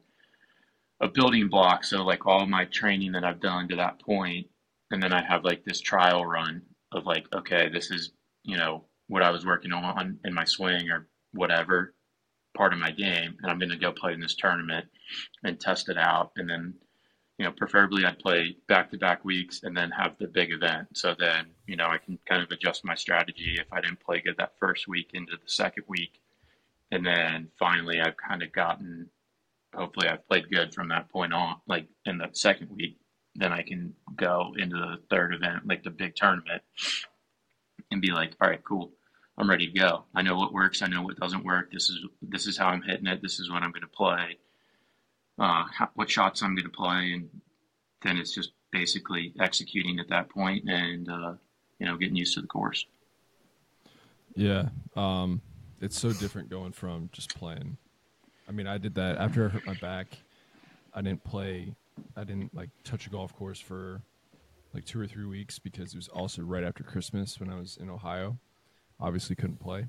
a 1.01 1.09
building 1.09 1.49
block. 1.49 1.85
So 1.85 2.03
like 2.03 2.27
all 2.27 2.47
my 2.47 2.65
training 2.67 3.13
that 3.13 3.25
I've 3.25 3.41
done 3.41 3.69
to 3.69 3.77
that 3.77 4.01
point, 4.01 4.47
and 4.91 5.03
then 5.03 5.13
I 5.13 5.23
have 5.23 5.45
like 5.45 5.65
this 5.65 5.81
trial 5.81 6.25
run 6.25 6.63
of 6.93 7.07
like, 7.07 7.27
okay, 7.35 7.69
this 7.69 7.91
is 7.91 8.13
you 8.45 8.57
know 8.57 8.85
what 9.09 9.23
I 9.23 9.31
was 9.31 9.47
working 9.47 9.73
on 9.73 10.19
in 10.25 10.35
my 10.35 10.45
swing 10.45 10.91
or 10.91 11.09
whatever 11.33 11.95
part 12.57 12.73
of 12.73 12.79
my 12.79 12.91
game, 12.91 13.37
and 13.43 13.51
I'm 13.51 13.59
going 13.59 13.71
to 13.71 13.77
go 13.77 13.93
play 13.93 14.15
in 14.15 14.21
this 14.21 14.35
tournament 14.35 14.87
and 15.45 15.61
test 15.61 15.89
it 15.89 15.99
out, 15.99 16.33
and 16.37 16.49
then 16.49 16.75
you 17.39 17.45
know 17.45 17.53
preferably 17.53 18.05
I'd 18.05 18.19
play 18.19 18.57
back 18.67 18.91
to 18.91 18.99
back 18.99 19.25
weeks 19.25 19.61
and 19.63 19.77
then 19.77 19.91
have 19.91 20.17
the 20.19 20.29
big 20.29 20.53
event. 20.53 20.89
So 20.95 21.15
then 21.19 21.47
you 21.67 21.77
know 21.77 21.87
I 21.87 21.99
can 21.99 22.19
kind 22.29 22.43
of 22.43 22.51
adjust 22.51 22.85
my 22.85 22.95
strategy 22.95 23.57
if 23.61 23.73
I 23.73 23.81
didn't 23.81 24.01
play 24.01 24.21
good 24.21 24.37
that 24.39 24.59
first 24.59 24.89
week 24.89 25.11
into 25.13 25.33
the 25.33 25.51
second 25.51 25.85
week, 25.89 26.21
and 26.91 27.05
then 27.05 27.49
finally 27.59 28.01
I've 28.01 28.17
kind 28.17 28.43
of 28.43 28.53
gotten 28.53 29.11
hopefully 29.77 30.09
I've 30.09 30.27
played 30.29 30.51
good 30.51 30.75
from 30.75 30.89
that 30.89 31.11
point 31.11 31.33
on. 31.33 31.57
Like 31.67 31.87
in 32.05 32.19
the 32.19 32.29
second 32.33 32.71
week, 32.71 32.99
then 33.35 33.53
I 33.53 33.63
can 33.63 33.95
go 34.17 34.55
into 34.57 34.77
the 34.77 34.97
third 35.11 35.35
event, 35.35 35.67
like 35.67 35.83
the 35.83 35.91
big 35.91 36.17
tournament, 36.17 36.63
and 37.91 38.01
be 38.01 38.11
like, 38.11 38.33
all 38.41 38.49
right, 38.49 38.63
cool. 38.65 38.93
I'm 39.39 39.51
ready 39.51 39.71
to 39.71 39.79
go. 39.79 40.05
I 40.15 40.23
know 40.23 40.37
what 40.37 40.55
works. 40.55 40.81
I 40.81 40.87
know 40.87 41.03
what 41.03 41.21
doesn't 41.21 41.45
work. 41.45 41.71
This 41.71 41.91
is 41.91 41.99
this 42.23 42.47
is 42.47 42.57
how 42.57 42.69
I'm 42.69 42.81
hitting 42.83 43.07
it. 43.07 43.21
This 43.21 43.39
is 43.39 43.51
what 43.51 43.63
I'm 43.63 43.71
going 43.71 43.83
to 43.83 43.89
play. 43.89 44.39
Uh, 45.39 45.65
how, 45.71 45.91
what 45.95 46.11
shots 46.11 46.43
I'm 46.43 46.55
going 46.55 46.65
to 46.65 46.71
play, 46.71 47.13
and 47.13 47.29
then 48.03 48.17
it's 48.17 48.35
just 48.35 48.53
basically 48.73 49.35
executing 49.39 50.01
at 50.01 50.09
that 50.09 50.31
point 50.31 50.69
and 50.69 51.09
uh, 51.11 51.35
you 51.79 51.87
know 51.87 51.99
getting 51.99 52.17
used 52.17 52.35
to 52.35 52.41
the 52.41 52.47
course. 52.47 52.87
Yeah, 54.35 54.71
um, 54.97 55.43
it's 55.83 55.99
so 55.99 56.15
different 56.15 56.49
going 56.49 56.73
from 56.73 57.11
just 57.13 57.37
playing 57.39 57.77
I 58.49 58.53
mean, 58.53 58.67
I 58.67 58.79
did 58.79 58.95
that 58.95 59.19
after 59.19 59.47
I 59.47 59.49
hurt 59.49 59.67
my 59.67 59.75
back. 59.75 60.19
I 60.95 61.03
didn't 61.03 61.25
play. 61.25 61.75
I 62.17 62.25
didn't 62.25 62.55
like 62.55 62.71
touch 62.85 63.07
a 63.07 63.11
golf 63.11 63.35
course 63.37 63.61
for 63.61 64.03
like 64.73 64.85
two 64.85 65.01
or 65.01 65.07
three 65.07 65.25
weeks 65.25 65.59
because 65.59 65.95
it 65.95 65.97
was 65.97 66.09
also 66.09 66.43
right 66.43 66.63
after 66.63 66.85
Christmas 66.85 67.41
when 67.41 67.51
I 67.51 67.59
was 67.59 67.77
in 67.77 67.91
Ohio. 67.91 68.39
Obviously, 69.01 69.37
couldn't 69.37 69.61
play, 69.61 69.87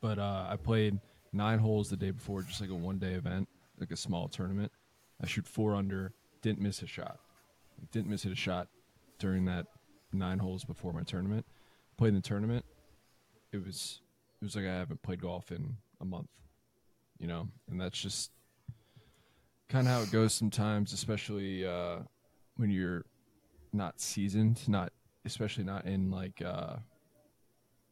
but 0.00 0.18
uh, 0.18 0.46
I 0.48 0.56
played 0.56 0.98
nine 1.32 1.58
holes 1.58 1.90
the 1.90 1.96
day 1.96 2.10
before, 2.10 2.42
just 2.42 2.60
like 2.60 2.70
a 2.70 2.74
one 2.74 2.98
day 2.98 3.14
event, 3.14 3.48
like 3.80 3.90
a 3.90 3.96
small 3.96 4.28
tournament. 4.28 4.70
I 5.22 5.26
shoot 5.26 5.46
four 5.46 5.74
under, 5.74 6.12
didn't 6.42 6.60
miss 6.60 6.82
a 6.82 6.86
shot. 6.86 7.18
Didn't 7.92 8.08
miss 8.08 8.24
a 8.24 8.34
shot 8.34 8.68
during 9.18 9.46
that 9.46 9.66
nine 10.12 10.38
holes 10.38 10.64
before 10.64 10.92
my 10.92 11.02
tournament. 11.02 11.44
Played 11.96 12.10
in 12.10 12.14
the 12.16 12.20
tournament. 12.20 12.64
It 13.52 13.64
was 13.64 14.00
it 14.40 14.44
was 14.44 14.54
like 14.54 14.66
I 14.66 14.74
haven't 14.74 15.02
played 15.02 15.22
golf 15.22 15.50
in 15.50 15.76
a 16.00 16.04
month 16.04 16.28
you 17.18 17.26
know, 17.26 17.48
and 17.70 17.80
that's 17.80 17.98
just 17.98 18.30
kind 19.68 19.86
of 19.86 19.92
how 19.92 20.00
it 20.02 20.10
goes 20.10 20.32
sometimes, 20.32 20.92
especially 20.92 21.66
uh, 21.66 21.98
when 22.56 22.70
you're 22.70 23.04
not 23.72 24.00
seasoned, 24.00 24.66
not 24.68 24.92
especially 25.24 25.64
not 25.64 25.84
in 25.84 26.10
like 26.10 26.40
uh, 26.42 26.76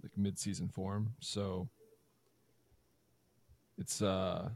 like 0.03 0.13
mid 0.17 0.39
season 0.39 0.69
form. 0.69 1.13
So 1.21 1.69
it's 3.79 4.01
uh, 4.03 4.49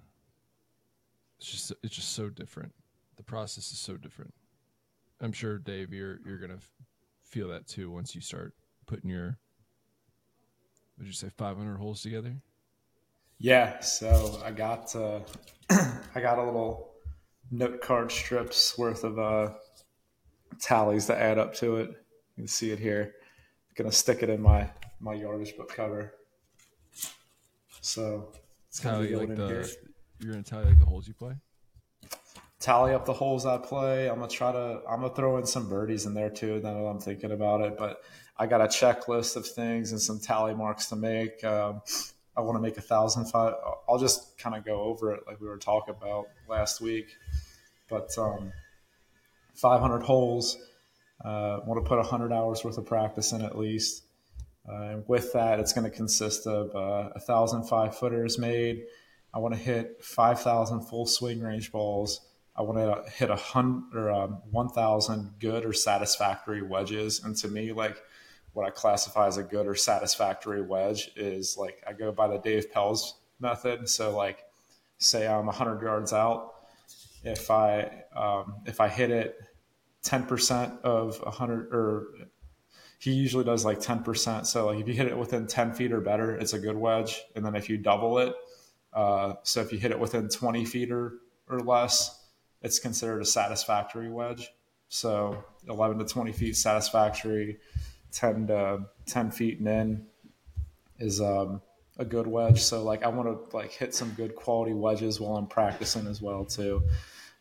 it's 1.38 1.50
just 1.50 1.72
it's 1.82 1.94
just 1.94 2.12
so 2.12 2.28
different. 2.28 2.72
The 3.16 3.22
process 3.22 3.72
is 3.72 3.78
so 3.78 3.96
different. 3.96 4.32
I'm 5.20 5.32
sure 5.32 5.58
Dave, 5.58 5.92
you're 5.92 6.18
you're 6.24 6.38
gonna 6.38 6.54
f- 6.54 6.70
feel 7.22 7.48
that 7.48 7.66
too 7.66 7.90
once 7.90 8.14
you 8.14 8.20
start 8.20 8.54
putting 8.86 9.10
your 9.10 9.38
would 10.98 11.06
you 11.06 11.12
say 11.12 11.28
500 11.36 11.76
holes 11.76 12.02
together? 12.02 12.36
Yeah, 13.42 13.80
so 13.80 14.38
I 14.44 14.50
got 14.50 14.94
uh, 14.94 15.20
I 15.70 16.20
got 16.20 16.38
a 16.38 16.44
little 16.44 16.92
note 17.50 17.80
card 17.80 18.12
strips 18.12 18.76
worth 18.76 19.02
of 19.02 19.18
uh, 19.18 19.54
tallies 20.60 21.06
that 21.06 21.16
add 21.16 21.38
up 21.38 21.54
to 21.54 21.76
it. 21.76 21.88
You 22.36 22.42
can 22.42 22.48
see 22.48 22.70
it 22.70 22.78
here. 22.78 23.14
I'm 23.70 23.84
gonna 23.84 23.92
stick 23.92 24.22
it 24.22 24.28
in 24.28 24.42
my 24.42 24.68
my 25.00 25.14
yardage 25.14 25.56
book 25.56 25.74
cover. 25.74 26.12
So 27.80 28.30
it's 28.68 28.78
gonna 28.78 29.08
be 29.08 29.16
like 29.16 29.34
the 29.34 29.46
here. 29.46 29.66
you're 30.18 30.32
gonna 30.32 30.42
tally 30.42 30.66
like 30.66 30.78
the 30.78 30.84
holes 30.84 31.08
you 31.08 31.14
play. 31.14 31.32
Tally 32.58 32.92
up 32.92 33.06
the 33.06 33.14
holes 33.14 33.46
I 33.46 33.56
play. 33.56 34.10
I'm 34.10 34.16
gonna 34.16 34.28
try 34.28 34.52
to. 34.52 34.82
I'm 34.86 35.00
gonna 35.00 35.14
throw 35.14 35.38
in 35.38 35.46
some 35.46 35.66
birdies 35.66 36.04
in 36.04 36.12
there 36.12 36.28
too. 36.28 36.60
Now 36.62 36.74
that 36.74 36.86
I'm 36.86 37.00
thinking 37.00 37.32
about 37.32 37.62
it, 37.62 37.78
but 37.78 38.02
I 38.36 38.46
got 38.46 38.60
a 38.60 38.66
checklist 38.66 39.36
of 39.36 39.46
things 39.46 39.92
and 39.92 40.00
some 40.00 40.20
tally 40.20 40.54
marks 40.54 40.88
to 40.88 40.96
make. 40.96 41.42
Um, 41.42 41.80
I 42.40 42.44
want 42.44 42.56
to 42.56 42.62
make 42.62 42.76
a 42.76 42.82
thousand 42.82 43.26
five. 43.26 43.54
I'll 43.88 43.98
just 43.98 44.38
kind 44.38 44.56
of 44.56 44.64
go 44.64 44.80
over 44.82 45.14
it 45.14 45.24
like 45.26 45.40
we 45.40 45.48
were 45.48 45.58
talking 45.58 45.94
about 45.94 46.28
last 46.48 46.80
week. 46.80 47.16
But 47.88 48.16
um, 48.18 48.52
500 49.54 50.02
holes. 50.02 50.56
Uh, 51.22 51.60
want 51.66 51.84
to 51.84 51.86
put 51.86 51.98
100 51.98 52.32
hours 52.32 52.64
worth 52.64 52.78
of 52.78 52.86
practice 52.86 53.32
in 53.32 53.42
at 53.42 53.58
least. 53.58 54.04
Uh, 54.66 54.82
and 54.82 55.04
with 55.06 55.32
that, 55.32 55.60
it's 55.60 55.72
going 55.72 55.84
to 55.84 55.94
consist 55.94 56.46
of 56.46 56.74
uh, 56.74 57.10
a 57.14 57.20
thousand 57.20 57.64
five 57.64 57.96
footers 57.96 58.38
made. 58.38 58.84
I 59.34 59.38
want 59.38 59.54
to 59.54 59.60
hit 59.60 60.02
5,000 60.02 60.82
full 60.82 61.06
swing 61.06 61.40
range 61.40 61.72
balls. 61.72 62.20
I 62.56 62.62
want 62.62 62.78
to 62.78 63.10
hit 63.10 63.30
a 63.30 63.36
hundred 63.36 63.96
or 63.96 64.10
um, 64.10 64.42
1,000 64.50 65.34
good 65.38 65.64
or 65.64 65.72
satisfactory 65.72 66.62
wedges. 66.62 67.22
And 67.22 67.36
to 67.36 67.48
me, 67.48 67.72
like 67.72 67.96
what 68.52 68.66
I 68.66 68.70
classify 68.70 69.26
as 69.26 69.36
a 69.36 69.42
good 69.42 69.66
or 69.66 69.74
satisfactory 69.74 70.62
wedge 70.62 71.10
is 71.16 71.56
like 71.58 71.82
I 71.86 71.92
go 71.92 72.12
by 72.12 72.28
the 72.28 72.38
Dave 72.38 72.72
Pelz's 72.72 73.14
method. 73.38 73.88
So 73.88 74.16
like, 74.16 74.44
say 74.98 75.26
I'm 75.26 75.46
100 75.46 75.82
yards 75.82 76.12
out, 76.12 76.54
if 77.24 77.50
I 77.50 78.04
um, 78.14 78.56
if 78.66 78.80
I 78.80 78.88
hit 78.88 79.10
it 79.10 79.36
10% 80.04 80.80
of 80.82 81.20
100 81.22 81.74
or 81.74 82.06
he 82.98 83.12
usually 83.12 83.44
does 83.44 83.64
like 83.64 83.80
10%. 83.80 84.46
So 84.46 84.66
like 84.66 84.80
if 84.80 84.88
you 84.88 84.94
hit 84.94 85.06
it 85.06 85.16
within 85.16 85.46
10 85.46 85.72
feet 85.72 85.92
or 85.92 86.00
better, 86.00 86.36
it's 86.36 86.52
a 86.52 86.58
good 86.58 86.76
wedge. 86.76 87.22
And 87.34 87.44
then 87.44 87.54
if 87.54 87.68
you 87.70 87.78
double 87.78 88.18
it, 88.18 88.34
uh, 88.92 89.34
so 89.42 89.60
if 89.60 89.72
you 89.72 89.78
hit 89.78 89.90
it 89.90 89.98
within 89.98 90.28
20 90.28 90.64
feet 90.66 90.90
or, 90.90 91.14
or 91.48 91.60
less, 91.60 92.26
it's 92.62 92.78
considered 92.78 93.22
a 93.22 93.24
satisfactory 93.24 94.10
wedge. 94.10 94.52
So 94.88 95.42
11 95.68 95.98
to 95.98 96.04
20 96.04 96.32
feet 96.32 96.56
satisfactory. 96.56 97.58
10 98.12 98.48
to 98.48 98.80
10 99.06 99.30
feet 99.30 99.58
and 99.58 99.68
in 99.68 100.06
is 100.98 101.20
um, 101.20 101.60
a 101.98 102.04
good 102.04 102.26
wedge. 102.26 102.60
So 102.60 102.82
like 102.82 103.02
I 103.02 103.08
want 103.08 103.50
to 103.50 103.56
like 103.56 103.72
hit 103.72 103.94
some 103.94 104.10
good 104.10 104.34
quality 104.34 104.72
wedges 104.72 105.20
while 105.20 105.36
I'm 105.36 105.46
practicing 105.46 106.06
as 106.06 106.20
well 106.20 106.44
too. 106.44 106.82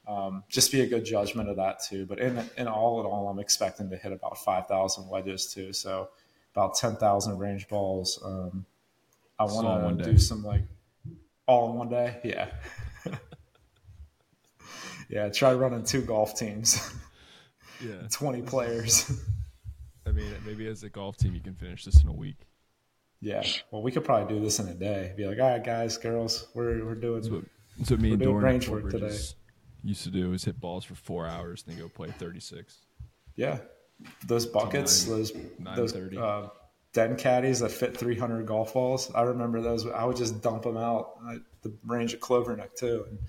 Um, 0.08 0.44
just 0.50 0.72
be 0.72 0.82
a 0.82 0.88
good 0.88 1.06
judgment 1.06 1.50
of 1.50 1.58
that 1.58 1.84
too. 1.84 2.06
But 2.06 2.20
in 2.20 2.38
in 2.58 2.68
all 2.68 3.00
in 3.00 3.06
all, 3.06 3.28
I'm 3.30 3.40
expecting 3.40 3.90
to 3.90 3.98
hit 3.98 4.12
about 4.12 4.38
5,000 4.38 5.08
wedges 5.10 5.54
too. 5.54 5.72
So 5.74 6.10
about 6.56 6.76
10,000 6.76 7.38
range 7.38 7.68
balls. 7.68 8.20
Um, 8.24 8.66
I 9.38 9.44
want 9.46 10.00
to 10.00 10.12
do 10.12 10.18
some 10.18 10.44
like 10.44 10.64
all 11.48 11.72
in 11.72 11.78
one 11.78 11.90
day. 11.90 12.20
Yeah. 12.24 12.50
yeah. 15.10 15.30
Try 15.30 15.54
running 15.54 15.84
two 15.84 16.02
golf 16.02 16.38
teams. 16.38 16.92
Yeah. 17.82 18.02
20 18.12 18.42
players. 18.42 19.12
I 20.10 20.12
mean, 20.12 20.34
maybe 20.46 20.68
as 20.68 20.84
a 20.84 20.90
golf 20.90 21.18
team, 21.18 21.34
you 21.36 21.40
can 21.42 21.54
finish 21.56 21.86
this 21.86 22.02
in 22.02 22.10
a 22.10 22.14
week. 22.14 22.38
yeah. 23.22 23.44
Well, 23.72 23.82
we 23.84 23.92
could 23.92 24.04
probably 24.04 24.34
do 24.36 24.42
this 24.44 24.60
in 24.60 24.68
a 24.68 24.74
day. 24.74 25.14
Be 25.16 25.26
like, 25.28 25.40
all 25.40 25.50
right, 25.50 25.64
guys, 25.64 25.98
girls, 25.98 26.48
we're 26.56 26.84
we're 26.84 26.96
doing. 26.96 27.22
That's 27.22 27.30
what, 27.30 27.44
that's 27.78 27.92
what 27.92 28.00
me 28.02 28.12
and 28.14 28.22
Dorn 28.22 28.44
range 28.44 28.68
work 28.68 28.90
today. 28.90 29.16
Used 29.84 30.04
to 30.04 30.10
do 30.10 30.34
is 30.34 30.44
hit 30.44 30.60
balls 30.60 30.84
for 30.84 30.96
four 30.96 31.26
hours, 31.28 31.64
and 31.66 31.76
then 31.78 31.82
go 31.84 31.88
play 31.90 32.10
36. 32.12 32.80
Yeah, 33.36 33.60
those 34.28 34.46
buckets, 34.46 35.08
nine- 35.08 35.18
those 35.18 35.34
those 35.76 35.92
thirty. 35.94 36.18
uh, 36.18 36.48
den 36.92 37.16
caddies 37.16 37.60
that 37.60 37.72
fit 37.72 37.96
300 37.96 38.46
golf 38.46 38.74
balls. 38.74 39.12
I 39.14 39.22
remember 39.22 39.62
those. 39.62 39.86
I 39.88 40.04
would 40.06 40.18
just 40.18 40.42
dump 40.42 40.64
them 40.64 40.76
out 40.76 41.12
at 41.30 41.38
the 41.62 41.72
range 41.86 42.14
of 42.14 42.20
Clovernook 42.20 42.76
too, 42.76 43.06
and 43.08 43.20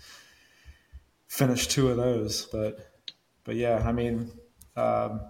finish 1.28 1.68
two 1.68 1.90
of 1.90 1.96
those. 1.96 2.46
But 2.46 2.78
but 3.44 3.54
yeah, 3.56 3.82
I 3.86 3.92
mean, 3.92 4.32
um, 4.76 5.20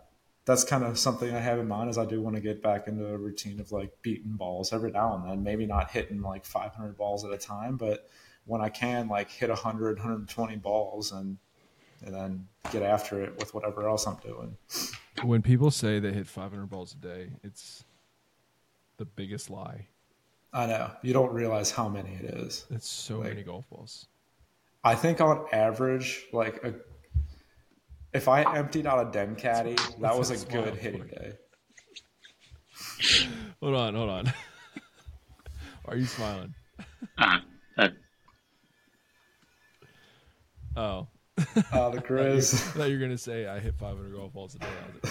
that's 0.51 0.65
kind 0.65 0.83
of 0.83 0.99
something 0.99 1.33
I 1.35 1.39
have 1.39 1.59
in 1.61 1.69
mind. 1.69 1.91
Is 1.91 1.97
I 1.97 2.05
do 2.05 2.21
want 2.21 2.35
to 2.35 2.43
get 2.43 2.61
back 2.63 2.89
into 2.89 3.07
a 3.07 3.17
routine 3.17 3.61
of 3.61 3.71
like 3.71 3.93
beating 4.03 4.33
balls 4.33 4.73
every 4.73 4.91
now 4.91 5.15
and 5.15 5.25
then. 5.31 5.45
Maybe 5.45 5.65
not 5.65 5.91
hitting 5.93 6.21
like 6.21 6.45
500 6.45 6.97
balls 6.97 7.25
at 7.25 7.31
a 7.33 7.39
time, 7.39 7.77
but 7.77 8.09
when 8.47 8.61
I 8.61 8.69
can, 8.69 9.07
like 9.09 9.31
hit 9.31 9.49
100, 9.49 9.99
120 9.99 10.57
balls 10.57 11.13
and 11.13 11.39
and 12.05 12.15
then 12.15 12.49
get 12.73 12.83
after 12.83 13.23
it 13.23 13.37
with 13.39 13.55
whatever 13.55 13.87
else 13.89 14.07
I'm 14.07 14.17
doing. 14.17 14.57
When 15.23 15.43
people 15.43 15.71
say 15.71 16.01
they 16.01 16.13
hit 16.13 16.27
500 16.27 16.67
balls 16.67 16.95
a 16.95 16.97
day, 16.97 17.31
it's 17.45 17.85
the 18.97 19.05
biggest 19.05 19.51
lie. 19.51 19.87
I 20.53 20.67
know. 20.67 20.91
You 21.03 21.13
don't 21.13 21.33
realize 21.33 21.71
how 21.71 21.89
many 21.89 22.11
it 22.15 22.25
is. 22.25 22.65
It's 22.71 22.89
so 22.89 23.19
Like- 23.19 23.29
many 23.29 23.43
golf 23.45 23.69
balls. 23.71 24.07
I 24.83 24.95
think 24.95 25.21
on 25.21 25.45
average, 25.53 26.27
like 26.33 26.65
a, 26.65 26.75
if 28.13 28.29
I 28.29 28.57
emptied 28.57 28.87
out 28.87 29.07
a 29.07 29.11
den 29.11 29.37
caddy, 29.37 29.77
that 30.01 30.17
was 30.17 30.31
a 30.31 30.47
good 30.47 30.75
hitting 30.77 31.07
day. 31.07 31.33
Hold 33.61 33.75
on, 33.75 33.95
hold 33.95 34.11
on. 34.11 34.33
Are 35.87 35.97
you 35.97 36.07
smiling? 36.07 36.55
Uh, 37.19 37.39
uh, 37.79 37.89
Oh, 40.77 41.09
Uh, 41.73 41.91
the 41.91 41.99
I 41.99 42.03
Grizz. 42.03 42.55
thought 42.73 42.89
you 42.91 42.97
were 42.99 43.01
gonna 43.03 43.19
say 43.19 43.47
I 43.47 43.59
hit 43.59 43.75
500 43.77 44.15
golf 44.15 44.33
balls 44.33 44.55
a 44.55 44.59
day. 44.59 44.67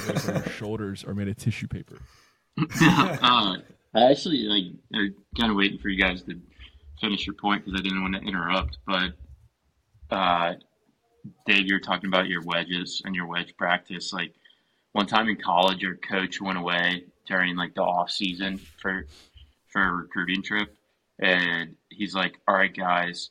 I 0.08 0.12
was 0.14 0.28
like, 0.28 0.45
your 0.45 0.54
shoulders 0.54 1.04
are 1.04 1.14
made 1.14 1.28
of 1.28 1.38
tissue 1.38 1.68
paper. 1.68 2.00
uh, 2.82 3.58
I 3.93 4.04
actually 4.12 4.43
like 4.43 4.64
I'm 4.93 5.16
kind 5.38 5.52
of 5.52 5.58
waiting 5.58 5.80
for 5.80 5.89
you 5.89 6.02
guys 6.02 6.22
to 6.24 6.39
finish 7.02 7.26
your 7.28 7.36
point 7.36 7.66
because 7.66 7.80
I 7.80 7.84
didn't 7.84 8.02
want 8.02 8.16
to 8.16 8.22
interrupt. 8.22 8.78
But 8.86 9.12
uh, 10.12 10.54
Dave, 11.45 11.67
you're 11.67 11.80
talking 11.80 12.07
about 12.07 12.28
your 12.28 12.41
wedges 12.43 13.01
and 13.05 13.15
your 13.15 13.28
wedge 13.28 13.55
practice. 13.57 14.13
Like 14.13 14.34
one 14.93 15.07
time 15.07 15.30
in 15.30 15.38
college, 15.38 15.82
your 15.82 15.95
coach 15.95 16.41
went 16.41 16.57
away 16.57 17.05
during 17.28 17.55
like 17.55 17.76
the 17.76 17.84
off 17.84 18.11
season 18.11 18.57
for 18.57 19.05
for 19.67 19.84
a 19.84 19.93
recruiting 19.93 20.41
trip, 20.41 20.76
and 21.20 21.76
he's 21.89 22.15
like, 22.15 22.39
"All 22.47 22.55
right, 22.55 22.76
guys, 22.76 23.30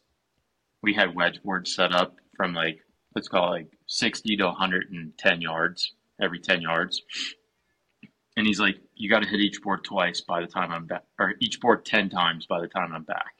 we 0.82 0.94
had 0.94 1.14
wedge 1.14 1.42
boards 1.42 1.74
set 1.74 1.92
up 1.92 2.16
from 2.36 2.54
like 2.54 2.80
let's 3.14 3.28
call 3.28 3.54
it 3.54 3.56
like 3.56 3.72
60 3.86 4.36
to 4.36 4.44
110 4.44 5.40
yards 5.40 5.94
every 6.20 6.38
10 6.38 6.60
yards." 6.62 7.02
And 8.36 8.46
he's 8.46 8.60
like, 8.60 8.78
you 8.94 9.10
got 9.10 9.24
to 9.24 9.28
hit 9.28 9.40
each 9.40 9.60
board 9.62 9.82
twice 9.82 10.20
by 10.20 10.40
the 10.40 10.46
time 10.46 10.70
I'm 10.70 10.86
back, 10.86 11.02
or 11.18 11.34
each 11.40 11.60
board 11.60 11.84
10 11.84 12.08
times 12.08 12.46
by 12.46 12.60
the 12.60 12.68
time 12.68 12.92
I'm 12.94 13.02
back. 13.02 13.34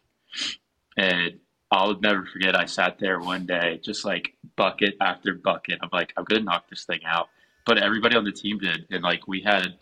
And 0.96 1.38
I'll 1.70 1.98
never 2.00 2.24
forget, 2.24 2.56
I 2.56 2.64
sat 2.64 2.98
there 2.98 3.20
one 3.20 3.46
day, 3.46 3.80
just 3.82 4.04
like 4.04 4.34
bucket 4.56 4.94
after 5.00 5.34
bucket. 5.34 5.78
I'm 5.82 5.90
like, 5.92 6.12
I'm 6.16 6.24
to 6.24 6.40
knock 6.40 6.68
this 6.70 6.84
thing 6.84 7.00
out. 7.06 7.28
But 7.66 7.78
everybody 7.78 8.16
on 8.16 8.24
the 8.24 8.32
team 8.32 8.58
did. 8.58 8.86
And 8.90 9.02
like, 9.02 9.28
we 9.28 9.42
had 9.42 9.74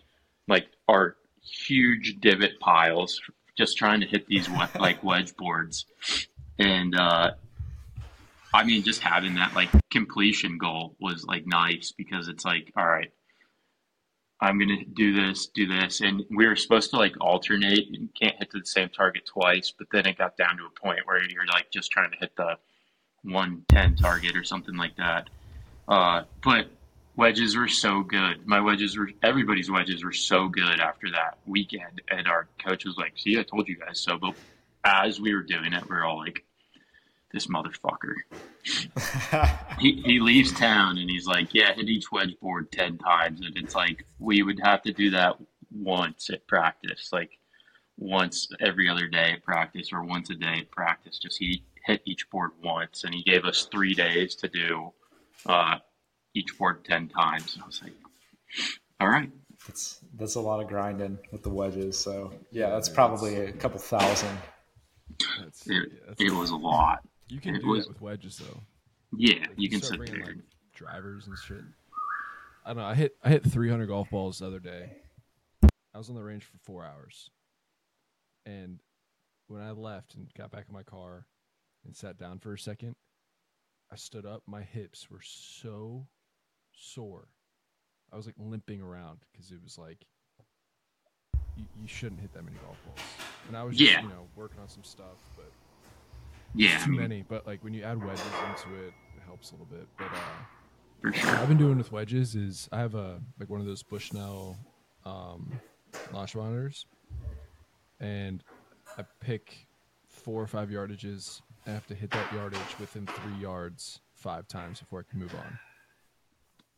like 0.49 0.67
our 0.89 1.17
huge 1.43 2.17
divot 2.21 2.59
piles 2.59 3.21
just 3.57 3.77
trying 3.77 4.01
to 4.01 4.07
hit 4.07 4.27
these 4.27 4.49
like 4.79 5.03
wedge 5.05 5.37
boards. 5.37 5.87
And, 6.59 6.99
uh, 6.99 7.33
I 8.53 8.65
mean, 8.65 8.83
just 8.83 9.01
having 9.01 9.35
that 9.35 9.55
like 9.55 9.69
completion 9.91 10.59
goal 10.59 10.97
was 10.99 11.25
like 11.25 11.47
nice 11.47 11.93
because 11.97 12.27
it's 12.29 12.45
like, 12.45 12.73
all 12.77 12.87
right, 12.87 13.13
I'm 14.41 14.59
gonna 14.59 14.85
do 14.85 15.15
this, 15.15 15.47
do 15.47 15.67
this, 15.67 16.03
and 16.03 16.23
we 16.31 16.47
were 16.47 16.57
supposed 16.57 16.91
to 16.91 16.97
like 16.97 17.15
alternate 17.21 17.89
and 17.89 18.09
can't 18.21 18.37
hit 18.39 18.51
the 18.53 18.65
same 18.65 18.91
target 18.91 19.25
twice, 19.27 19.73
but 19.77 19.89
then 19.91 20.07
it 20.07 20.19
got 20.19 20.37
down 20.37 20.59
to 20.59 20.65
a 20.65 20.81
point 20.81 21.01
where 21.07 21.23
you're 21.23 21.47
like 21.47 21.71
just 21.71 21.91
trying 21.91 22.11
to 22.11 22.17
hit 22.19 22.37
the 22.37 22.57
110 23.23 23.97
target 23.97 24.37
or 24.37 24.45
something 24.45 24.77
like 24.77 24.97
that. 24.97 25.29
Uh, 25.89 26.23
but 26.45 26.67
wedges 27.17 27.57
were 27.57 27.69
so 27.69 28.03
good. 28.03 28.47
My 28.47 28.61
wedges 28.61 28.97
were 28.97 29.11
everybody's 29.23 29.71
wedges 29.71 30.05
were 30.05 30.13
so 30.13 30.49
good 30.49 30.81
after 30.81 31.11
that 31.13 31.39
weekend, 31.47 32.03
and 32.11 32.29
our 32.29 32.49
coach 32.65 32.85
was 32.85 32.97
like, 32.97 33.19
"See, 33.19 33.39
I 33.39 33.43
told 33.43 33.69
you 33.69 33.77
guys 33.77 34.01
so." 34.01 34.19
But 34.19 34.35
as 34.85 35.21
we 35.21 35.35
were 35.35 35.43
doing 35.43 35.73
it, 35.73 35.89
we 35.89 35.97
were 35.97 36.05
all 36.05 36.19
like, 36.19 36.45
"This 37.37 37.49
motherfucker." 37.49 38.15
he, 39.79 40.03
he 40.05 40.21
leaves 40.21 40.53
town 40.53 40.99
and 40.99 41.09
he's 41.11 41.27
like, 41.27 41.53
yeah, 41.53 41.75
hit 41.75 41.89
each 41.89 42.11
wedge 42.11 42.35
board 42.41 42.71
10 42.73 42.99
times. 42.99 43.41
And 43.41 43.57
it's 43.57 43.75
like, 43.75 44.05
we 44.19 44.43
would 44.43 44.61
have 44.63 44.83
to 44.83 44.93
do 44.93 45.11
that 45.11 45.37
once 45.71 46.31
at 46.31 46.47
practice, 46.47 47.11
like 47.13 47.39
once 47.99 48.49
every 48.61 48.89
other 48.89 49.07
day 49.07 49.33
at 49.33 49.45
practice 49.45 49.91
or 49.93 50.03
once 50.03 50.31
a 50.31 50.35
day 50.35 50.59
at 50.61 50.71
practice. 50.71 51.19
Just 51.19 51.39
he 51.39 51.63
hit 51.85 52.03
each 52.05 52.29
board 52.31 52.53
once. 52.63 53.05
And 53.05 53.15
he 53.15 53.23
gave 53.23 53.45
us 53.45 53.69
three 53.71 53.95
days 53.95 54.35
to 54.37 54.49
do 54.49 54.93
uh, 55.47 55.77
each 56.35 56.57
board 56.59 56.85
10 56.85 57.09
times. 57.09 57.55
And 57.55 57.63
I 57.63 57.67
was 57.67 57.83
like, 57.83 57.93
all 59.01 59.09
right. 59.09 59.31
That's 59.67 60.01
that's 60.17 60.37
a 60.37 60.41
lot 60.41 60.61
of 60.61 60.69
grinding 60.69 61.19
with 61.33 61.43
the 61.43 61.49
wedges. 61.49 61.99
So 61.99 62.33
yeah, 62.53 62.71
that's 62.71 62.89
probably 62.89 63.37
a 63.37 63.53
couple 63.53 63.81
thousand. 63.81 64.39
That's, 65.41 65.67
It, 65.67 65.73
yeah, 65.73 65.81
that's 66.07 66.23
it 66.23 66.33
was 66.33 66.51
a 66.51 66.57
lot. 66.57 67.03
You 67.29 67.41
can 67.41 67.57
it 67.57 67.63
do 67.63 67.69
was- 67.69 67.85
that 67.85 67.89
with 67.95 68.01
wedges 68.01 68.39
though. 68.39 68.61
Yeah, 69.17 69.41
Like, 69.41 69.51
you 69.57 69.71
can 69.71 69.81
start 69.81 69.99
bringing, 69.99 70.17
there. 70.25 70.35
like 70.35 70.45
drivers 70.75 71.27
and 71.29 71.39
shit. 71.39 71.63
I 72.65 72.71
don't 72.71 72.79
know. 72.79 72.85
I 72.85 72.95
hit 72.95 73.17
I 73.23 73.29
hit 73.31 73.45
300 73.45 73.87
golf 73.87 74.11
balls 74.11 74.41
the 74.41 74.47
other 74.47 74.59
day. 74.59 74.91
I 75.63 75.99
was 75.99 76.09
on 76.11 76.17
the 76.17 76.23
range 76.23 76.45
for 76.45 76.59
four 76.59 76.85
hours, 76.85 77.31
and 78.45 78.81
when 79.47 79.63
I 79.63 79.71
left 79.71 80.15
and 80.15 80.29
got 80.35 80.51
back 80.51 80.67
in 80.69 80.75
my 80.75 80.83
car 80.83 81.27
and 81.85 81.97
sat 81.97 82.19
down 82.19 82.39
for 82.41 82.53
a 82.53 82.59
second, 82.59 82.97
I 83.91 83.97
stood 83.97 84.27
up. 84.27 84.43
My 84.47 84.63
hips 84.63 85.09
were 85.11 85.23
so 85.23 86.07
sore. 86.73 87.29
I 88.13 88.17
was 88.17 88.27
like 88.27 88.35
limping 88.39 88.83
around 88.83 89.21
because 89.33 89.51
it 89.53 89.63
was 89.63 89.79
like 89.79 90.05
you, 91.57 91.65
you 91.81 91.87
shouldn't 91.89 92.21
hit 92.21 92.33
that 92.35 92.45
many 92.45 92.57
golf 92.59 92.77
balls. 92.85 92.99
And 93.49 93.57
I 93.57 93.63
was 93.63 93.77
just 93.77 93.91
Yeah. 93.91 94.03
you 94.03 94.09
know 94.09 94.27
working 94.35 94.61
on 94.61 94.69
some 94.69 94.85
stuff, 94.85 95.17
but 95.37 95.51
yeah, 96.55 96.79
I 96.81 96.85
too 96.85 96.91
mean, 96.91 97.01
many. 97.01 97.25
But 97.29 97.47
like 97.47 97.63
when 97.63 97.75
you 97.75 97.83
add 97.83 98.03
wedges 98.03 98.25
into 98.49 98.77
it, 98.79 98.93
it 99.17 99.23
helps 99.27 99.51
a 99.51 99.55
little 99.55 99.67
bit. 99.67 99.87
But 99.99 100.07
uh, 100.07 100.19
for 101.01 101.11
what 101.11 101.17
sure. 101.17 101.31
I've 101.31 101.49
been 101.49 101.59
doing 101.59 101.79
with 101.79 101.93
wedges 101.93 102.35
is 102.35 102.69
I 102.73 102.79
have 102.79 102.95
a 102.95 103.21
like 103.39 103.49
one 103.49 103.61
of 103.61 103.67
those 103.67 103.83
Bushnell 103.83 104.57
um, 105.05 105.61
launch 106.13 106.35
monitors, 106.35 106.87
and 108.01 108.43
I 108.99 109.05
pick 109.21 109.67
four 110.09 110.43
or 110.43 110.47
five 110.47 110.69
yardages. 110.69 111.41
I 111.67 111.71
have 111.71 111.87
to 111.89 111.95
hit 111.95 112.11
that 112.11 112.33
yardage 112.33 112.79
within 112.79 113.07
three 113.07 113.41
yards 113.41 114.01
five 114.15 114.49
times 114.49 114.81
before 114.81 115.01
I 115.01 115.11
can 115.11 115.21
move 115.21 115.35
on. 115.35 115.59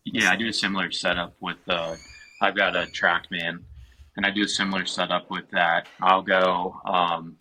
Yeah, 0.05 0.31
I 0.31 0.37
do 0.37 0.49
a 0.49 0.53
similar 0.53 0.91
setup 0.91 1.35
with. 1.41 1.59
Uh, 1.69 1.95
I've 2.41 2.57
got 2.57 2.77
a 2.77 2.87
TrackMan, 2.87 3.63
and 4.17 4.27
I 4.27 4.31
do 4.31 4.43
a 4.45 4.49
similar 4.49 4.87
setup 4.87 5.31
with 5.31 5.51
that. 5.51 5.87
I'll 6.01 6.23
go. 6.23 6.81
Um, 6.85 7.37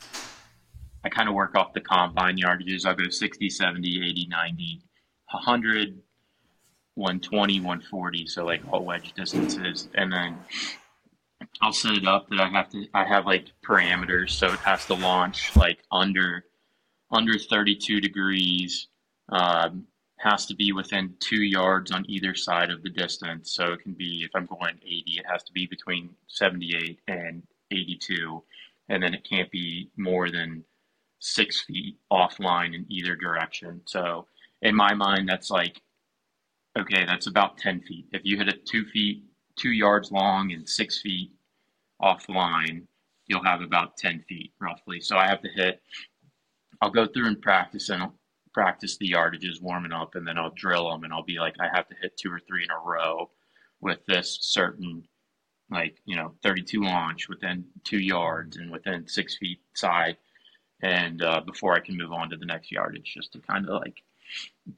I 1.08 1.10
kind 1.10 1.30
of 1.30 1.36
work 1.36 1.56
off 1.56 1.74
the 1.74 1.80
combine 1.80 2.38
yardages. 2.38 2.86
I'll 2.86 2.94
go 2.94 3.08
60, 3.08 3.50
70, 3.50 4.10
80, 4.10 4.28
90, 4.28 4.82
100, 5.32 6.02
120, 6.96 7.60
140. 7.62 8.28
So 8.28 8.44
like 8.44 8.62
all 8.70 8.84
wedge 8.84 9.14
distances, 9.14 9.88
and 9.96 10.12
then 10.12 10.38
I'll 11.62 11.72
set 11.72 11.94
it 11.94 12.06
up 12.06 12.28
that 12.30 12.42
I 12.42 12.50
have 12.50 12.70
to. 12.72 12.86
I 12.94 13.06
have 13.06 13.26
like 13.26 13.46
parameters, 13.66 14.32
so 14.32 14.48
it 14.48 14.60
has 14.60 14.86
to 14.88 14.96
launch 14.96 15.56
like 15.56 15.80
under 15.94 16.44
under 17.10 17.40
32 17.40 18.02
degrees. 18.02 18.88
Um, 19.30 19.88
has 20.20 20.48
to 20.48 20.56
be 20.56 20.74
within 20.74 21.14
two 21.20 21.44
yards 21.44 21.92
on 21.92 22.04
either 22.10 22.34
side 22.34 22.72
of 22.72 22.82
the 22.82 22.90
distance. 22.90 23.54
So 23.54 23.74
it 23.74 23.82
can 23.82 23.94
be, 23.94 24.24
if 24.26 24.32
I'm 24.34 24.48
going 24.48 24.76
80, 24.84 25.04
it 25.20 25.26
has 25.30 25.44
to 25.44 25.54
be 25.54 25.68
between 25.68 26.10
78 26.26 27.00
and 27.08 27.44
82. 27.72 28.44
And 28.90 29.04
then 29.04 29.14
it 29.14 29.28
can't 29.30 29.52
be 29.52 29.92
more 29.96 30.32
than 30.32 30.64
six 31.20 31.62
feet 31.62 31.98
offline 32.12 32.76
in 32.76 32.86
either 32.90 33.16
direction. 33.16 33.82
So 33.86 34.28
in 34.62 34.76
my 34.76 34.94
mind, 34.94 35.28
that's 35.28 35.50
like, 35.50 35.82
okay, 36.78 37.06
that's 37.06 37.28
about 37.28 37.58
10 37.58 37.82
feet. 37.82 38.08
If 38.12 38.22
you 38.24 38.38
hit 38.38 38.50
it 38.50 38.66
two 38.66 38.86
feet, 38.86 39.24
two 39.56 39.72
yards 39.72 40.12
long 40.12 40.52
and 40.52 40.68
six 40.68 41.02
feet 41.02 41.32
offline, 42.02 42.84
you'll 43.28 43.44
have 43.44 43.62
about 43.62 43.98
10 43.98 44.24
feet 44.30 44.54
roughly. 44.60 45.02
So 45.02 45.18
I 45.18 45.28
have 45.28 45.42
to 45.42 45.50
hit, 45.50 45.82
I'll 46.82 46.92
go 46.92 47.08
through 47.08 47.28
and 47.28 47.42
practice 47.42 47.90
and 47.90 48.12
practice 48.54 48.98
the 48.98 49.12
yardages 49.12 49.62
warming 49.62 49.92
up, 49.92 50.16
and 50.16 50.28
then 50.28 50.38
I'll 50.38 50.54
drill 50.56 50.90
them, 50.90 51.04
and 51.04 51.14
I'll 51.14 51.24
be 51.24 51.38
like, 51.38 51.54
I 51.60 51.68
have 51.76 51.88
to 51.90 51.96
hit 52.02 52.18
two 52.18 52.32
or 52.32 52.40
three 52.48 52.64
in 52.64 52.72
a 52.72 52.80
row 52.80 53.30
with 53.82 54.00
this 54.08 54.40
certain, 54.42 55.04
like 55.70 56.00
you 56.06 56.16
know, 56.16 56.34
32 56.42 56.82
launch 56.82 57.30
within 57.30 57.66
two 57.84 58.00
yards 58.00 58.58
and 58.58 58.72
within 58.72 59.08
six 59.08 59.38
feet 59.38 59.60
side, 59.76 60.18
and 60.82 61.22
uh, 61.22 61.42
before 61.42 61.74
I 61.74 61.80
can 61.80 61.98
move 61.98 62.12
on 62.12 62.30
to 62.30 62.38
the 62.38 62.46
next 62.46 62.72
yardage, 62.72 63.14
just 63.14 63.34
to 63.34 63.40
kind 63.40 63.68
of 63.68 63.82
like 63.82 64.02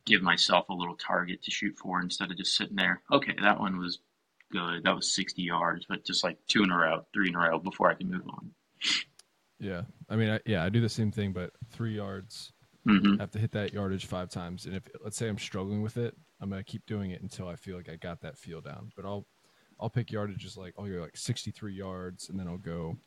give 0.06 0.22
myself 0.22 0.70
a 0.70 0.74
little 0.74 0.96
target 0.96 1.44
to 1.44 1.52
shoot 1.52 1.78
for 1.78 2.00
instead 2.02 2.32
of 2.32 2.38
just 2.38 2.56
sitting 2.56 2.76
there. 2.76 3.02
Okay, 3.12 3.36
that 3.42 3.60
one 3.60 3.80
was 3.80 4.00
good. 4.52 4.84
That 4.84 4.96
was 4.96 5.14
60 5.14 5.42
yards, 5.42 5.86
but 5.88 6.06
just 6.06 6.24
like 6.24 6.38
two 6.48 6.64
in 6.64 6.72
a 6.72 6.78
row, 6.78 7.06
three 7.14 7.30
in 7.30 7.36
a 7.36 7.40
row 7.40 7.60
before 7.60 7.90
I 7.90 7.96
can 7.96 8.10
move 8.10 8.28
on. 8.28 8.52
Yeah, 9.60 9.84
I 10.10 10.16
mean, 10.16 10.30
I, 10.30 10.40
yeah, 10.46 10.64
I 10.64 10.70
do 10.70 10.80
the 10.80 10.90
same 10.90 11.12
thing, 11.12 11.34
but 11.34 11.52
three 11.72 11.96
yards. 11.96 12.54
hmm 12.86 13.16
I 13.20 13.24
have 13.24 13.32
to 13.32 13.40
hit 13.40 13.52
that 13.52 13.74
yardage 13.74 14.06
five 14.06 14.30
times, 14.30 14.66
and 14.66 14.76
if 14.76 14.84
let's 15.04 15.18
say 15.18 15.28
I'm 15.28 15.38
struggling 15.38 15.82
with 15.82 15.98
it, 15.98 16.16
I'm 16.40 16.50
gonna 16.50 16.64
keep 16.64 16.86
doing 16.86 17.12
it 17.12 17.22
until 17.22 17.48
I 17.48 17.56
feel 17.56 17.76
like 17.76 17.90
I 17.90 17.98
got 17.98 18.22
that 18.22 18.38
feel 18.38 18.62
down. 18.62 18.92
But 18.96 19.06
I'll 19.06 19.28
I'll 19.80 19.90
pick 19.90 20.08
yardages 20.08 20.56
like 20.56 20.74
oh 20.78 20.86
you're 20.86 21.02
like 21.02 21.18
63 21.18 21.74
yards, 21.74 22.30
and 22.30 22.40
then 22.40 22.48
I'll 22.48 22.58
go 22.58 22.98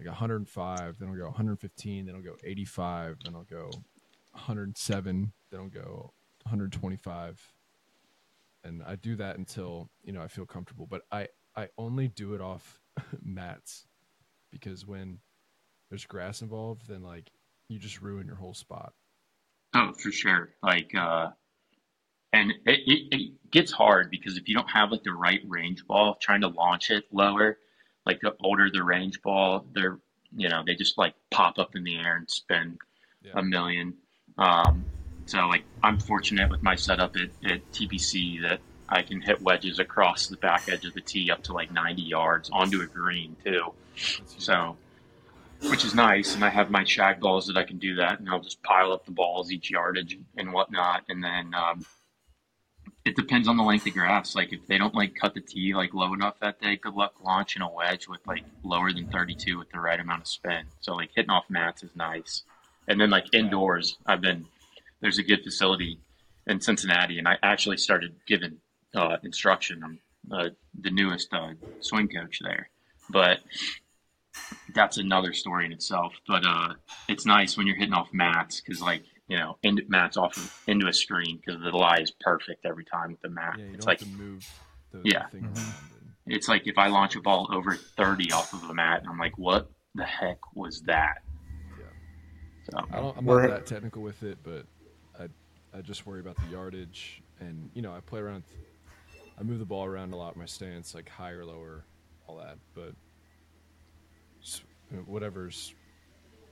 like 0.00 0.08
105, 0.08 0.98
then 0.98 1.08
I'll 1.08 1.14
go 1.14 1.24
115, 1.24 2.06
then 2.06 2.14
I'll 2.14 2.22
go 2.22 2.36
85, 2.42 3.18
then 3.24 3.34
I'll 3.34 3.42
go 3.42 3.70
107, 4.32 5.32
then 5.50 5.60
I'll 5.60 5.68
go 5.68 6.12
125, 6.44 7.52
and 8.64 8.82
I 8.82 8.96
do 8.96 9.16
that 9.16 9.36
until 9.36 9.90
you 10.02 10.12
know 10.12 10.22
I 10.22 10.28
feel 10.28 10.46
comfortable. 10.46 10.86
But 10.86 11.02
I 11.12 11.28
I 11.54 11.68
only 11.76 12.08
do 12.08 12.34
it 12.34 12.40
off 12.40 12.80
mats 13.22 13.86
because 14.50 14.86
when 14.86 15.18
there's 15.90 16.06
grass 16.06 16.40
involved, 16.40 16.88
then 16.88 17.02
like 17.02 17.30
you 17.68 17.78
just 17.78 18.00
ruin 18.00 18.26
your 18.26 18.36
whole 18.36 18.54
spot. 18.54 18.94
Oh, 19.74 19.92
for 19.92 20.10
sure. 20.10 20.50
Like, 20.62 20.94
uh, 20.94 21.28
and 22.32 22.50
it, 22.66 22.80
it, 22.86 23.14
it 23.14 23.50
gets 23.50 23.70
hard 23.70 24.10
because 24.10 24.36
if 24.36 24.48
you 24.48 24.54
don't 24.54 24.70
have 24.70 24.90
like 24.90 25.04
the 25.04 25.12
right 25.12 25.40
range 25.46 25.86
ball, 25.86 26.16
trying 26.20 26.40
to 26.40 26.48
launch 26.48 26.90
it 26.90 27.04
lower, 27.12 27.58
like 28.06 28.20
the 28.20 28.34
older 28.40 28.70
the 28.70 28.82
range 28.82 29.20
ball, 29.22 29.64
they're, 29.74 29.98
you 30.36 30.48
know, 30.48 30.62
they 30.64 30.74
just 30.74 30.96
like 30.98 31.14
pop 31.30 31.58
up 31.58 31.76
in 31.76 31.84
the 31.84 31.96
air 31.96 32.16
and 32.16 32.30
spin 32.30 32.78
Yeah. 33.22 33.32
a 33.36 33.42
million. 33.42 33.94
Um, 34.38 34.84
so 35.26 35.46
like 35.46 35.64
I'm 35.82 35.98
fortunate 35.98 36.50
with 36.50 36.62
my 36.62 36.74
setup 36.74 37.16
at, 37.16 37.30
at 37.50 37.72
TPC 37.72 38.42
that 38.42 38.60
I 38.88 39.02
can 39.02 39.20
hit 39.20 39.40
wedges 39.42 39.78
across 39.78 40.26
the 40.26 40.36
back 40.38 40.68
edge 40.68 40.84
of 40.84 40.94
the 40.94 41.00
tee 41.00 41.30
up 41.30 41.42
to 41.44 41.52
like 41.52 41.70
90 41.70 42.02
yards 42.02 42.50
onto 42.50 42.80
a 42.80 42.86
green 42.86 43.36
too. 43.44 43.72
So, 44.38 44.76
which 45.68 45.84
is 45.84 45.94
nice. 45.94 46.34
And 46.34 46.44
I 46.44 46.48
have 46.48 46.70
my 46.70 46.84
shag 46.84 47.20
balls 47.20 47.46
that 47.46 47.56
I 47.56 47.64
can 47.64 47.78
do 47.78 47.96
that, 47.96 48.18
and 48.18 48.28
I'll 48.28 48.40
just 48.40 48.62
pile 48.62 48.92
up 48.92 49.04
the 49.04 49.12
balls 49.12 49.52
each 49.52 49.70
yardage 49.70 50.18
and 50.36 50.52
whatnot. 50.52 51.04
And 51.08 51.22
then 51.22 51.54
um, 51.54 51.84
it 53.04 53.16
depends 53.16 53.48
on 53.48 53.56
the 53.56 53.62
length 53.62 53.86
of 53.86 53.94
grass. 53.94 54.34
Like 54.34 54.52
if 54.52 54.66
they 54.66 54.78
don't 54.78 54.94
like 54.94 55.14
cut 55.14 55.34
the 55.34 55.40
tee 55.40 55.74
like 55.74 55.94
low 55.94 56.12
enough 56.12 56.38
that 56.40 56.60
day, 56.60 56.76
good 56.76 56.94
luck 56.94 57.14
launching 57.22 57.62
a 57.62 57.70
wedge 57.70 58.08
with 58.08 58.20
like 58.26 58.44
lower 58.62 58.92
than 58.92 59.06
32 59.08 59.58
with 59.58 59.70
the 59.70 59.80
right 59.80 59.98
amount 59.98 60.22
of 60.22 60.28
spin. 60.28 60.64
So 60.80 60.94
like 60.94 61.10
hitting 61.14 61.30
off 61.30 61.44
mats 61.48 61.82
is 61.82 61.94
nice. 61.96 62.42
And 62.86 63.00
then 63.00 63.10
like 63.10 63.32
indoors, 63.34 63.96
I've 64.06 64.20
been 64.20 64.46
there's 65.00 65.18
a 65.18 65.22
good 65.22 65.42
facility 65.42 65.98
in 66.46 66.60
Cincinnati, 66.60 67.18
and 67.18 67.28
I 67.28 67.36
actually 67.42 67.76
started 67.78 68.14
giving 68.26 68.58
uh, 68.94 69.16
instruction. 69.22 69.82
I'm 69.82 69.98
uh, 70.30 70.50
the 70.78 70.90
newest 70.90 71.32
uh, 71.32 71.52
swing 71.80 72.08
coach 72.08 72.40
there, 72.42 72.68
but 73.08 73.38
that's 74.74 74.98
another 74.98 75.32
story 75.32 75.66
in 75.66 75.72
itself. 75.72 76.12
But 76.26 76.44
uh, 76.44 76.74
it's 77.08 77.24
nice 77.24 77.56
when 77.56 77.66
you're 77.66 77.76
hitting 77.76 77.94
off 77.94 78.08
mats 78.12 78.60
because, 78.60 78.82
like, 78.82 79.02
you 79.30 79.38
know, 79.38 79.56
into, 79.62 79.82
mats 79.88 80.16
off 80.16 80.36
of, 80.36 80.62
into 80.66 80.88
a 80.88 80.92
screen 80.92 81.40
because 81.44 81.62
the 81.62 81.70
lie 81.70 81.98
is 82.00 82.10
perfect 82.20 82.66
every 82.66 82.84
time 82.84 83.12
with 83.12 83.20
the 83.22 83.28
mat. 83.30 83.54
yeah, 83.56 83.64
you 83.66 83.74
it's 83.74 83.86
don't 83.86 83.92
like 83.92 84.00
have 84.00 84.08
to 84.10 84.14
move 84.16 84.46
the 84.90 85.00
Yeah. 85.04 85.28
thing 85.28 85.42
mm-hmm. 85.44 86.08
it's 86.26 86.48
like 86.48 86.66
if 86.66 86.76
I 86.76 86.88
launch 86.88 87.14
a 87.14 87.20
ball 87.20 87.48
over 87.52 87.76
30 87.76 88.32
off 88.32 88.52
of 88.52 88.68
a 88.68 88.74
mat, 88.74 89.00
and 89.00 89.08
I'm 89.08 89.18
like, 89.18 89.38
what 89.38 89.70
the 89.94 90.04
heck 90.04 90.38
was 90.56 90.80
that? 90.82 91.22
Yeah. 91.78 91.84
So 92.70 92.86
I 92.92 92.96
don't, 92.96 93.16
I'm 93.18 93.24
not 93.24 93.48
that 93.48 93.66
technical 93.66 94.02
with 94.02 94.22
it, 94.24 94.38
but 94.42 94.66
I 95.18 95.28
I 95.76 95.80
just 95.80 96.06
worry 96.06 96.18
about 96.18 96.36
the 96.36 96.48
yardage, 96.50 97.22
and 97.38 97.70
you 97.72 97.82
know 97.82 97.94
I 97.94 98.00
play 98.00 98.20
around. 98.20 98.42
I 99.38 99.42
move 99.44 99.60
the 99.60 99.64
ball 99.64 99.84
around 99.86 100.12
a 100.12 100.16
lot, 100.16 100.36
my 100.36 100.44
stance 100.44 100.94
like 100.94 101.08
higher, 101.08 101.44
lower, 101.44 101.84
all 102.26 102.36
that, 102.38 102.58
but 102.74 102.94
s- 104.42 104.60
you 104.90 104.98
know, 104.98 105.02
whatever's. 105.04 105.72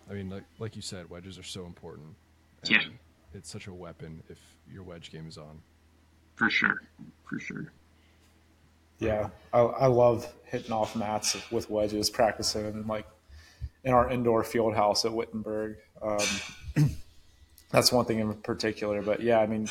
I 0.08 0.14
mean, 0.14 0.30
like 0.30 0.44
like 0.60 0.76
you 0.76 0.82
said, 0.82 1.10
wedges 1.10 1.38
are 1.38 1.42
so 1.42 1.66
important. 1.66 2.14
And 2.62 2.70
Yeah. 2.70 2.82
It's 3.34 3.50
such 3.50 3.66
a 3.66 3.72
weapon 3.72 4.22
if 4.28 4.38
your 4.72 4.82
wedge 4.82 5.12
game 5.12 5.28
is 5.28 5.38
on. 5.38 5.60
for 6.34 6.50
sure, 6.50 6.82
for 7.28 7.38
sure. 7.38 7.72
Yeah, 8.98 9.28
I, 9.52 9.60
I 9.60 9.86
love 9.86 10.32
hitting 10.44 10.72
off 10.72 10.96
mats 10.96 11.36
with 11.52 11.70
wedges, 11.70 12.10
practicing 12.10 12.86
like 12.86 13.06
in 13.84 13.92
our 13.92 14.10
indoor 14.10 14.42
field 14.44 14.74
house 14.74 15.04
at 15.04 15.12
Wittenberg. 15.12 15.76
Um, 16.02 16.18
that's 17.70 17.92
one 17.92 18.06
thing 18.06 18.18
in 18.18 18.34
particular. 18.34 19.02
But 19.02 19.20
yeah, 19.20 19.38
I 19.38 19.46
mean, 19.46 19.68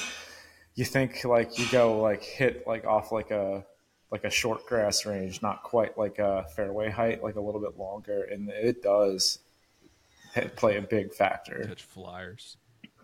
you 0.76 0.86
think 0.86 1.26
like 1.26 1.58
you 1.60 1.66
go 1.72 2.00
like 2.00 2.24
hit 2.24 2.66
like 2.68 2.86
off 2.86 3.12
like 3.12 3.32
a 3.32 3.66
like 4.12 4.24
a 4.24 4.30
short 4.30 4.66
grass 4.66 5.06
range, 5.06 5.42
not 5.42 5.64
quite 5.64 5.98
like 5.98 6.20
a 6.20 6.46
fairway 6.56 6.90
height, 6.90 7.22
like 7.22 7.36
a 7.36 7.42
little 7.42 7.60
bit 7.60 7.78
longer, 7.78 8.24
and 8.24 8.50
it 8.50 8.82
does 8.82 9.40
hit, 10.34 10.56
play 10.56 10.78
a 10.78 10.82
big 10.82 11.14
factor. 11.14 11.66
Catch 11.68 11.84
flyers. 11.84 12.56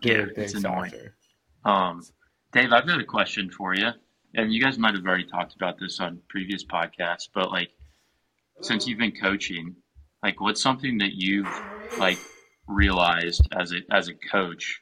Yeah, 0.04 0.26
it's 0.36 0.54
annoying. 0.54 0.92
Um, 1.64 2.02
Dave, 2.52 2.72
I've 2.72 2.86
got 2.86 3.00
a 3.00 3.04
question 3.04 3.50
for 3.50 3.74
you, 3.74 3.90
and 4.34 4.52
you 4.52 4.60
guys 4.60 4.78
might 4.78 4.94
have 4.94 5.04
already 5.04 5.24
talked 5.26 5.54
about 5.54 5.78
this 5.78 6.00
on 6.00 6.20
previous 6.28 6.64
podcasts, 6.64 7.28
but 7.34 7.50
like, 7.50 7.70
since 8.60 8.86
you've 8.86 8.98
been 8.98 9.12
coaching, 9.12 9.76
like, 10.22 10.40
what's 10.40 10.62
something 10.62 10.98
that 10.98 11.12
you've 11.14 11.62
like 11.96 12.20
realized 12.66 13.42
as 13.52 13.72
a 13.72 13.80
as 13.90 14.08
a 14.08 14.14
coach, 14.14 14.80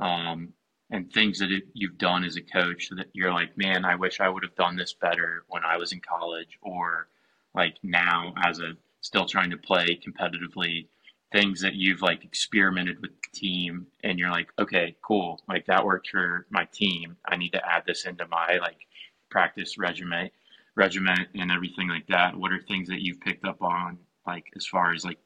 um, 0.00 0.52
and 0.90 1.12
things 1.12 1.38
that 1.38 1.50
it, 1.50 1.64
you've 1.74 1.98
done 1.98 2.24
as 2.24 2.36
a 2.36 2.42
coach 2.42 2.88
that 2.96 3.06
you're 3.12 3.32
like, 3.32 3.56
man, 3.56 3.84
I 3.84 3.96
wish 3.96 4.20
I 4.20 4.28
would 4.28 4.44
have 4.44 4.54
done 4.56 4.76
this 4.76 4.94
better 4.94 5.44
when 5.48 5.64
I 5.64 5.76
was 5.76 5.92
in 5.92 6.00
college, 6.00 6.58
or 6.62 7.08
like 7.54 7.76
now 7.82 8.34
as 8.44 8.58
a 8.60 8.72
still 9.00 9.26
trying 9.26 9.50
to 9.50 9.56
play 9.58 10.00
competitively 10.06 10.88
things 11.34 11.60
that 11.62 11.74
you've 11.74 12.00
like 12.00 12.24
experimented 12.24 13.02
with 13.02 13.10
the 13.10 13.36
team 13.36 13.88
and 14.04 14.20
you're 14.20 14.30
like 14.30 14.48
okay 14.56 14.94
cool. 15.02 15.42
Like 15.48 15.66
that 15.66 15.84
worked 15.84 16.08
for 16.08 16.46
my 16.48 16.64
team. 16.72 17.16
I 17.26 17.36
need 17.36 17.50
to 17.50 17.68
add 17.68 17.82
this 17.84 18.06
into 18.06 18.24
my 18.28 18.58
like 18.60 18.86
practice 19.30 19.76
regimen 19.76 20.30
regiment 20.76 21.28
and 21.34 21.50
everything 21.50 21.88
like 21.88 22.06
that. 22.06 22.36
What 22.36 22.52
are 22.52 22.60
things 22.60 22.88
that 22.88 23.02
you've 23.02 23.20
picked 23.20 23.44
up 23.44 23.60
on 23.62 23.98
like 24.24 24.44
as 24.54 24.64
far 24.64 24.94
as 24.94 25.04
like 25.04 25.18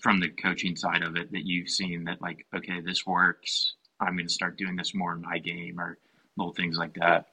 from 0.00 0.18
the 0.18 0.30
coaching 0.30 0.74
side 0.74 1.04
of 1.04 1.14
it 1.14 1.30
that 1.30 1.46
you've 1.46 1.70
seen 1.70 2.02
that 2.04 2.20
like 2.20 2.44
okay 2.54 2.80
this 2.80 3.06
works. 3.06 3.76
I'm 4.00 4.16
going 4.16 4.26
to 4.26 4.34
start 4.34 4.58
doing 4.58 4.74
this 4.74 4.96
more 4.96 5.14
in 5.14 5.22
my 5.22 5.38
game 5.38 5.78
or 5.78 5.96
little 6.36 6.52
things 6.52 6.76
like 6.76 6.94
that? 6.94 7.26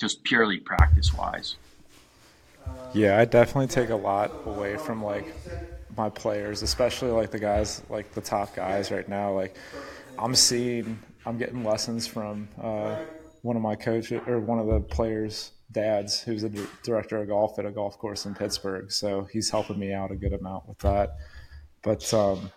Just 0.00 0.24
purely 0.24 0.60
practice 0.60 1.12
wise 1.12 1.56
Yeah, 2.94 3.18
I 3.18 3.26
definitely 3.26 3.66
take 3.66 3.90
a 3.90 3.96
lot 3.96 4.32
away 4.46 4.78
from 4.78 5.04
like 5.04 5.26
my 5.96 6.10
players, 6.10 6.62
especially 6.62 7.10
like 7.10 7.30
the 7.30 7.38
guys, 7.38 7.82
like 7.88 8.12
the 8.12 8.20
top 8.20 8.54
guys 8.54 8.90
right 8.90 9.08
now. 9.08 9.32
Like 9.32 9.56
I'm 10.18 10.34
seeing, 10.34 10.98
I'm 11.26 11.38
getting 11.38 11.64
lessons 11.64 12.06
from 12.06 12.48
uh, 12.60 12.96
one 13.42 13.56
of 13.56 13.62
my 13.62 13.74
coaches 13.74 14.20
or 14.26 14.40
one 14.40 14.58
of 14.58 14.66
the 14.66 14.80
players' 14.80 15.52
dads, 15.72 16.20
who's 16.20 16.44
a 16.44 16.50
director 16.82 17.18
of 17.18 17.28
golf 17.28 17.58
at 17.58 17.66
a 17.66 17.70
golf 17.70 17.98
course 17.98 18.26
in 18.26 18.34
Pittsburgh. 18.34 18.90
So 18.90 19.28
he's 19.32 19.50
helping 19.50 19.78
me 19.78 19.92
out 19.92 20.10
a 20.10 20.16
good 20.16 20.32
amount 20.32 20.68
with 20.68 20.78
that. 20.78 21.16
But 21.82 22.12
um, 22.14 22.50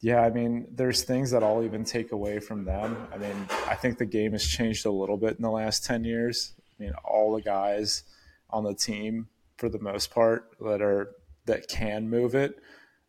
yeah, 0.00 0.20
I 0.20 0.30
mean, 0.30 0.66
there's 0.70 1.02
things 1.02 1.30
that 1.30 1.42
I'll 1.42 1.62
even 1.62 1.84
take 1.84 2.12
away 2.12 2.38
from 2.38 2.64
them. 2.64 3.08
I 3.12 3.18
mean, 3.18 3.48
I 3.66 3.74
think 3.74 3.98
the 3.98 4.06
game 4.06 4.32
has 4.32 4.46
changed 4.46 4.86
a 4.86 4.90
little 4.90 5.16
bit 5.16 5.36
in 5.36 5.42
the 5.42 5.50
last 5.50 5.84
10 5.84 6.04
years. 6.04 6.52
I 6.58 6.82
mean, 6.82 6.92
all 7.04 7.34
the 7.34 7.42
guys 7.42 8.02
on 8.50 8.64
the 8.64 8.74
team, 8.74 9.28
for 9.56 9.68
the 9.68 9.78
most 9.78 10.10
part, 10.10 10.50
that 10.60 10.82
are 10.82 11.14
that 11.46 11.68
can 11.68 12.08
move 12.08 12.34
it, 12.34 12.60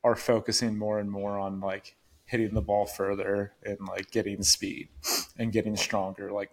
are 0.03 0.15
focusing 0.15 0.77
more 0.77 0.99
and 0.99 1.09
more 1.09 1.37
on 1.37 1.59
like 1.59 1.95
hitting 2.25 2.53
the 2.53 2.61
ball 2.61 2.85
further 2.85 3.53
and 3.63 3.77
like 3.87 4.11
getting 4.11 4.43
speed 4.43 4.89
and 5.37 5.51
getting 5.51 5.75
stronger. 5.75 6.31
Like 6.31 6.51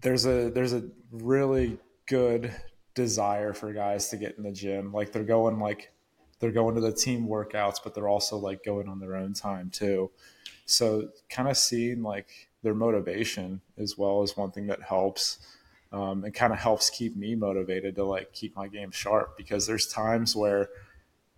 there's 0.00 0.26
a 0.26 0.50
there's 0.50 0.72
a 0.72 0.84
really 1.10 1.78
good 2.06 2.54
desire 2.94 3.52
for 3.52 3.72
guys 3.72 4.08
to 4.08 4.16
get 4.16 4.36
in 4.36 4.44
the 4.44 4.52
gym. 4.52 4.92
Like 4.92 5.12
they're 5.12 5.24
going 5.24 5.58
like 5.58 5.92
they're 6.40 6.52
going 6.52 6.74
to 6.76 6.80
the 6.80 6.92
team 6.92 7.26
workouts, 7.26 7.76
but 7.82 7.94
they're 7.94 8.08
also 8.08 8.36
like 8.36 8.64
going 8.64 8.88
on 8.88 9.00
their 9.00 9.16
own 9.16 9.34
time 9.34 9.70
too. 9.70 10.10
So 10.66 11.08
kind 11.28 11.48
of 11.48 11.56
seeing 11.56 12.02
like 12.02 12.48
their 12.62 12.74
motivation 12.74 13.60
as 13.76 13.96
well 13.96 14.22
is 14.22 14.36
one 14.36 14.50
thing 14.50 14.66
that 14.68 14.82
helps. 14.82 15.38
Um, 15.90 16.22
and 16.22 16.34
kind 16.34 16.52
of 16.52 16.58
helps 16.58 16.90
keep 16.90 17.16
me 17.16 17.34
motivated 17.34 17.94
to 17.96 18.04
like 18.04 18.34
keep 18.34 18.54
my 18.54 18.68
game 18.68 18.90
sharp 18.90 19.38
because 19.38 19.66
there's 19.66 19.86
times 19.86 20.36
where 20.36 20.68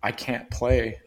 I 0.03 0.11
can't 0.11 0.51
play 0.51 0.99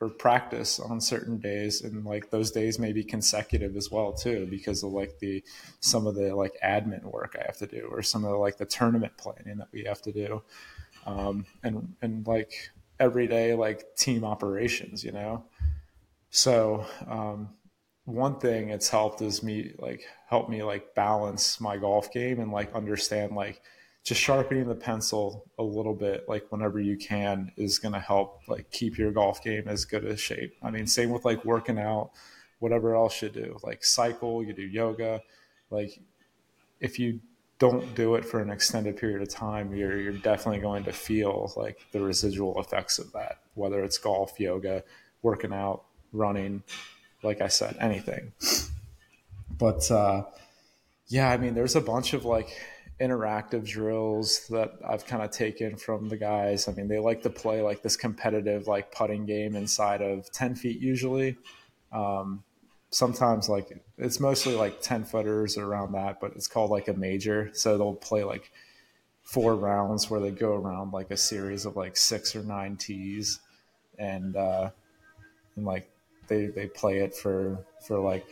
or 0.00 0.10
practice 0.10 0.78
on 0.78 1.00
certain 1.00 1.38
days 1.38 1.80
and 1.82 2.04
like 2.04 2.30
those 2.30 2.50
days 2.50 2.78
may 2.78 2.92
be 2.92 3.02
consecutive 3.02 3.76
as 3.76 3.90
well 3.90 4.12
too 4.12 4.46
because 4.50 4.82
of 4.82 4.92
like 4.92 5.18
the 5.20 5.42
some 5.80 6.06
of 6.06 6.14
the 6.14 6.34
like 6.34 6.54
admin 6.62 7.02
work 7.04 7.34
i 7.40 7.44
have 7.46 7.56
to 7.56 7.66
do 7.66 7.88
or 7.90 8.02
some 8.02 8.22
of 8.24 8.30
the 8.30 8.36
like 8.36 8.58
the 8.58 8.66
tournament 8.66 9.12
planning 9.16 9.56
that 9.56 9.68
we 9.72 9.84
have 9.84 10.02
to 10.02 10.12
do. 10.12 10.42
Um, 11.06 11.46
and 11.62 11.94
and 12.02 12.26
like 12.26 12.70
everyday 12.98 13.54
like 13.54 13.94
team 13.96 14.24
operations 14.24 15.04
you 15.04 15.12
know? 15.12 15.44
So 16.30 16.84
um, 17.08 17.50
one 18.06 18.38
thing 18.38 18.70
it's 18.70 18.88
helped 18.88 19.20
is 19.20 19.42
me 19.42 19.72
like 19.78 20.02
help 20.28 20.48
me 20.48 20.62
like 20.62 20.94
balance 20.94 21.60
my 21.60 21.76
golf 21.76 22.12
game 22.12 22.40
and 22.40 22.52
like 22.52 22.72
understand 22.74 23.34
like 23.34 23.60
just 24.04 24.20
sharpening 24.20 24.68
the 24.68 24.74
pencil 24.76 25.44
a 25.58 25.62
little 25.62 25.92
bit 25.92 26.28
like 26.28 26.46
whenever 26.50 26.80
you 26.80 26.96
can 26.96 27.50
is 27.56 27.80
going 27.80 27.92
to 27.92 28.00
help 28.00 28.40
like 28.46 28.70
keep 28.70 28.96
your 28.96 29.10
golf 29.10 29.42
game 29.42 29.64
as 29.66 29.84
good 29.84 30.04
a 30.04 30.16
shape. 30.16 30.54
I 30.62 30.70
mean 30.70 30.86
same 30.86 31.10
with 31.10 31.24
like 31.24 31.44
working 31.44 31.78
out 31.78 32.12
whatever 32.60 32.94
else 32.94 33.20
you 33.20 33.28
do 33.28 33.58
like 33.64 33.84
cycle 33.84 34.42
you 34.42 34.52
do 34.52 34.62
yoga 34.62 35.20
like 35.70 36.00
if 36.80 37.00
you 37.00 37.20
don't 37.58 37.94
do 37.94 38.14
it 38.14 38.24
for 38.24 38.40
an 38.40 38.50
extended 38.50 38.96
period 38.96 39.20
of 39.20 39.28
time 39.28 39.74
you're 39.74 40.00
you're 40.00 40.12
definitely 40.12 40.60
going 40.60 40.84
to 40.84 40.92
feel 40.92 41.52
like 41.56 41.84
the 41.90 42.00
residual 42.00 42.58
effects 42.60 42.98
of 42.98 43.12
that 43.12 43.40
whether 43.54 43.82
it's 43.82 43.98
golf 43.98 44.38
yoga 44.38 44.84
working 45.22 45.52
out 45.52 45.82
running 46.12 46.62
like 47.26 47.40
i 47.40 47.48
said 47.48 47.76
anything 47.80 48.32
but 49.58 49.90
uh 49.90 50.22
yeah 51.08 51.30
i 51.30 51.36
mean 51.36 51.54
there's 51.54 51.76
a 51.76 51.80
bunch 51.80 52.14
of 52.14 52.24
like 52.24 52.48
interactive 53.00 53.66
drills 53.66 54.46
that 54.48 54.72
I've 54.86 55.06
kind 55.06 55.22
of 55.22 55.30
taken 55.30 55.76
from 55.76 56.08
the 56.08 56.16
guys. 56.16 56.66
I 56.66 56.72
mean, 56.72 56.88
they 56.88 56.98
like 56.98 57.22
to 57.22 57.30
play 57.30 57.60
like 57.60 57.82
this 57.82 57.96
competitive 57.96 58.66
like 58.66 58.90
putting 58.90 59.26
game 59.26 59.54
inside 59.54 60.00
of 60.00 60.30
10 60.32 60.54
feet 60.54 60.80
usually. 60.80 61.36
Um, 61.92 62.42
sometimes 62.90 63.48
like 63.48 63.78
it's 63.98 64.20
mostly 64.20 64.54
like 64.54 64.80
10 64.80 65.04
footers 65.04 65.58
around 65.58 65.92
that, 65.92 66.20
but 66.20 66.32
it's 66.36 66.48
called 66.48 66.70
like 66.70 66.88
a 66.88 66.94
major. 66.94 67.50
So 67.52 67.76
they'll 67.76 67.94
play 67.94 68.24
like 68.24 68.50
four 69.22 69.54
rounds 69.56 70.08
where 70.08 70.20
they 70.20 70.30
go 70.30 70.54
around 70.54 70.92
like 70.92 71.10
a 71.10 71.16
series 71.16 71.66
of 71.66 71.76
like 71.76 71.96
six 71.96 72.34
or 72.34 72.42
nine 72.42 72.76
tees 72.76 73.40
and, 73.98 74.36
uh, 74.36 74.70
and 75.56 75.66
like 75.66 75.90
they, 76.28 76.46
they 76.46 76.66
play 76.66 76.98
it 76.98 77.14
for, 77.14 77.58
for 77.86 77.98
like 78.00 78.26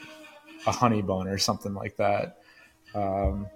a 0.67 0.73
honey 0.73 1.03
bun 1.03 1.29
or 1.29 1.39
something 1.39 1.75
like 1.75 1.97
that. 1.97 2.39
Um, 2.95 3.47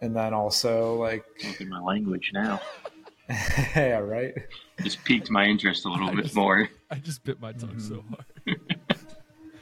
and 0.00 0.14
then 0.14 0.32
also 0.34 0.94
like 0.94 1.24
in 1.60 1.68
my 1.68 1.80
language 1.80 2.30
now. 2.32 2.60
yeah, 3.28 3.98
right. 3.98 4.32
Just 4.82 5.04
piqued 5.04 5.30
my 5.30 5.44
interest 5.44 5.84
a 5.84 5.88
little 5.90 6.08
I 6.08 6.14
bit 6.14 6.24
just- 6.24 6.34
more. 6.36 6.68
I 6.90 6.96
just 6.96 7.22
bit 7.24 7.40
my 7.40 7.52
tongue 7.52 7.78
so 7.78 7.96
Mm-hmm. 7.96 8.14
hard. 8.14 8.24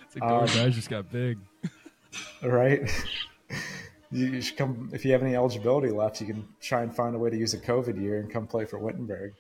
it's 0.05 0.14
like 0.14 0.22
Um, 0.22 0.28
Dark 0.47 0.57
Eyes 0.57 0.74
just 0.76 0.89
got 0.91 1.11
big. 1.11 1.39
Right. 2.43 2.89
You, 4.12 4.26
you 4.26 4.41
should 4.41 4.57
come 4.57 4.91
if 4.93 5.05
you 5.05 5.11
have 5.12 5.22
any 5.22 5.34
eligibility 5.34 5.89
left. 5.91 6.20
You 6.20 6.28
can 6.28 6.47
try 6.61 6.82
and 6.82 6.95
find 6.95 7.16
a 7.16 7.18
way 7.18 7.28
to 7.30 7.37
use 7.37 7.55
a 7.55 7.59
COVID 7.59 8.01
year 8.01 8.20
and 8.20 8.30
come 8.30 8.47
play 8.47 8.64
for 8.64 8.78
Wittenberg. 8.78 9.32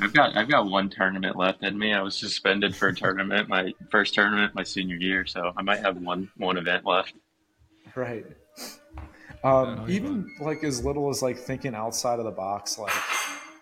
I've 0.00 0.12
got 0.12 0.36
I've 0.36 0.48
got 0.48 0.66
one 0.66 0.90
tournament 0.90 1.36
left 1.36 1.62
in 1.62 1.78
me. 1.78 1.92
I 1.92 2.02
was 2.02 2.16
suspended 2.16 2.74
for 2.74 2.88
a 2.88 2.94
tournament, 2.94 3.48
my 3.48 3.72
first 3.90 4.14
tournament 4.14 4.54
my 4.54 4.62
senior 4.62 4.96
year, 4.96 5.26
so 5.26 5.52
I 5.56 5.62
might 5.62 5.80
have 5.80 5.96
one 5.96 6.30
one 6.36 6.56
event 6.56 6.84
left. 6.84 7.14
Right. 7.94 8.26
Um, 9.42 9.80
you're 9.80 9.90
even 9.90 10.34
like 10.40 10.64
as 10.64 10.84
little 10.84 11.10
as 11.10 11.22
like 11.22 11.36
thinking 11.38 11.74
outside 11.74 12.18
of 12.18 12.24
the 12.24 12.30
box. 12.30 12.78
Like 12.78 12.92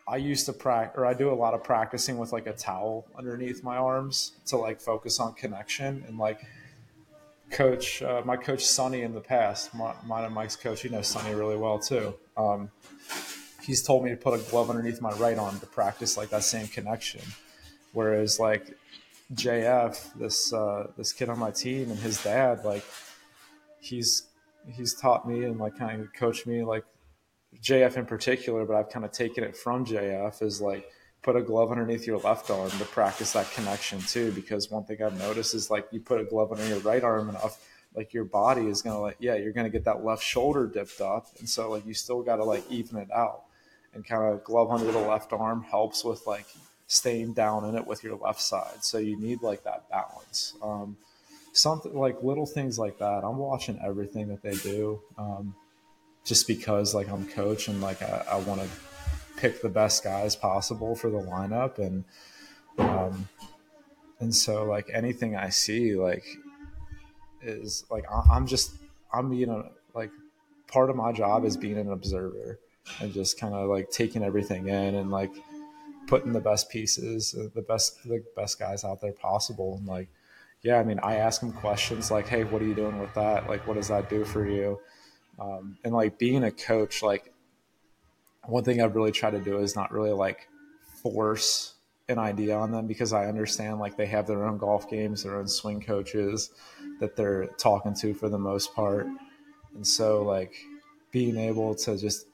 I 0.06 0.16
used 0.16 0.46
to 0.46 0.52
practice, 0.52 0.98
or 0.98 1.06
I 1.06 1.14
do 1.14 1.30
a 1.30 1.34
lot 1.34 1.54
of 1.54 1.64
practicing 1.64 2.18
with 2.18 2.32
like 2.32 2.46
a 2.46 2.52
towel 2.52 3.06
underneath 3.16 3.62
my 3.62 3.76
arms 3.76 4.32
to 4.46 4.56
like 4.56 4.80
focus 4.80 5.20
on 5.20 5.34
connection 5.34 6.04
and 6.06 6.18
like 6.18 6.40
coach 7.50 8.02
uh, 8.02 8.22
my 8.24 8.36
coach 8.36 8.64
Sonny 8.64 9.02
in 9.02 9.12
the 9.12 9.20
past, 9.20 9.74
my, 9.74 9.92
mine 10.06 10.24
and 10.24 10.34
Mike's 10.34 10.56
coach. 10.56 10.84
You 10.84 10.90
know 10.90 11.02
Sonny 11.02 11.34
really 11.34 11.56
well 11.56 11.78
too. 11.78 12.14
Um, 12.36 12.70
he's 13.62 13.82
told 13.82 14.04
me 14.04 14.10
to 14.10 14.16
put 14.16 14.38
a 14.38 14.50
glove 14.50 14.70
underneath 14.70 15.00
my 15.00 15.12
right 15.12 15.38
arm 15.38 15.58
to 15.60 15.66
practice 15.66 16.16
like 16.16 16.30
that 16.30 16.44
same 16.44 16.66
connection. 16.68 17.22
Whereas 17.92 18.40
like 18.40 18.76
JF, 19.34 20.14
this 20.14 20.52
uh, 20.52 20.88
this 20.96 21.12
kid 21.12 21.28
on 21.28 21.38
my 21.38 21.50
team 21.50 21.90
and 21.90 21.98
his 21.98 22.22
dad, 22.22 22.64
like 22.64 22.84
he's 23.80 24.24
he's 24.66 24.94
taught 24.94 25.28
me 25.28 25.44
and 25.44 25.58
like 25.58 25.76
kind 25.76 26.00
of 26.00 26.12
coached 26.12 26.46
me 26.46 26.62
like 26.64 26.84
JF 27.60 27.96
in 27.96 28.06
particular, 28.06 28.64
but 28.64 28.76
I've 28.76 28.90
kind 28.90 29.04
of 29.04 29.12
taken 29.12 29.44
it 29.44 29.56
from 29.56 29.84
JF 29.84 30.42
is 30.42 30.60
like 30.60 30.88
put 31.22 31.36
a 31.36 31.42
glove 31.42 31.70
underneath 31.70 32.06
your 32.06 32.18
left 32.18 32.50
arm 32.50 32.70
to 32.70 32.84
practice 32.86 33.32
that 33.32 33.50
connection 33.52 34.00
too. 34.00 34.32
Because 34.32 34.70
one 34.70 34.84
thing 34.84 35.02
I've 35.02 35.18
noticed 35.18 35.54
is 35.54 35.70
like 35.70 35.86
you 35.92 36.00
put 36.00 36.20
a 36.20 36.24
glove 36.24 36.52
under 36.52 36.66
your 36.66 36.80
right 36.80 37.02
arm 37.02 37.28
enough, 37.28 37.64
like 37.94 38.12
your 38.12 38.24
body 38.24 38.66
is 38.66 38.82
gonna 38.82 39.00
like 39.00 39.16
yeah, 39.20 39.34
you're 39.34 39.52
gonna 39.52 39.70
get 39.70 39.84
that 39.84 40.04
left 40.04 40.22
shoulder 40.22 40.66
dipped 40.66 41.00
up, 41.00 41.28
and 41.38 41.48
so 41.48 41.70
like 41.70 41.86
you 41.86 41.94
still 41.94 42.22
got 42.22 42.36
to 42.36 42.44
like 42.44 42.64
even 42.70 42.98
it 42.98 43.10
out, 43.12 43.44
and 43.94 44.04
kind 44.06 44.32
of 44.32 44.44
glove 44.44 44.70
under 44.70 44.90
the 44.90 44.98
left 44.98 45.32
arm 45.32 45.62
helps 45.62 46.04
with 46.04 46.26
like 46.26 46.46
staying 46.86 47.32
down 47.32 47.64
in 47.64 47.74
it 47.74 47.86
with 47.86 48.04
your 48.04 48.16
left 48.16 48.40
side. 48.40 48.82
So 48.82 48.98
you 48.98 49.16
need 49.18 49.42
like 49.42 49.64
that 49.64 49.88
balance. 49.90 50.54
Um, 50.62 50.96
something 51.52 51.94
like 51.94 52.22
little 52.22 52.46
things 52.46 52.78
like 52.78 52.98
that. 52.98 53.24
I'm 53.24 53.38
watching 53.38 53.78
everything 53.84 54.28
that 54.28 54.42
they 54.42 54.54
do, 54.56 55.00
um, 55.18 55.54
just 56.24 56.46
because 56.46 56.94
like 56.94 57.08
I'm 57.08 57.26
coach 57.28 57.68
and 57.68 57.80
like 57.80 58.02
I, 58.02 58.24
I 58.32 58.36
want 58.40 58.60
to 58.62 58.68
pick 59.36 59.60
the 59.62 59.68
best 59.68 60.04
guys 60.04 60.36
possible 60.36 60.94
for 60.94 61.10
the 61.10 61.18
lineup 61.18 61.78
and 61.78 62.04
um, 62.78 63.28
and 64.20 64.34
so 64.34 64.64
like 64.64 64.88
anything 64.92 65.36
I 65.36 65.48
see 65.48 65.94
like 65.94 66.24
is 67.42 67.84
like 67.90 68.04
I, 68.10 68.22
I'm 68.30 68.46
just 68.46 68.72
I'm 69.12 69.30
being 69.30 69.50
a 69.50 69.64
like 69.94 70.10
part 70.68 70.90
of 70.90 70.96
my 70.96 71.12
job 71.12 71.44
is 71.44 71.56
being 71.56 71.76
an 71.76 71.90
observer 71.90 72.58
and 73.00 73.12
just 73.12 73.38
kind 73.38 73.54
of 73.54 73.68
like 73.68 73.90
taking 73.90 74.22
everything 74.22 74.68
in 74.68 74.94
and 74.94 75.10
like 75.10 75.32
putting 76.06 76.32
the 76.32 76.40
best 76.40 76.70
pieces, 76.70 77.34
uh, 77.38 77.48
the 77.54 77.62
best 77.62 78.02
the 78.04 78.22
best 78.36 78.58
guys 78.58 78.84
out 78.84 79.00
there 79.00 79.12
possible 79.12 79.76
and 79.78 79.86
like 79.86 80.08
yeah, 80.62 80.78
I 80.78 80.84
mean, 80.84 81.00
I 81.02 81.16
ask 81.16 81.40
them 81.40 81.52
questions 81.52 82.10
like, 82.10 82.28
"Hey, 82.28 82.44
what 82.44 82.62
are 82.62 82.64
you 82.64 82.74
doing 82.74 83.00
with 83.00 83.12
that? 83.14 83.48
Like, 83.48 83.66
what 83.66 83.74
does 83.74 83.88
that 83.88 84.08
do 84.08 84.24
for 84.24 84.46
you?" 84.46 84.80
Um, 85.38 85.76
and 85.84 85.92
like 85.92 86.18
being 86.18 86.44
a 86.44 86.52
coach, 86.52 87.02
like 87.02 87.32
one 88.46 88.64
thing 88.64 88.80
I've 88.80 88.94
really 88.94 89.12
tried 89.12 89.32
to 89.32 89.40
do 89.40 89.58
is 89.58 89.74
not 89.74 89.92
really 89.92 90.12
like 90.12 90.48
force 91.02 91.74
an 92.08 92.18
idea 92.18 92.56
on 92.56 92.70
them 92.70 92.86
because 92.86 93.12
I 93.12 93.26
understand 93.26 93.78
like 93.80 93.96
they 93.96 94.06
have 94.06 94.26
their 94.26 94.46
own 94.46 94.58
golf 94.58 94.88
games, 94.88 95.24
their 95.24 95.36
own 95.36 95.48
swing 95.48 95.80
coaches 95.80 96.50
that 97.00 97.16
they're 97.16 97.46
talking 97.58 97.94
to 97.94 98.14
for 98.14 98.28
the 98.28 98.38
most 98.38 98.72
part, 98.74 99.06
and 99.74 99.86
so 99.86 100.22
like 100.22 100.54
being 101.10 101.36
able 101.36 101.74
to 101.74 101.96
just 101.96 102.26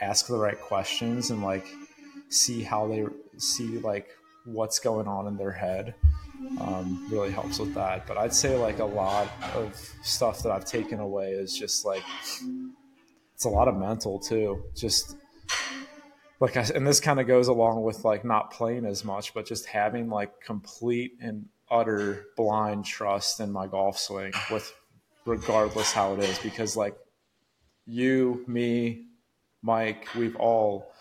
ask 0.00 0.26
the 0.26 0.36
right 0.36 0.60
questions 0.60 1.30
and 1.30 1.42
like 1.42 1.66
see 2.28 2.62
how 2.62 2.86
they 2.88 3.04
see 3.38 3.78
like 3.78 4.08
what's 4.44 4.78
going 4.78 5.06
on 5.06 5.26
in 5.26 5.36
their 5.36 5.52
head 5.52 5.94
um, 6.60 7.06
really 7.10 7.30
helps 7.30 7.58
with 7.58 7.74
that. 7.74 8.06
But 8.06 8.18
I'd 8.18 8.34
say 8.34 8.56
like 8.56 8.78
a 8.78 8.84
lot 8.84 9.28
of 9.54 9.74
stuff 10.02 10.42
that 10.42 10.50
I've 10.50 10.64
taken 10.64 11.00
away 11.00 11.32
is 11.32 11.56
just 11.56 11.84
like 11.84 12.02
it's 13.34 13.44
a 13.44 13.48
lot 13.48 13.68
of 13.68 13.76
mental 13.76 14.18
too. 14.18 14.64
Just 14.74 15.16
like 16.40 16.56
I, 16.56 16.66
and 16.74 16.86
this 16.86 17.00
kind 17.00 17.20
of 17.20 17.26
goes 17.26 17.48
along 17.48 17.82
with 17.82 18.04
like 18.04 18.24
not 18.24 18.52
playing 18.52 18.84
as 18.84 19.04
much, 19.04 19.34
but 19.34 19.46
just 19.46 19.66
having 19.66 20.08
like 20.08 20.40
complete 20.40 21.12
and 21.20 21.46
utter 21.70 22.26
blind 22.36 22.84
trust 22.84 23.40
in 23.40 23.50
my 23.50 23.66
golf 23.66 23.98
swing 23.98 24.32
with 24.50 24.72
regardless 25.24 25.92
how 25.92 26.12
it 26.14 26.20
is 26.20 26.38
because 26.38 26.76
like 26.76 26.94
you, 27.86 28.44
me, 28.46 29.06
Mike, 29.64 30.06
we've 30.14 30.36
all 30.36 30.92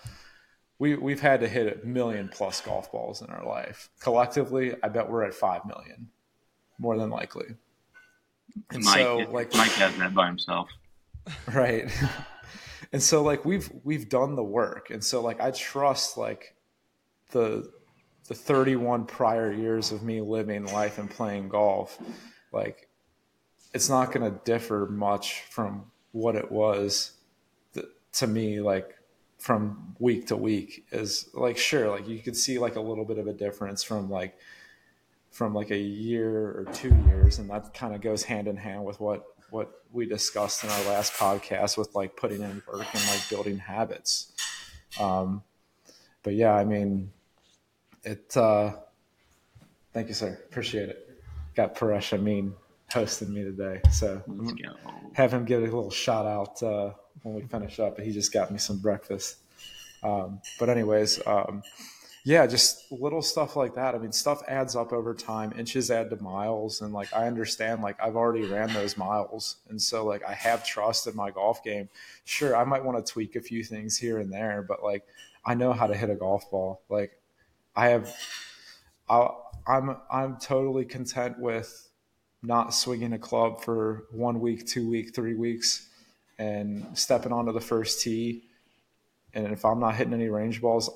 we 0.79 0.95
we've 0.95 1.19
had 1.19 1.41
to 1.41 1.47
hit 1.49 1.83
a 1.83 1.85
million 1.85 2.29
plus 2.29 2.61
golf 2.61 2.91
balls 2.91 3.21
in 3.21 3.27
our 3.27 3.45
life. 3.45 3.89
Collectively, 3.99 4.73
I 4.81 4.87
bet 4.87 5.09
we're 5.09 5.23
at 5.23 5.33
five 5.33 5.65
million, 5.65 6.07
more 6.79 6.97
than 6.97 7.09
likely. 7.09 7.45
And 8.71 8.83
Mike, 8.83 8.99
so, 8.99 9.17
like, 9.31 9.53
Mike 9.53 9.71
has 9.71 9.95
that 9.97 10.13
by 10.13 10.27
himself. 10.27 10.69
right, 11.53 11.91
and 12.93 13.03
so 13.03 13.21
like 13.21 13.43
we've 13.43 13.69
we've 13.83 14.07
done 14.07 14.35
the 14.35 14.43
work, 14.43 14.89
and 14.89 15.03
so 15.03 15.21
like 15.21 15.41
I 15.41 15.51
trust 15.51 16.17
like 16.17 16.55
the 17.31 17.69
the 18.29 18.33
31 18.33 19.05
prior 19.05 19.51
years 19.51 19.91
of 19.91 20.03
me 20.03 20.21
living 20.21 20.65
life 20.67 20.97
and 20.97 21.09
playing 21.09 21.49
golf, 21.49 21.97
like 22.53 22.87
it's 23.73 23.89
not 23.89 24.13
going 24.13 24.31
to 24.31 24.39
differ 24.45 24.87
much 24.89 25.41
from 25.49 25.91
what 26.13 26.37
it 26.37 26.49
was 26.49 27.11
to 28.13 28.27
me 28.27 28.61
like 28.61 28.97
from 29.39 29.95
week 29.99 30.27
to 30.27 30.37
week 30.37 30.85
is 30.91 31.29
like 31.33 31.57
sure 31.57 31.89
like 31.89 32.07
you 32.07 32.19
could 32.19 32.35
see 32.35 32.57
like 32.59 32.75
a 32.75 32.81
little 32.81 33.05
bit 33.05 33.17
of 33.17 33.27
a 33.27 33.33
difference 33.33 33.83
from 33.83 34.09
like 34.09 34.37
from 35.31 35.53
like 35.53 35.71
a 35.71 35.77
year 35.77 36.29
or 36.31 36.65
two 36.73 36.95
years 37.07 37.39
and 37.39 37.49
that 37.49 37.73
kind 37.73 37.93
of 37.93 38.01
goes 38.01 38.23
hand 38.23 38.47
in 38.47 38.55
hand 38.55 38.83
with 38.85 38.99
what 38.99 39.25
what 39.49 39.81
we 39.91 40.05
discussed 40.05 40.63
in 40.63 40.69
our 40.69 40.83
last 40.85 41.13
podcast 41.13 41.77
with 41.77 41.93
like 41.95 42.15
putting 42.15 42.41
in 42.41 42.61
work 42.71 42.85
and 42.93 43.03
like 43.07 43.29
building 43.29 43.57
habits 43.57 44.31
um 44.99 45.43
but 46.23 46.33
yeah 46.33 46.53
i 46.53 46.63
mean 46.63 47.11
it 48.03 48.35
uh 48.37 48.71
Thank 49.93 50.07
you, 50.07 50.15
sir. 50.15 50.39
Appreciate 50.49 50.89
it. 50.89 51.21
Got 51.55 51.75
Paresh 51.75 52.13
Amin 52.13 52.55
hosting 52.91 53.31
me 53.31 53.43
today, 53.43 53.79
so 53.91 54.23
Let's 54.25 54.53
go. 54.53 54.73
have 55.13 55.31
him 55.31 55.45
get 55.45 55.59
a 55.59 55.65
little 55.65 55.91
shout 55.91 56.25
out 56.25 56.63
uh, 56.63 56.93
when 57.21 57.35
we 57.35 57.41
finish 57.43 57.79
up. 57.79 57.99
He 57.99 58.11
just 58.11 58.33
got 58.33 58.51
me 58.51 58.57
some 58.57 58.79
breakfast. 58.79 59.37
Um, 60.01 60.41
but 60.59 60.69
anyways, 60.69 61.25
um, 61.25 61.63
yeah, 62.25 62.47
just 62.47 62.89
little 62.91 63.21
stuff 63.21 63.57
like 63.57 63.75
that. 63.75 63.95
I 63.95 63.97
mean, 63.97 64.13
stuff 64.13 64.41
adds 64.47 64.75
up 64.75 64.93
over 64.93 65.13
time. 65.13 65.53
Inches 65.57 65.91
add 65.91 66.09
to 66.09 66.21
miles, 66.21 66.81
and 66.81 66.93
like 66.93 67.13
I 67.13 67.27
understand, 67.27 67.81
like 67.81 67.97
I've 68.01 68.15
already 68.15 68.45
ran 68.45 68.71
those 68.73 68.97
miles, 68.97 69.57
and 69.69 69.81
so 69.81 70.05
like 70.05 70.23
I 70.23 70.33
have 70.33 70.65
trust 70.65 71.05
in 71.07 71.15
my 71.15 71.31
golf 71.31 71.63
game. 71.63 71.89
Sure, 72.23 72.55
I 72.55 72.63
might 72.63 72.83
want 72.83 73.05
to 73.05 73.11
tweak 73.11 73.35
a 73.35 73.41
few 73.41 73.63
things 73.63 73.97
here 73.97 74.19
and 74.19 74.31
there, 74.31 74.61
but 74.65 74.81
like 74.81 75.05
I 75.45 75.53
know 75.53 75.73
how 75.73 75.85
to 75.85 75.95
hit 75.95 76.09
a 76.09 76.15
golf 76.15 76.49
ball. 76.49 76.81
Like 76.87 77.19
I 77.75 77.89
have, 77.89 78.13
i 79.09 79.27
I'm 79.67 79.97
I'm 80.09 80.37
totally 80.37 80.85
content 80.85 81.39
with 81.39 81.89
not 82.41 82.73
swinging 82.73 83.11
a 83.11 83.19
club 83.19 83.63
for 83.63 84.05
one 84.11 84.39
week, 84.39 84.65
two 84.65 84.89
week, 84.89 85.13
three 85.13 85.35
weeks, 85.35 85.89
and 86.37 86.85
stepping 86.97 87.31
onto 87.31 87.51
the 87.51 87.61
first 87.61 88.01
tee. 88.01 88.43
And 89.33 89.51
if 89.51 89.65
I'm 89.65 89.79
not 89.79 89.95
hitting 89.95 90.13
any 90.13 90.29
range 90.29 90.61
balls, 90.61 90.89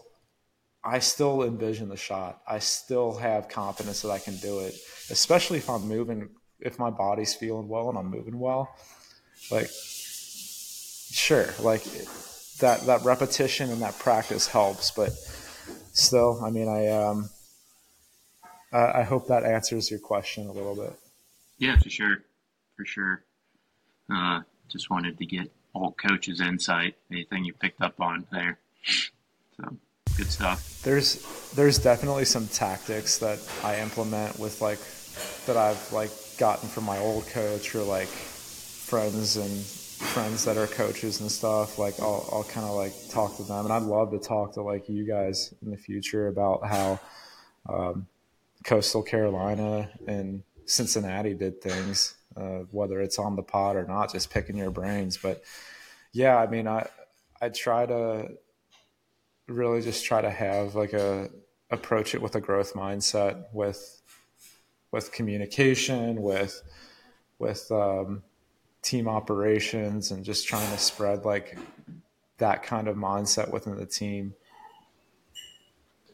I 0.83 0.99
still 0.99 1.43
envision 1.43 1.89
the 1.89 1.97
shot. 1.97 2.41
I 2.47 2.59
still 2.59 3.17
have 3.17 3.49
confidence 3.49 4.01
that 4.03 4.09
I 4.09 4.19
can 4.19 4.37
do 4.37 4.59
it, 4.59 4.75
especially 5.09 5.57
if 5.57 5.69
I'm 5.69 5.87
moving, 5.87 6.29
if 6.59 6.79
my 6.79 6.89
body's 6.89 7.35
feeling 7.35 7.67
well 7.67 7.89
and 7.89 7.97
I'm 7.97 8.09
moving 8.09 8.39
well. 8.39 8.75
Like, 9.51 9.69
sure, 9.69 11.47
like 11.61 11.83
that 12.59 12.81
that 12.85 13.03
repetition 13.03 13.69
and 13.69 13.81
that 13.81 13.97
practice 13.99 14.47
helps, 14.47 14.91
but 14.91 15.11
still, 15.93 16.39
I 16.43 16.49
mean, 16.49 16.67
I 16.67 16.87
um, 16.87 17.29
I, 18.71 18.99
I 18.99 19.03
hope 19.03 19.27
that 19.27 19.43
answers 19.43 19.89
your 19.91 19.99
question 19.99 20.47
a 20.47 20.51
little 20.51 20.75
bit. 20.75 20.93
Yeah, 21.57 21.77
for 21.77 21.89
sure, 21.89 22.23
for 22.75 22.85
sure. 22.85 23.23
Uh, 24.09 24.41
just 24.69 24.89
wanted 24.89 25.17
to 25.17 25.25
get 25.25 25.51
all 25.73 25.91
coach's 25.91 26.41
insight. 26.41 26.95
Anything 27.11 27.45
you 27.45 27.53
picked 27.53 27.81
up 27.81 27.99
on 27.99 28.25
there? 28.31 28.59
So 29.57 29.77
good 30.17 30.27
stuff. 30.27 30.81
There's 30.83 31.51
there's 31.55 31.77
definitely 31.77 32.25
some 32.25 32.47
tactics 32.47 33.17
that 33.19 33.39
I 33.63 33.79
implement 33.79 34.39
with 34.39 34.61
like 34.61 34.79
that 35.45 35.57
I've 35.57 35.91
like 35.91 36.11
gotten 36.37 36.69
from 36.69 36.85
my 36.85 36.97
old 36.99 37.27
coach 37.27 37.73
or 37.75 37.83
like 37.83 38.07
friends 38.07 39.37
and 39.37 39.63
friends 39.97 40.45
that 40.45 40.57
are 40.57 40.67
coaches 40.67 41.21
and 41.21 41.31
stuff. 41.31 41.77
Like 41.79 41.99
I'll 41.99 42.27
I'll 42.31 42.43
kind 42.43 42.65
of 42.65 42.75
like 42.75 42.93
talk 43.09 43.37
to 43.37 43.43
them, 43.43 43.65
and 43.65 43.73
I'd 43.73 43.83
love 43.83 44.11
to 44.11 44.19
talk 44.19 44.53
to 44.53 44.61
like 44.61 44.89
you 44.89 45.05
guys 45.05 45.53
in 45.61 45.71
the 45.71 45.77
future 45.77 46.27
about 46.27 46.67
how 46.67 46.99
um, 47.67 48.07
Coastal 48.63 49.03
Carolina 49.03 49.89
and 50.07 50.43
Cincinnati 50.65 51.33
did 51.33 51.61
things, 51.61 52.15
uh, 52.37 52.65
whether 52.71 53.01
it's 53.01 53.19
on 53.19 53.35
the 53.35 53.43
pod 53.43 53.75
or 53.75 53.85
not, 53.85 54.11
just 54.11 54.29
picking 54.29 54.57
your 54.57 54.69
brains. 54.69 55.17
But 55.17 55.43
yeah, 56.13 56.37
I 56.37 56.47
mean, 56.47 56.67
I 56.67 56.87
I 57.41 57.49
try 57.49 57.85
to 57.85 58.37
really 59.47 59.81
just 59.81 60.05
try 60.05 60.21
to 60.21 60.29
have 60.29 60.75
like 60.75 60.93
a 60.93 61.29
approach 61.69 62.15
it 62.15 62.21
with 62.21 62.35
a 62.35 62.41
growth 62.41 62.73
mindset, 62.73 63.45
with 63.53 64.01
with 64.91 65.11
communication, 65.11 66.21
with 66.21 66.61
with 67.39 67.71
um, 67.71 68.23
team 68.81 69.07
operations, 69.07 70.11
and 70.11 70.23
just 70.23 70.47
trying 70.47 70.69
to 70.71 70.77
spread 70.77 71.25
like 71.25 71.57
that 72.37 72.63
kind 72.63 72.87
of 72.87 72.95
mindset 72.95 73.51
within 73.51 73.75
the 73.75 73.85
team. 73.85 74.33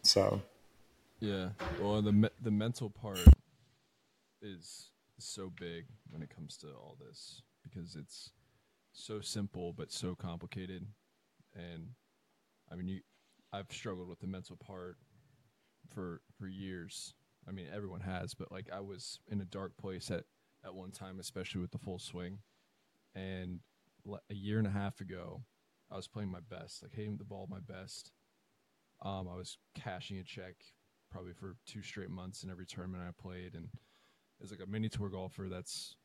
So 0.03 0.41
Yeah. 1.23 1.49
Well, 1.79 2.01
the 2.01 2.29
the 2.41 2.51
mental 2.51 2.89
part 2.89 3.19
is 4.41 4.89
so 5.19 5.51
big 5.59 5.85
when 6.09 6.21
it 6.21 6.29
comes 6.35 6.57
to 6.57 6.67
all 6.67 6.97
this 6.99 7.41
because 7.63 7.95
it's 7.95 8.31
so 8.93 9.21
simple 9.21 9.73
but 9.73 9.91
so 9.91 10.15
complicated. 10.15 10.85
And 11.55 11.89
I 12.71 12.75
mean, 12.75 12.87
you, 12.87 13.01
I've 13.51 13.71
struggled 13.71 14.09
with 14.09 14.19
the 14.19 14.27
mental 14.27 14.55
part 14.55 14.97
for 15.93 16.21
for 16.37 16.47
years. 16.47 17.13
I 17.47 17.51
mean, 17.51 17.67
everyone 17.73 18.01
has, 18.01 18.33
but 18.33 18.51
like 18.51 18.69
I 18.71 18.79
was 18.79 19.19
in 19.29 19.41
a 19.41 19.45
dark 19.45 19.77
place 19.77 20.09
at 20.09 20.23
at 20.65 20.73
one 20.73 20.91
time, 20.91 21.19
especially 21.19 21.61
with 21.61 21.71
the 21.71 21.77
full 21.77 21.99
swing. 21.99 22.39
And 23.15 23.59
a 24.29 24.33
year 24.33 24.57
and 24.57 24.67
a 24.67 24.71
half 24.71 25.01
ago, 25.01 25.43
I 25.91 25.95
was 25.95 26.07
playing 26.07 26.31
my 26.31 26.39
best, 26.49 26.81
like 26.81 26.93
hitting 26.93 27.17
the 27.17 27.23
ball 27.23 27.47
my 27.49 27.59
best. 27.59 28.11
Um, 29.01 29.27
I 29.31 29.35
was 29.35 29.57
cashing 29.75 30.17
a 30.17 30.23
check 30.23 30.55
probably 31.11 31.33
for 31.33 31.57
two 31.67 31.83
straight 31.83 32.09
months 32.09 32.43
in 32.43 32.49
every 32.49 32.65
tournament 32.65 33.03
I 33.07 33.21
played, 33.21 33.53
and 33.53 33.67
as 34.43 34.51
like 34.51 34.61
a 34.61 34.69
mini 34.69 34.89
tour 34.89 35.09
golfer, 35.09 35.47
that's 35.49 35.95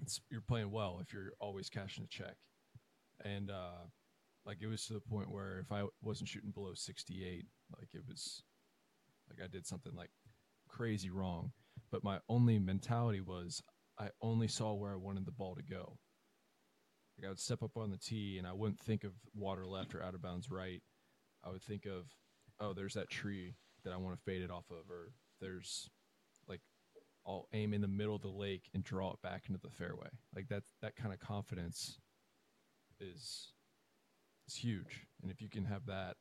it's 0.00 0.20
you're 0.30 0.40
playing 0.40 0.70
well 0.70 0.98
if 1.02 1.12
you're 1.12 1.32
always 1.40 1.68
cashing 1.68 2.04
a 2.04 2.06
check, 2.08 2.36
and 3.24 3.50
uh, 3.50 3.84
like 4.46 4.58
it 4.60 4.66
was 4.66 4.86
to 4.86 4.94
the 4.94 5.00
point 5.00 5.30
where 5.30 5.58
if 5.58 5.70
I 5.70 5.84
wasn't 6.02 6.28
shooting 6.28 6.50
below 6.50 6.72
68, 6.74 7.46
like 7.78 7.88
it 7.94 8.02
was 8.08 8.42
like 9.28 9.44
I 9.44 9.48
did 9.48 9.66
something 9.66 9.94
like 9.94 10.10
crazy 10.68 11.10
wrong. 11.10 11.52
But 11.90 12.04
my 12.04 12.18
only 12.28 12.58
mentality 12.58 13.20
was 13.20 13.62
I 13.98 14.08
only 14.22 14.48
saw 14.48 14.72
where 14.74 14.92
I 14.92 14.96
wanted 14.96 15.26
the 15.26 15.32
ball 15.32 15.54
to 15.56 15.62
go. 15.62 15.98
Like 17.18 17.26
I 17.26 17.28
would 17.28 17.40
step 17.40 17.62
up 17.62 17.76
on 17.76 17.90
the 17.90 17.98
tee 17.98 18.38
and 18.38 18.46
I 18.46 18.52
wouldn't 18.52 18.80
think 18.80 19.04
of 19.04 19.12
water 19.34 19.66
left 19.66 19.94
or 19.94 20.02
out 20.02 20.14
of 20.14 20.22
bounds 20.22 20.50
right. 20.50 20.82
I 21.44 21.50
would 21.50 21.62
think 21.62 21.84
of, 21.84 22.06
oh, 22.60 22.72
there's 22.72 22.94
that 22.94 23.10
tree 23.10 23.54
that 23.84 23.92
I 23.92 23.96
want 23.96 24.16
to 24.16 24.22
fade 24.22 24.42
it 24.42 24.50
off 24.50 24.70
of, 24.70 24.90
or 24.90 25.12
there's 25.40 25.90
I'll 27.26 27.48
aim 27.52 27.74
in 27.74 27.80
the 27.80 27.88
middle 27.88 28.16
of 28.16 28.22
the 28.22 28.28
lake 28.28 28.70
and 28.74 28.82
draw 28.82 29.12
it 29.12 29.22
back 29.22 29.44
into 29.48 29.60
the 29.60 29.70
fairway. 29.70 30.08
Like 30.34 30.48
that 30.48 30.62
that 30.82 30.96
kind 30.96 31.12
of 31.12 31.20
confidence 31.20 31.98
is 33.00 33.52
is 34.48 34.54
huge. 34.54 35.06
And 35.22 35.30
if 35.30 35.40
you 35.40 35.48
can 35.48 35.64
have 35.64 35.86
that, 35.86 36.16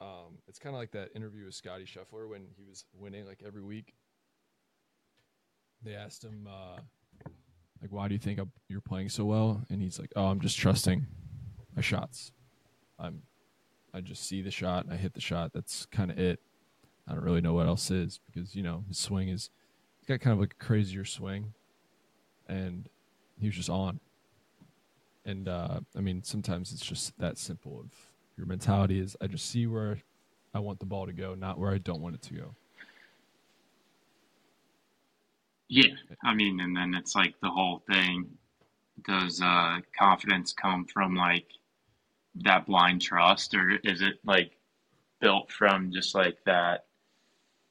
um, 0.00 0.38
it's 0.46 0.58
kind 0.58 0.74
of 0.74 0.80
like 0.80 0.92
that 0.92 1.10
interview 1.14 1.46
with 1.46 1.54
Scottie 1.54 1.84
Scheffler 1.84 2.28
when 2.28 2.42
he 2.56 2.64
was 2.64 2.84
winning 2.92 3.26
like 3.26 3.42
every 3.46 3.62
week. 3.62 3.94
They 5.82 5.94
asked 5.94 6.24
him, 6.24 6.48
uh, 6.50 6.80
like, 7.80 7.92
why 7.92 8.08
do 8.08 8.14
you 8.14 8.18
think 8.18 8.40
you're 8.68 8.80
playing 8.80 9.08
so 9.10 9.24
well? 9.24 9.62
And 9.70 9.82
he's 9.82 9.98
like, 9.98 10.10
oh, 10.16 10.26
I'm 10.26 10.40
just 10.40 10.58
trusting 10.58 11.06
my 11.74 11.82
shots. 11.82 12.32
I'm, 12.98 13.22
I 13.94 14.00
just 14.00 14.26
see 14.26 14.42
the 14.42 14.50
shot, 14.50 14.86
I 14.90 14.96
hit 14.96 15.14
the 15.14 15.20
shot. 15.20 15.52
That's 15.52 15.86
kind 15.86 16.10
of 16.10 16.18
it. 16.18 16.40
I 17.06 17.12
don't 17.12 17.22
really 17.22 17.40
know 17.40 17.52
what 17.54 17.66
else 17.66 17.90
is 17.90 18.20
because 18.26 18.56
you 18.56 18.62
know 18.62 18.84
his 18.88 18.98
swing 18.98 19.28
is, 19.28 19.50
got 20.06 20.20
kind 20.20 20.32
of 20.32 20.40
like 20.40 20.54
a 20.60 20.64
crazier 20.64 21.04
swing, 21.04 21.52
and 22.48 22.88
he 23.40 23.46
was 23.46 23.56
just 23.56 23.70
on. 23.70 24.00
And 25.24 25.48
uh, 25.48 25.80
I 25.96 26.00
mean, 26.00 26.22
sometimes 26.22 26.72
it's 26.72 26.84
just 26.84 27.18
that 27.18 27.38
simple. 27.38 27.80
Of 27.80 27.90
your 28.36 28.46
mentality 28.46 29.00
is, 29.00 29.16
I 29.20 29.26
just 29.26 29.50
see 29.50 29.66
where 29.66 29.98
I 30.54 30.60
want 30.60 30.78
the 30.78 30.86
ball 30.86 31.06
to 31.06 31.12
go, 31.12 31.34
not 31.34 31.58
where 31.58 31.72
I 31.72 31.78
don't 31.78 32.00
want 32.00 32.14
it 32.14 32.22
to 32.22 32.34
go. 32.34 32.54
Yeah, 35.68 35.94
I 36.22 36.34
mean, 36.34 36.60
and 36.60 36.76
then 36.76 36.94
it's 36.94 37.16
like 37.16 37.34
the 37.42 37.50
whole 37.50 37.82
thing. 37.90 38.28
Does 39.04 39.42
uh, 39.42 39.78
confidence 39.98 40.52
come 40.52 40.86
from 40.86 41.14
like 41.14 41.48
that 42.36 42.66
blind 42.66 43.02
trust, 43.02 43.54
or 43.54 43.78
is 43.82 44.00
it 44.00 44.14
like 44.24 44.52
built 45.20 45.50
from 45.50 45.92
just 45.92 46.14
like 46.14 46.38
that 46.46 46.84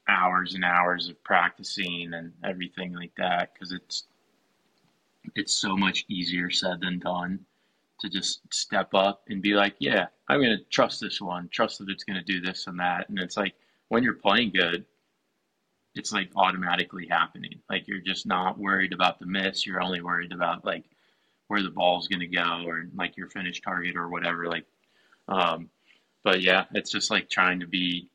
hours 0.08 0.54
and 0.54 0.64
hours 0.64 1.10
of 1.10 1.24
practicing 1.24 2.14
and 2.14 2.34
everything 2.44 2.94
like 2.94 3.14
that? 3.18 3.54
Because 3.54 3.72
it's 3.72 4.04
it's 5.36 5.54
so 5.54 5.76
much 5.76 6.06
easier 6.08 6.52
said 6.52 6.82
than 6.82 7.00
done 7.00 7.40
to 8.00 8.10
just 8.10 8.42
step 8.54 8.94
up 8.94 9.24
and 9.30 9.42
be 9.42 9.54
like, 9.54 9.76
yeah, 9.80 10.08
I'm 10.28 10.42
going 10.42 10.58
to 10.58 10.64
trust 10.66 11.00
this 11.00 11.22
one, 11.22 11.50
trust 11.50 11.80
that 11.80 11.90
it's 11.90 12.04
going 12.04 12.20
to 12.20 12.24
do 12.24 12.42
this 12.42 12.68
and 12.68 12.80
that. 12.80 13.10
And 13.10 13.18
it's 13.20 13.38
like 13.38 13.54
when 13.88 14.04
you're 14.04 14.14
playing 14.14 14.52
good, 14.52 14.86
it's 15.96 16.12
like 16.12 16.30
automatically 16.36 17.08
happening. 17.10 17.62
Like 17.70 17.88
you're 17.88 18.02
just 18.02 18.26
not 18.26 18.60
worried 18.60 18.94
about 18.94 19.20
the 19.20 19.26
miss. 19.26 19.66
You're 19.66 19.82
only 19.82 20.02
worried 20.02 20.34
about 20.34 20.66
like 20.66 20.84
where 21.48 21.64
the 21.64 21.70
ball's 21.70 22.08
going 22.08 22.20
to 22.20 22.28
go 22.28 22.64
or 22.66 22.86
like 22.96 23.16
your 23.18 23.30
finished 23.30 23.64
target 23.64 23.96
or 23.96 24.10
whatever. 24.10 24.48
Like, 24.48 24.66
um, 25.28 25.70
but 26.24 26.42
yeah, 26.42 26.66
it's 26.74 26.92
just 26.92 27.12
like 27.12 27.30
trying 27.30 27.62
to 27.62 27.68
be 27.68 28.10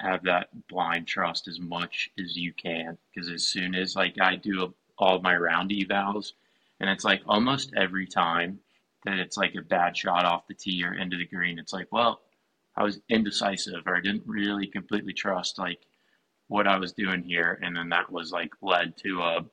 have 0.00 0.22
that 0.24 0.48
blind 0.68 1.06
trust 1.06 1.48
as 1.48 1.60
much 1.60 2.10
as 2.18 2.36
you 2.36 2.52
can 2.52 2.98
because 3.14 3.30
as 3.30 3.48
soon 3.48 3.74
as 3.74 3.96
like 3.96 4.20
I 4.20 4.36
do 4.36 4.74
all 4.98 5.20
my 5.20 5.36
round 5.36 5.70
evals 5.70 6.32
and 6.80 6.90
it's 6.90 7.04
like 7.04 7.22
almost 7.26 7.72
every 7.76 8.06
time 8.06 8.60
that 9.04 9.18
it's 9.18 9.36
like 9.36 9.54
a 9.54 9.62
bad 9.62 9.96
shot 9.96 10.24
off 10.24 10.48
the 10.48 10.54
tee 10.54 10.84
or 10.84 10.94
into 10.94 11.16
the 11.16 11.26
green, 11.26 11.58
it's 11.58 11.72
like, 11.72 11.86
well, 11.90 12.20
I 12.76 12.82
was 12.82 13.00
indecisive 13.08 13.86
or 13.86 13.96
I 13.96 14.00
didn't 14.00 14.24
really 14.26 14.66
completely 14.66 15.12
trust 15.12 15.58
like 15.58 15.80
what 16.48 16.66
I 16.66 16.78
was 16.78 16.92
doing 16.92 17.22
here, 17.22 17.58
and 17.62 17.74
then 17.74 17.88
that 17.88 18.10
was 18.12 18.30
like 18.30 18.52
led 18.60 18.96
to 18.98 19.20
a 19.22 19.44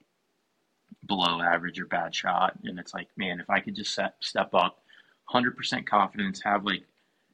below 1.08 1.42
average 1.42 1.80
or 1.80 1.86
bad 1.86 2.14
shot. 2.14 2.54
And 2.64 2.78
it's 2.78 2.94
like, 2.94 3.08
man, 3.18 3.40
if 3.40 3.50
I 3.50 3.60
could 3.62 3.76
just 3.76 3.94
set, 3.94 4.16
step 4.20 4.54
up, 4.54 4.80
hundred 5.26 5.56
percent 5.56 5.88
confidence, 5.90 6.42
have 6.44 6.66
like 6.66 6.84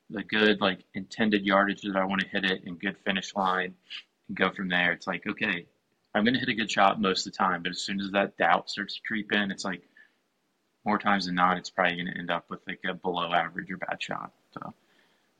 the 0.09 0.23
good 0.23 0.61
like 0.61 0.79
intended 0.93 1.45
yardage 1.45 1.81
that 1.81 1.95
I 1.95 2.05
want 2.05 2.21
to 2.21 2.27
hit 2.27 2.45
it 2.45 2.63
and 2.65 2.79
good 2.79 2.97
finish 3.05 3.35
line, 3.35 3.75
and 4.27 4.37
go 4.37 4.51
from 4.51 4.69
there. 4.69 4.91
It's 4.91 5.07
like, 5.07 5.25
okay, 5.27 5.65
I'm 6.13 6.23
going 6.23 6.33
to 6.33 6.39
hit 6.39 6.49
a 6.49 6.55
good 6.55 6.71
shot 6.71 7.01
most 7.01 7.25
of 7.25 7.33
the 7.33 7.37
time, 7.37 7.63
but 7.63 7.71
as 7.71 7.81
soon 7.81 7.99
as 7.99 8.11
that 8.11 8.37
doubt 8.37 8.69
starts 8.69 8.95
to 8.95 9.01
creep 9.07 9.31
in, 9.31 9.51
it's 9.51 9.65
like 9.65 9.83
more 10.85 10.97
times 10.97 11.25
than 11.25 11.35
not, 11.35 11.57
it's 11.57 11.69
probably 11.69 11.95
going 11.95 12.13
to 12.13 12.17
end 12.17 12.31
up 12.31 12.49
with 12.49 12.61
like 12.67 12.79
a 12.87 12.93
below 12.93 13.31
average 13.33 13.69
or 13.69 13.77
bad 13.77 14.01
shot. 14.01 14.31
So, 14.53 14.73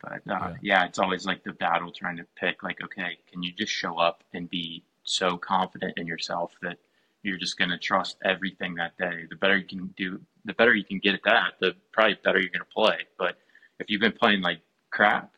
but 0.01 0.11
uh, 0.11 0.17
yeah. 0.27 0.53
yeah, 0.61 0.85
it's 0.85 0.99
always 0.99 1.25
like 1.25 1.43
the 1.43 1.53
battle 1.53 1.91
trying 1.91 2.17
to 2.17 2.25
pick, 2.35 2.61
like, 2.61 2.81
okay, 2.83 3.17
can 3.31 3.41
you 3.41 3.51
just 3.51 3.71
show 3.71 3.97
up 3.97 4.23
and 4.33 4.49
be 4.49 4.83
so 5.03 5.37
confident 5.37 5.97
in 5.97 6.05
yourself 6.05 6.53
that 6.61 6.77
you're 7.23 7.37
just 7.37 7.57
going 7.57 7.71
to 7.71 7.77
trust 7.77 8.17
everything 8.23 8.75
that 8.75 8.97
day. 8.97 9.25
The 9.29 9.35
better 9.35 9.57
you 9.57 9.65
can 9.65 9.93
do, 9.97 10.21
the 10.45 10.53
better 10.53 10.73
you 10.73 10.85
can 10.85 10.99
get 10.99 11.15
at 11.15 11.23
that, 11.25 11.53
the 11.59 11.75
probably 11.91 12.17
better 12.23 12.39
you're 12.39 12.49
going 12.49 12.59
to 12.59 12.73
play. 12.73 12.99
But 13.17 13.37
if 13.79 13.89
you've 13.89 14.01
been 14.01 14.11
playing 14.11 14.41
like 14.41 14.61
crap, 14.91 15.31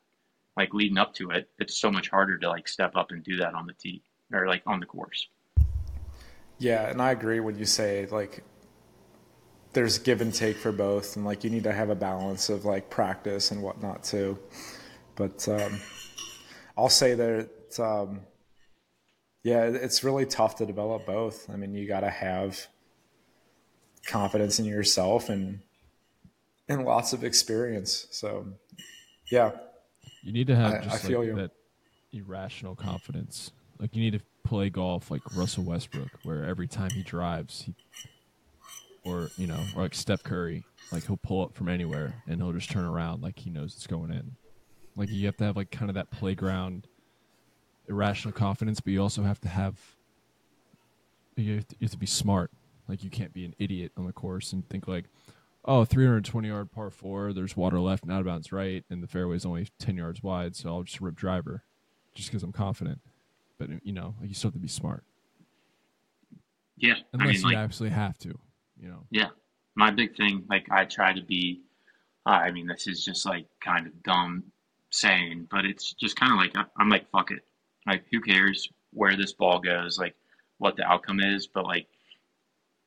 like 0.57 0.73
leading 0.73 0.97
up 0.97 1.13
to 1.15 1.29
it, 1.31 1.49
it's 1.59 1.79
so 1.79 1.91
much 1.91 2.09
harder 2.09 2.37
to 2.37 2.49
like 2.49 2.67
step 2.67 2.95
up 2.95 3.11
and 3.11 3.23
do 3.23 3.37
that 3.37 3.53
on 3.53 3.67
the 3.67 3.73
tee 3.73 4.03
or 4.33 4.47
like 4.47 4.63
on 4.65 4.79
the 4.79 4.85
course. 4.85 5.27
Yeah, 6.57 6.89
and 6.89 7.01
I 7.01 7.11
agree 7.11 7.39
when 7.39 7.57
you 7.57 7.65
say 7.65 8.07
like 8.11 8.43
there's 9.73 9.99
give 9.99 10.21
and 10.21 10.33
take 10.33 10.57
for 10.57 10.71
both, 10.71 11.15
and 11.15 11.25
like 11.25 11.43
you 11.43 11.49
need 11.49 11.63
to 11.63 11.71
have 11.71 11.89
a 11.89 11.95
balance 11.95 12.49
of 12.49 12.65
like 12.65 12.89
practice 12.89 13.51
and 13.51 13.61
whatnot 13.61 14.03
too. 14.03 14.37
But 15.15 15.47
um, 15.47 15.79
I'll 16.77 16.89
say 16.89 17.13
that 17.15 17.79
um, 17.79 18.21
yeah, 19.43 19.63
it's 19.63 20.03
really 20.03 20.25
tough 20.25 20.57
to 20.57 20.65
develop 20.65 21.05
both. 21.05 21.49
I 21.49 21.55
mean, 21.55 21.73
you 21.73 21.87
got 21.87 22.01
to 22.01 22.09
have 22.09 22.67
confidence 24.05 24.59
in 24.59 24.65
yourself 24.65 25.29
and 25.29 25.61
and 26.69 26.85
lots 26.85 27.13
of 27.13 27.23
experience. 27.23 28.07
So, 28.11 28.47
yeah, 29.31 29.51
you 30.23 30.31
need 30.31 30.47
to 30.47 30.55
have 30.55 30.73
I, 30.73 30.83
just 30.83 31.05
I 31.05 31.15
like 31.15 31.35
that 31.35 31.51
irrational 32.11 32.75
confidence. 32.75 33.51
Like 33.79 33.95
you 33.95 34.01
need 34.01 34.13
to 34.13 34.21
play 34.43 34.69
golf 34.69 35.09
like 35.09 35.21
Russell 35.35 35.63
Westbrook, 35.63 36.09
where 36.23 36.45
every 36.45 36.67
time 36.67 36.89
he 36.91 37.03
drives, 37.03 37.63
he, 37.63 37.73
or 39.03 39.29
you 39.37 39.47
know, 39.47 39.59
or 39.75 39.83
like 39.83 39.95
Steph 39.95 40.23
Curry, 40.23 40.63
like 40.91 41.05
he'll 41.07 41.17
pull 41.17 41.43
up 41.43 41.53
from 41.53 41.69
anywhere 41.69 42.21
and 42.27 42.41
he'll 42.41 42.51
just 42.51 42.69
turn 42.69 42.85
around 42.85 43.23
like 43.23 43.39
he 43.39 43.49
knows 43.49 43.73
it's 43.75 43.87
going 43.87 44.11
in. 44.11 44.35
Like 44.95 45.09
you 45.09 45.25
have 45.25 45.37
to 45.37 45.45
have 45.45 45.55
like 45.55 45.71
kind 45.71 45.89
of 45.89 45.95
that 45.95 46.11
playground 46.11 46.87
irrational 47.87 48.33
confidence, 48.33 48.79
but 48.79 48.93
you 48.93 49.01
also 49.01 49.23
have 49.23 49.39
to 49.41 49.49
have 49.49 49.77
you 51.35 51.55
have 51.55 51.67
to, 51.67 51.75
you 51.79 51.85
have 51.85 51.91
to 51.91 51.97
be 51.97 52.05
smart. 52.05 52.51
Like 52.87 53.03
you 53.03 53.09
can't 53.09 53.33
be 53.33 53.45
an 53.45 53.55
idiot 53.57 53.93
on 53.97 54.05
the 54.05 54.13
course 54.13 54.53
and 54.53 54.67
think 54.69 54.87
like, 54.87 55.05
oh, 55.65 55.85
320 55.85 56.47
yard 56.47 56.71
par 56.71 56.89
four, 56.89 57.33
there's 57.33 57.55
water 57.55 57.79
left 57.79 58.03
and 58.03 58.11
out 58.11 58.21
of 58.21 58.25
bounds 58.25 58.51
right, 58.51 58.83
and 58.89 59.01
the 59.01 59.07
fairway 59.07 59.35
is 59.35 59.45
only 59.45 59.67
10 59.79 59.97
yards 59.97 60.23
wide, 60.23 60.55
so 60.55 60.69
I'll 60.69 60.83
just 60.83 61.01
rip 61.01 61.15
driver, 61.15 61.63
just 62.13 62.29
because 62.29 62.43
I'm 62.43 62.51
confident. 62.51 62.99
But 63.57 63.69
you 63.83 63.93
know, 63.93 64.15
like 64.19 64.29
you 64.29 64.35
still 64.35 64.49
have 64.49 64.55
to 64.55 64.59
be 64.59 64.67
smart. 64.67 65.03
Yeah, 66.77 66.95
unless 67.13 67.27
I 67.27 67.31
mean, 67.31 67.39
you 67.41 67.45
like, 67.45 67.57
absolutely 67.57 67.95
have 67.95 68.17
to, 68.19 68.39
you 68.79 68.89
know. 68.89 69.05
Yeah, 69.11 69.29
my 69.75 69.91
big 69.91 70.15
thing, 70.15 70.45
like 70.49 70.67
I 70.71 70.85
try 70.85 71.13
to 71.13 71.21
be. 71.21 71.61
Uh, 72.25 72.29
I 72.29 72.51
mean, 72.51 72.67
this 72.67 72.87
is 72.87 73.03
just 73.03 73.25
like 73.25 73.45
kind 73.59 73.87
of 73.87 74.03
dumb 74.03 74.43
saying, 74.91 75.47
but 75.49 75.65
it's 75.65 75.93
just 75.93 76.15
kind 76.15 76.31
of 76.31 76.37
like 76.37 76.55
I'm 76.77 76.89
like 76.89 77.09
fuck 77.11 77.31
it. 77.31 77.43
Like, 77.87 78.03
who 78.11 78.21
cares 78.21 78.69
where 78.93 79.15
this 79.15 79.33
ball 79.33 79.59
goes, 79.59 79.97
like 79.97 80.15
what 80.59 80.75
the 80.75 80.83
outcome 80.83 81.19
is, 81.19 81.47
but 81.47 81.65
like, 81.65 81.87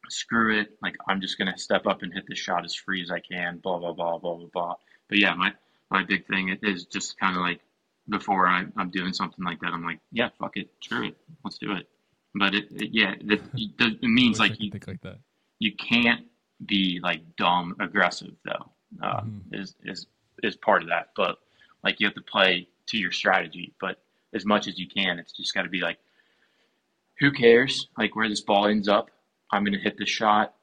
screw 0.09 0.61
it. 0.61 0.77
Like, 0.83 0.97
I'm 1.09 1.21
just 1.21 1.39
gonna 1.39 1.59
step 1.59 1.87
up 1.87 2.03
and 2.03 2.13
hit 2.13 2.27
the 2.27 2.35
shot 2.35 2.65
as 2.65 2.75
free 2.75 3.03
as 3.03 3.11
I 3.11 3.21
can. 3.21 3.59
Blah 3.59 3.79
blah 3.79 3.93
blah 3.93 4.19
blah 4.19 4.37
blah 4.37 4.49
blah. 4.53 4.75
But 5.09 5.19
yeah, 5.19 5.35
my 5.35 5.53
my 5.91 6.05
big 6.05 6.27
thing 6.27 6.57
is 6.63 6.85
just 6.87 7.19
kind 7.19 7.37
of 7.37 7.43
like 7.43 7.61
before 8.09 8.47
I, 8.47 8.65
I'm 8.77 8.91
doing 8.91 9.13
something 9.13 9.45
like 9.45 9.61
that, 9.61 9.73
I'm 9.73 9.85
like, 9.85 10.01
yeah, 10.13 10.29
fuck 10.39 10.57
it, 10.57 10.69
screw 10.83 11.09
it, 11.09 11.17
let's 11.43 11.57
do 11.57 11.73
it. 11.73 11.89
But 12.35 12.55
it, 12.55 12.67
it 12.71 12.91
yeah, 12.93 13.15
it, 13.19 13.41
it 13.55 14.03
means 14.03 14.39
like 14.39 14.61
you 14.61 14.71
think 14.71 14.87
like 14.87 15.01
that. 15.03 15.19
You 15.59 15.73
can't 15.75 16.27
be 16.65 17.01
like 17.03 17.37
dumb 17.37 17.77
aggressive 17.81 18.35
though. 18.45 18.71
Uh, 19.03 19.21
mm-hmm. 19.21 19.55
Is 19.55 19.75
is 19.85 20.07
is 20.43 20.57
part 20.57 20.83
of 20.83 20.89
that, 20.89 21.11
but 21.17 21.39
like 21.83 22.01
you 22.01 22.07
have 22.07 22.15
to 22.15 22.23
play 22.23 22.69
to 22.87 22.99
your 22.99 23.13
strategy. 23.13 23.73
But 23.81 23.99
as 24.35 24.45
much 24.45 24.67
as 24.67 24.79
you 24.79 24.87
can. 24.89 25.19
It's 25.19 25.33
just 25.33 25.55
got 25.55 25.63
to 25.63 25.69
be 25.69 25.81
like, 25.81 25.99
who 27.21 27.31
cares? 27.33 27.89
Like 27.97 28.17
where 28.17 28.29
this 28.29 28.41
ball 28.41 28.67
ends 28.67 28.89
up, 28.89 29.11
I'm 29.51 29.65
gonna 29.65 29.79
hit 29.79 29.97
the 29.97 30.07
shot 30.07 30.55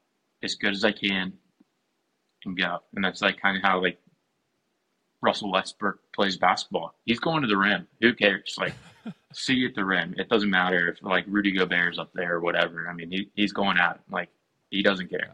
as 0.43 0.55
good 0.55 0.73
as 0.73 0.83
I 0.83 0.91
can 0.91 1.33
and 2.45 2.57
go. 2.57 2.79
And 2.95 3.03
that's 3.03 3.21
like 3.21 3.41
kind 3.41 3.57
of 3.57 3.63
how 3.63 3.81
like 3.81 3.99
Russell 5.21 5.51
Westbrook 5.51 5.99
plays 6.13 6.37
basketball. 6.37 6.95
He's 7.05 7.19
going 7.19 7.41
to 7.43 7.47
the 7.47 7.57
rim. 7.57 7.87
Who 8.01 8.13
cares? 8.13 8.55
Like, 8.57 8.73
see 9.33 9.53
you 9.53 9.67
at 9.67 9.75
the 9.75 9.85
rim. 9.85 10.15
It 10.17 10.29
doesn't 10.29 10.49
matter 10.49 10.89
if 10.89 11.03
like 11.03 11.25
Rudy 11.27 11.51
Gobert's 11.51 11.99
up 11.99 12.11
there 12.13 12.35
or 12.35 12.39
whatever. 12.39 12.87
I 12.89 12.93
mean, 12.93 13.11
he, 13.11 13.29
he's 13.35 13.53
going 13.53 13.77
at 13.77 13.97
it. 13.97 14.01
Like, 14.09 14.29
he 14.71 14.81
doesn't 14.81 15.09
care. 15.09 15.33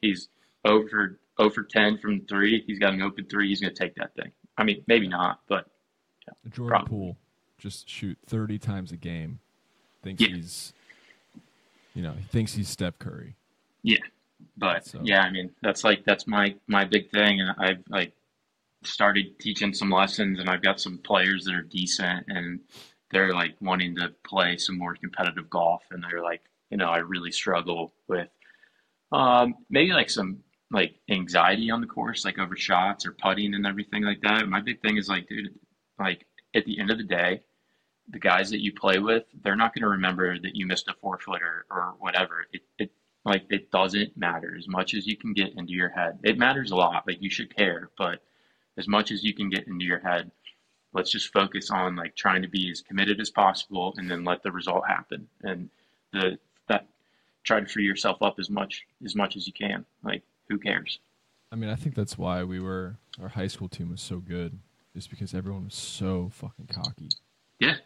He's 0.00 0.28
over 0.64 1.18
over 1.38 1.62
ten 1.62 1.98
from 1.98 2.22
three. 2.26 2.64
He's 2.66 2.78
got 2.78 2.94
an 2.94 3.02
open 3.02 3.26
three. 3.26 3.48
He's 3.48 3.60
gonna 3.60 3.74
take 3.74 3.94
that 3.96 4.14
thing. 4.14 4.32
I 4.56 4.64
mean, 4.64 4.82
maybe 4.86 5.08
not, 5.08 5.40
but 5.48 5.66
yeah, 6.26 6.50
Jordan 6.50 6.68
probably. 6.68 6.88
Poole 6.88 7.16
just 7.58 7.88
shoot 7.88 8.16
30 8.26 8.58
times 8.58 8.92
a 8.92 8.96
game. 8.96 9.40
Thinks 10.02 10.22
yeah. 10.22 10.28
he's, 10.36 10.72
you 11.98 12.04
know, 12.04 12.12
he 12.12 12.22
thinks 12.22 12.54
he's 12.54 12.68
Steph 12.68 12.96
Curry. 13.00 13.34
Yeah. 13.82 13.98
But 14.56 14.86
so. 14.86 15.00
yeah, 15.02 15.22
I 15.22 15.32
mean, 15.32 15.50
that's 15.62 15.82
like, 15.82 16.04
that's 16.04 16.28
my, 16.28 16.54
my 16.68 16.84
big 16.84 17.10
thing. 17.10 17.40
And 17.40 17.50
I've 17.58 17.82
like 17.88 18.12
started 18.84 19.36
teaching 19.40 19.74
some 19.74 19.90
lessons 19.90 20.38
and 20.38 20.48
I've 20.48 20.62
got 20.62 20.80
some 20.80 20.98
players 20.98 21.44
that 21.44 21.54
are 21.54 21.62
decent 21.62 22.26
and 22.28 22.60
they're 23.10 23.34
like 23.34 23.56
wanting 23.60 23.96
to 23.96 24.14
play 24.24 24.58
some 24.58 24.78
more 24.78 24.94
competitive 24.94 25.50
golf. 25.50 25.82
And 25.90 26.04
they're 26.04 26.22
like, 26.22 26.42
you 26.70 26.76
know, 26.76 26.88
I 26.88 26.98
really 26.98 27.32
struggle 27.32 27.92
with, 28.06 28.28
um, 29.10 29.56
maybe 29.68 29.90
like 29.90 30.08
some 30.08 30.38
like 30.70 31.00
anxiety 31.10 31.68
on 31.68 31.80
the 31.80 31.88
course, 31.88 32.24
like 32.24 32.38
over 32.38 32.54
shots 32.54 33.06
or 33.06 33.12
putting 33.12 33.54
and 33.54 33.66
everything 33.66 34.04
like 34.04 34.20
that. 34.20 34.48
My 34.48 34.60
big 34.60 34.80
thing 34.82 34.98
is 34.98 35.08
like, 35.08 35.28
dude, 35.28 35.58
like 35.98 36.26
at 36.54 36.64
the 36.64 36.78
end 36.78 36.92
of 36.92 36.98
the 36.98 37.04
day, 37.04 37.42
the 38.10 38.18
guys 38.18 38.50
that 38.50 38.62
you 38.62 38.72
play 38.72 38.98
with, 38.98 39.24
they're 39.42 39.56
not 39.56 39.74
going 39.74 39.82
to 39.82 39.88
remember 39.88 40.38
that 40.38 40.56
you 40.56 40.66
missed 40.66 40.88
a 40.88 40.94
four 41.00 41.18
footer 41.18 41.66
or 41.70 41.94
whatever. 41.98 42.46
It, 42.52 42.62
it 42.78 42.90
like 43.24 43.44
it 43.50 43.70
doesn't 43.70 44.16
matter 44.16 44.56
as 44.56 44.66
much 44.68 44.94
as 44.94 45.06
you 45.06 45.16
can 45.16 45.34
get 45.34 45.54
into 45.56 45.72
your 45.72 45.90
head. 45.90 46.18
It 46.22 46.38
matters 46.38 46.70
a 46.70 46.76
lot. 46.76 47.06
Like 47.06 47.20
you 47.20 47.30
should 47.30 47.54
care, 47.54 47.90
but 47.98 48.22
as 48.78 48.88
much 48.88 49.10
as 49.10 49.22
you 49.22 49.34
can 49.34 49.50
get 49.50 49.66
into 49.66 49.84
your 49.84 49.98
head, 49.98 50.30
let's 50.94 51.10
just 51.10 51.32
focus 51.32 51.70
on 51.70 51.96
like 51.96 52.16
trying 52.16 52.42
to 52.42 52.48
be 52.48 52.70
as 52.70 52.80
committed 52.80 53.20
as 53.20 53.30
possible, 53.30 53.94
and 53.98 54.10
then 54.10 54.24
let 54.24 54.42
the 54.42 54.52
result 54.52 54.86
happen. 54.88 55.28
And 55.42 55.68
the 56.12 56.38
that 56.68 56.86
try 57.44 57.60
to 57.60 57.66
free 57.66 57.84
yourself 57.84 58.22
up 58.22 58.38
as 58.38 58.48
much 58.48 58.86
as 59.04 59.14
much 59.14 59.36
as 59.36 59.46
you 59.46 59.52
can. 59.52 59.84
Like 60.02 60.22
who 60.48 60.58
cares? 60.58 60.98
I 61.52 61.56
mean, 61.56 61.70
I 61.70 61.76
think 61.76 61.94
that's 61.94 62.16
why 62.16 62.44
we 62.44 62.60
were 62.60 62.96
our 63.20 63.28
high 63.28 63.46
school 63.48 63.68
team 63.68 63.90
was 63.90 64.00
so 64.00 64.18
good, 64.18 64.58
is 64.94 65.06
because 65.06 65.34
everyone 65.34 65.64
was 65.64 65.74
so 65.74 66.30
fucking 66.32 66.68
cocky. 66.68 67.10
Yeah. 67.58 67.76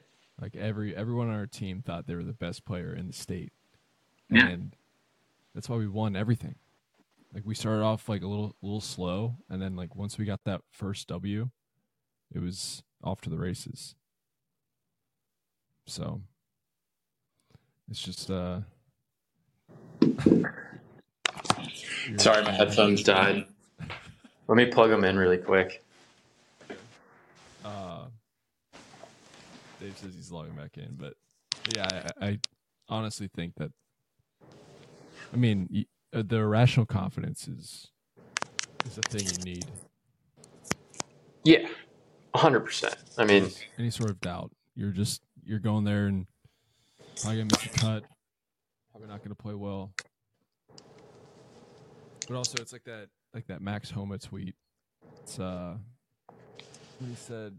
Like 0.43 0.57
every 0.57 0.95
everyone 0.97 1.29
on 1.29 1.37
our 1.37 1.47
team 1.47 1.83
thought 1.83 2.09
they 2.09 2.17
were 2.17 2.25
the 2.25 2.33
best 2.33 2.65
player 2.65 2.93
in 2.93 3.07
the 3.07 3.13
state. 3.13 3.53
Yeah. 4.29 4.49
And 4.49 4.75
that's 5.55 5.69
why 5.69 5.77
we 5.77 5.87
won 5.87 6.17
everything. 6.17 6.57
Like 7.33 7.45
we 7.47 7.55
started 7.55 7.83
off 7.83 8.09
like 8.09 8.23
a 8.23 8.27
little 8.27 8.57
little 8.61 8.81
slow 8.81 9.37
and 9.49 9.63
then 9.63 9.77
like 9.77 9.95
once 9.95 10.19
we 10.19 10.25
got 10.25 10.41
that 10.45 10.63
first 10.73 11.07
W, 11.09 11.49
it 12.35 12.43
was 12.43 12.83
off 13.05 13.21
to 13.21 13.31
the 13.31 13.39
races. 13.39 13.95
So 15.87 16.23
it's 17.89 18.03
just 18.03 18.29
uh 18.29 18.63
Sorry, 22.17 22.43
my 22.43 22.51
headphones 22.51 23.05
died. 23.05 23.47
Let 24.49 24.57
me 24.57 24.67
plug 24.67 24.91
them 24.91 25.05
in 25.05 25.17
really 25.17 25.39
quick. 25.39 25.85
Dave 29.83 29.99
says 29.99 30.15
he's 30.15 30.31
logging 30.31 30.55
back 30.55 30.79
in, 30.79 30.95
but 30.97 31.15
yeah, 31.75 32.13
I, 32.21 32.27
I 32.27 32.39
honestly 32.89 33.29
think 33.35 33.55
that. 33.57 33.73
I 35.33 35.37
mean, 35.37 35.87
uh, 36.13 36.23
the 36.25 36.37
irrational 36.37 36.87
confidence 36.87 37.49
is 37.49 37.91
is 38.87 38.99
a 38.99 39.03
thing 39.03 39.27
you 39.27 39.55
need. 39.55 39.67
Yeah, 41.43 41.67
hundred 42.33 42.61
percent. 42.61 42.95
I 43.19 43.25
mean, 43.25 43.51
any 43.77 43.91
sort 43.91 44.11
of 44.11 44.21
doubt, 44.21 44.53
you're 44.77 44.93
just 44.93 45.21
you're 45.45 45.59
going 45.59 45.83
there 45.83 46.07
and 46.07 46.27
probably 47.21 47.39
gonna 47.39 47.51
miss 47.51 47.67
a 47.67 47.69
cut, 47.71 48.05
probably 48.93 49.09
not 49.09 49.25
gonna 49.25 49.35
play 49.35 49.55
well. 49.55 49.93
But 52.29 52.37
also, 52.37 52.63
it's 52.63 52.73
like 52.73 52.85
that 52.85 53.09
like 53.35 53.49
that 53.49 53.61
Max 53.61 53.91
Homa 53.91 54.19
tweet. 54.19 54.55
It's 55.25 55.41
uh, 55.41 55.75
he 57.05 57.17
said 57.17 57.59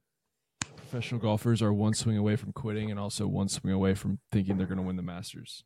professional 0.93 1.19
golfers 1.19 1.59
are 1.63 1.73
one 1.73 1.95
swing 1.95 2.17
away 2.17 2.35
from 2.35 2.53
quitting 2.53 2.91
and 2.91 2.99
also 2.99 3.25
one 3.25 3.49
swing 3.49 3.73
away 3.73 3.95
from 3.95 4.19
thinking 4.31 4.59
they're 4.59 4.67
going 4.67 4.77
to 4.77 4.83
win 4.83 4.95
the 4.95 5.01
Masters. 5.01 5.63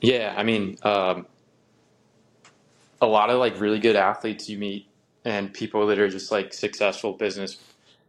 Yeah, 0.00 0.32
I 0.36 0.44
mean, 0.44 0.76
um, 0.84 1.26
a 3.00 3.06
lot 3.06 3.30
of 3.30 3.40
like 3.40 3.58
really 3.58 3.80
good 3.80 3.96
athletes 3.96 4.48
you 4.48 4.58
meet 4.58 4.86
and 5.24 5.52
people 5.52 5.88
that 5.88 5.98
are 5.98 6.08
just 6.08 6.30
like 6.30 6.54
successful 6.54 7.14
business 7.14 7.58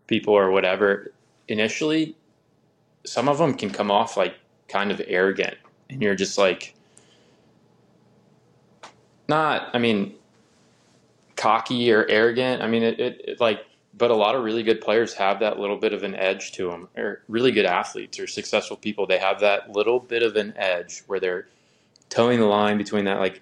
people 0.06 0.36
or 0.36 0.52
whatever. 0.52 1.12
Initially, 1.48 2.16
some 3.04 3.28
of 3.28 3.40
them 3.40 3.56
can 3.56 3.72
come 3.72 3.90
off 3.90 4.16
like 4.16 4.36
kind 4.68 4.92
of 4.92 5.02
arrogant, 5.08 5.58
and 5.90 6.00
you're 6.00 6.14
just 6.14 6.38
like, 6.38 6.76
not. 9.28 9.68
I 9.74 9.80
mean, 9.80 10.14
cocky 11.36 11.92
or 11.92 12.06
arrogant. 12.08 12.62
I 12.62 12.68
mean, 12.68 12.84
it, 12.84 13.00
it, 13.00 13.22
it 13.30 13.42
like, 13.42 13.66
but 13.98 14.12
a 14.12 14.16
lot 14.16 14.36
of 14.36 14.44
really 14.44 14.64
good 14.64 14.82
players 14.82 15.14
have 15.14 15.40
that 15.40 15.60
little 15.60 15.78
bit 15.78 15.94
of 15.94 16.04
an 16.04 16.16
edge 16.16 16.52
to 16.54 16.70
them, 16.70 16.90
or 16.98 17.24
really 17.28 17.52
good 17.52 17.66
athletes 17.66 18.20
or 18.20 18.28
successful 18.28 18.78
people. 18.78 19.06
They 19.06 19.20
have 19.20 19.40
that 19.42 19.72
little 19.72 20.00
bit 20.00 20.24
of 20.24 20.36
an 20.36 20.54
edge 20.58 21.04
where 21.08 21.20
they're 21.20 21.48
toeing 22.10 22.40
the 22.40 22.46
line 22.46 22.78
between 22.78 23.06
that 23.06 23.20
like 23.20 23.42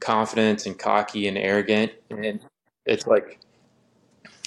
confidence 0.00 0.66
and 0.66 0.78
cocky 0.78 1.28
and 1.28 1.38
arrogant, 1.38 1.92
mm-hmm. 2.10 2.24
and 2.24 2.40
it's 2.84 3.06
like, 3.06 3.38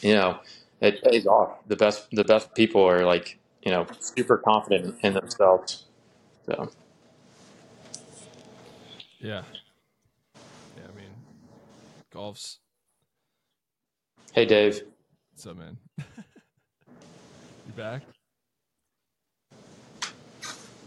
you 0.02 0.14
know, 0.14 0.40
it 0.82 1.02
pays 1.04 1.26
off. 1.26 1.60
The 1.68 1.78
best, 1.78 2.08
the 2.12 2.26
best 2.26 2.54
people 2.54 2.84
are 2.84 3.06
like, 3.06 3.40
you 3.64 3.72
know, 3.72 3.88
super 4.00 4.38
confident 4.38 4.96
in 5.04 5.14
themselves. 5.14 5.86
So 6.46 6.70
Yeah. 9.20 9.44
Yeah, 10.78 10.84
I 10.84 10.96
mean, 10.96 11.10
golf's 12.14 12.60
hey, 14.34 14.46
Dave. 14.46 14.84
What's 15.36 15.48
up, 15.48 15.58
man? 15.58 15.78
you 15.98 17.74
back? 17.76 18.04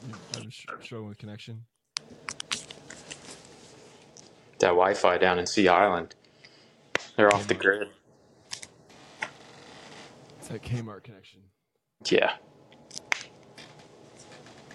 You, 0.07 0.15
I'm 0.37 0.49
sh- 0.49 0.65
struggling 0.83 1.11
with 1.11 1.19
connection. 1.19 1.67
That 4.61 4.69
Wi-Fi 4.69 5.19
down 5.19 5.39
in 5.39 5.47
Sea 5.47 5.69
Island, 5.69 6.15
they're 7.17 7.33
off 7.33 7.47
the 7.47 7.55
grid. 7.55 7.89
It's 10.39 10.49
that 10.49 10.63
Kmart 10.63 11.03
connection. 11.03 11.41
Yeah. 12.07 12.33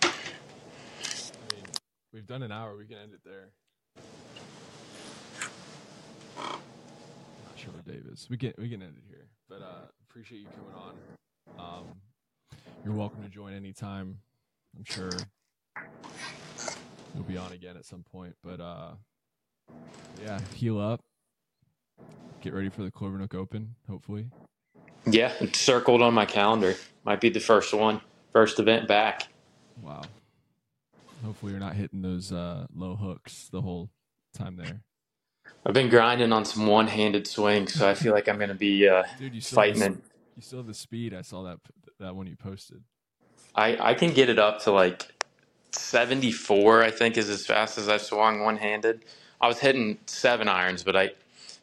I 0.04 0.08
mean, 1.50 1.66
we've 2.14 2.28
done 2.28 2.44
an 2.44 2.52
hour. 2.52 2.78
We 2.78 2.86
can 2.86 2.98
end 3.00 3.14
it 3.14 3.22
there. 3.26 3.50
Not 6.38 6.60
sure 7.56 7.74
where 7.74 7.96
Dave 7.96 8.06
is. 8.12 8.28
We 8.30 8.38
can 8.38 8.54
we 8.60 8.70
can 8.70 8.84
end 8.84 8.98
it 8.98 9.04
here. 9.10 9.13
But 9.54 9.66
uh, 9.66 9.86
appreciate 10.10 10.42
you 10.42 10.48
coming 10.48 10.74
on. 10.74 10.96
Um, 11.60 11.86
you're 12.84 12.96
welcome 12.96 13.22
to 13.22 13.30
join 13.30 13.54
anytime. 13.54 14.18
I'm 14.76 14.84
sure 14.84 15.12
you'll 17.14 17.24
be 17.24 17.38
on 17.38 17.52
again 17.52 17.78
at 17.78 17.86
some 17.86 18.04
point. 18.04 18.36
But 18.44 18.60
uh, 18.60 18.94
yeah, 20.24 20.40
heal 20.56 20.80
up. 20.80 21.02
Get 22.42 22.54
ready 22.54 22.70
for 22.70 22.82
the 22.82 22.90
Clovernook 22.90 23.36
Open. 23.36 23.76
Hopefully. 23.88 24.26
Yeah, 25.06 25.32
it's 25.40 25.60
circled 25.60 26.02
on 26.02 26.16
my 26.16 26.26
calendar. 26.26 26.76
Might 27.06 27.22
be 27.22 27.30
the 27.30 27.40
first 27.40 27.74
one, 27.76 28.02
first 28.32 28.60
event 28.60 28.88
back. 28.88 29.28
Wow. 29.82 30.02
Hopefully 31.24 31.52
you're 31.52 31.62
not 31.62 31.76
hitting 31.76 32.02
those 32.02 32.32
uh, 32.32 32.66
low 32.74 32.96
hooks 32.96 33.50
the 33.52 33.62
whole 33.62 33.92
time 34.34 34.56
there. 34.56 34.82
I've 35.66 35.74
been 35.74 35.90
grinding 35.90 36.34
on 36.34 36.44
some 36.46 36.68
one-handed 36.68 37.26
swings, 37.26 37.74
so 37.74 37.88
I 37.88 37.94
feel 37.94 38.14
like 38.14 38.28
I'm 38.28 38.38
going 38.38 38.50
to 38.50 38.56
be 38.56 38.88
uh, 38.88 39.04
Dude, 39.18 39.34
you 39.34 39.42
still 39.42 39.62
have 39.62 39.76
fighting 39.76 39.80
the, 39.94 39.98
it. 40.00 40.04
you 40.36 40.42
still 40.42 40.60
have 40.60 40.68
the 40.68 40.74
speed. 40.74 41.14
I 41.14 41.22
saw 41.22 41.44
that 41.44 41.60
that 42.00 42.16
one 42.16 42.28
you 42.28 42.36
posted. 42.36 42.84
I, 43.56 43.78
I 43.92 43.94
can 43.94 44.14
get 44.14 44.30
it 44.30 44.40
up 44.40 44.64
to 44.64 44.72
like 44.72 45.08
74, 45.72 46.84
I 46.84 46.92
think, 46.92 47.18
is 47.18 47.30
as 47.30 47.46
fast 47.46 47.78
as 47.78 47.88
I've 47.88 48.02
swung 48.02 48.42
one-handed. 48.42 49.06
I 49.40 49.48
was 49.48 49.60
hitting 49.60 50.00
seven 50.06 50.48
irons, 50.48 50.84
but 50.84 50.96
I 50.96 51.12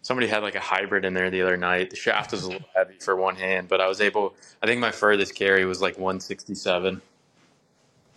somebody 0.02 0.28
had 0.28 0.42
like 0.42 0.54
a 0.54 0.60
hybrid 0.60 1.04
in 1.04 1.12
there 1.14 1.30
the 1.30 1.42
other 1.42 1.56
night. 1.56 1.90
The 1.90 1.96
shaft 1.96 2.32
was 2.32 2.44
a 2.44 2.48
little 2.50 2.68
heavy 2.74 2.94
for 3.00 3.16
one 3.16 3.36
hand, 3.36 3.68
but 3.68 3.80
I 3.80 3.88
was 3.88 4.00
able. 4.00 4.34
I 4.62 4.66
think 4.66 4.80
my 4.80 4.92
furthest 4.92 5.34
carry 5.34 5.64
was 5.64 5.80
like 5.82 5.96
167 5.98 7.02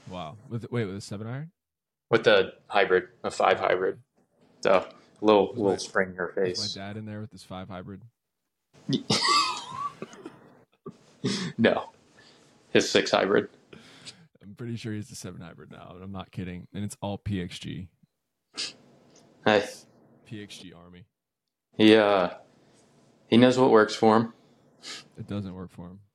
Wow. 0.09 0.35
With 0.49 0.69
wait, 0.71 0.85
with 0.85 0.95
a 0.97 1.01
seven 1.01 1.27
iron? 1.27 1.51
with 2.09 2.23
the 2.25 2.53
hybrid, 2.67 3.07
a 3.23 3.31
five 3.31 3.59
hybrid. 3.59 3.97
So 4.61 4.87
little 5.21 5.49
little 5.49 5.71
my- 5.71 5.77
spring 5.77 6.09
in 6.09 6.15
your 6.15 6.33
Was 6.35 6.45
face. 6.59 6.75
my 6.75 6.81
dad 6.81 6.97
in 6.97 7.05
there 7.05 7.21
with 7.21 7.31
his 7.31 7.43
five 7.43 7.69
hybrid? 7.69 8.01
No, 11.57 11.91
his 12.71 12.89
six 12.91 13.11
hybrid. 13.11 13.47
I'm 14.41 14.55
pretty 14.55 14.75
sure 14.75 14.91
he's 14.91 15.07
the 15.07 15.15
seven 15.15 15.39
hybrid 15.39 15.71
now. 15.71 15.91
and 15.95 16.03
I'm 16.03 16.11
not 16.11 16.31
kidding. 16.31 16.67
And 16.73 16.83
it's 16.83 16.97
all 17.01 17.17
PXG. 17.17 17.87
Hey, 19.45 19.63
PXG 20.29 20.75
Army. 20.75 21.05
he 21.77 21.95
uh 21.95 22.31
he 23.27 23.37
knows 23.37 23.57
what 23.57 23.71
works 23.71 23.95
for 23.95 24.17
him. 24.17 24.33
It 25.17 25.27
doesn't 25.27 25.53
work 25.53 25.71
for 25.71 25.87
him. 25.87 25.99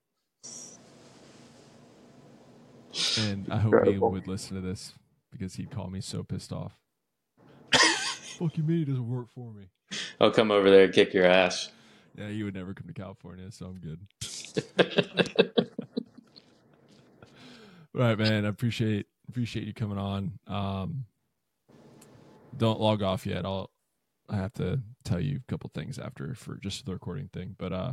And 3.18 3.46
I 3.50 3.58
hope 3.58 3.86
he 3.86 3.96
would 3.96 4.26
listen 4.26 4.56
to 4.56 4.60
this 4.60 4.92
because 5.30 5.54
he'd 5.54 5.70
call 5.70 5.88
me 5.88 6.00
so 6.00 6.22
pissed 6.24 6.52
off. 6.52 6.72
Fuck 8.38 8.56
you 8.56 8.62
mean 8.62 8.82
it 8.82 8.84
doesn't 8.84 9.08
work 9.08 9.28
for 9.34 9.52
me? 9.52 9.64
I'll 10.20 10.30
come 10.30 10.52
over 10.52 10.70
there 10.70 10.84
and 10.84 10.94
kick 10.94 11.12
your 11.12 11.26
ass. 11.26 11.70
Yeah, 12.16 12.28
you 12.28 12.44
would 12.44 12.54
never 12.54 12.72
come 12.72 12.86
to 12.86 12.92
California, 12.92 13.50
so 13.50 13.66
I'm 13.66 13.80
good. 13.80 13.98
All 17.96 18.02
right, 18.02 18.16
man. 18.16 18.46
I 18.46 18.48
appreciate 18.48 19.06
appreciate 19.28 19.66
you 19.66 19.74
coming 19.74 19.98
on. 19.98 20.38
Um, 20.46 21.06
don't 22.56 22.80
log 22.80 23.02
off 23.02 23.26
yet. 23.26 23.44
I'll 23.44 23.70
I 24.28 24.36
have 24.36 24.52
to 24.54 24.80
tell 25.02 25.20
you 25.20 25.38
a 25.38 25.50
couple 25.50 25.70
things 25.74 25.98
after 25.98 26.32
for 26.36 26.58
just 26.58 26.86
the 26.86 26.92
recording 26.92 27.28
thing. 27.32 27.56
But 27.58 27.72
uh, 27.72 27.92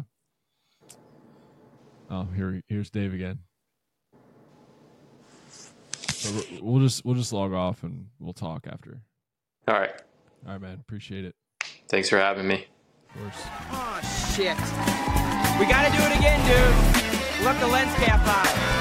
oh, 2.11 2.27
here 2.35 2.61
here's 2.67 2.91
Dave 2.91 3.15
again. 3.15 3.39
So 5.49 6.29
we'll 6.61 6.83
just 6.83 7.03
we'll 7.03 7.15
just 7.15 7.33
log 7.33 7.51
off 7.51 7.81
and 7.81 8.09
we'll 8.19 8.33
talk 8.33 8.67
after. 8.67 9.01
All 9.67 9.79
right. 9.79 10.01
All 10.45 10.51
right, 10.53 10.61
man. 10.61 10.77
Appreciate 10.79 11.25
it. 11.25 11.35
Thanks 11.89 12.09
for 12.09 12.17
having 12.17 12.47
me. 12.47 12.67
Of 13.15 13.21
course. 13.21 13.41
Oh, 13.71 13.99
shit. 14.35 14.57
We 15.59 15.65
gotta 15.65 15.89
do 15.95 16.03
it 16.03 16.17
again, 16.17 16.39
dude. 16.45 17.45
Left 17.45 17.59
the 17.59 17.67
lens 17.67 17.93
cap 17.95 18.21
on. 18.27 18.74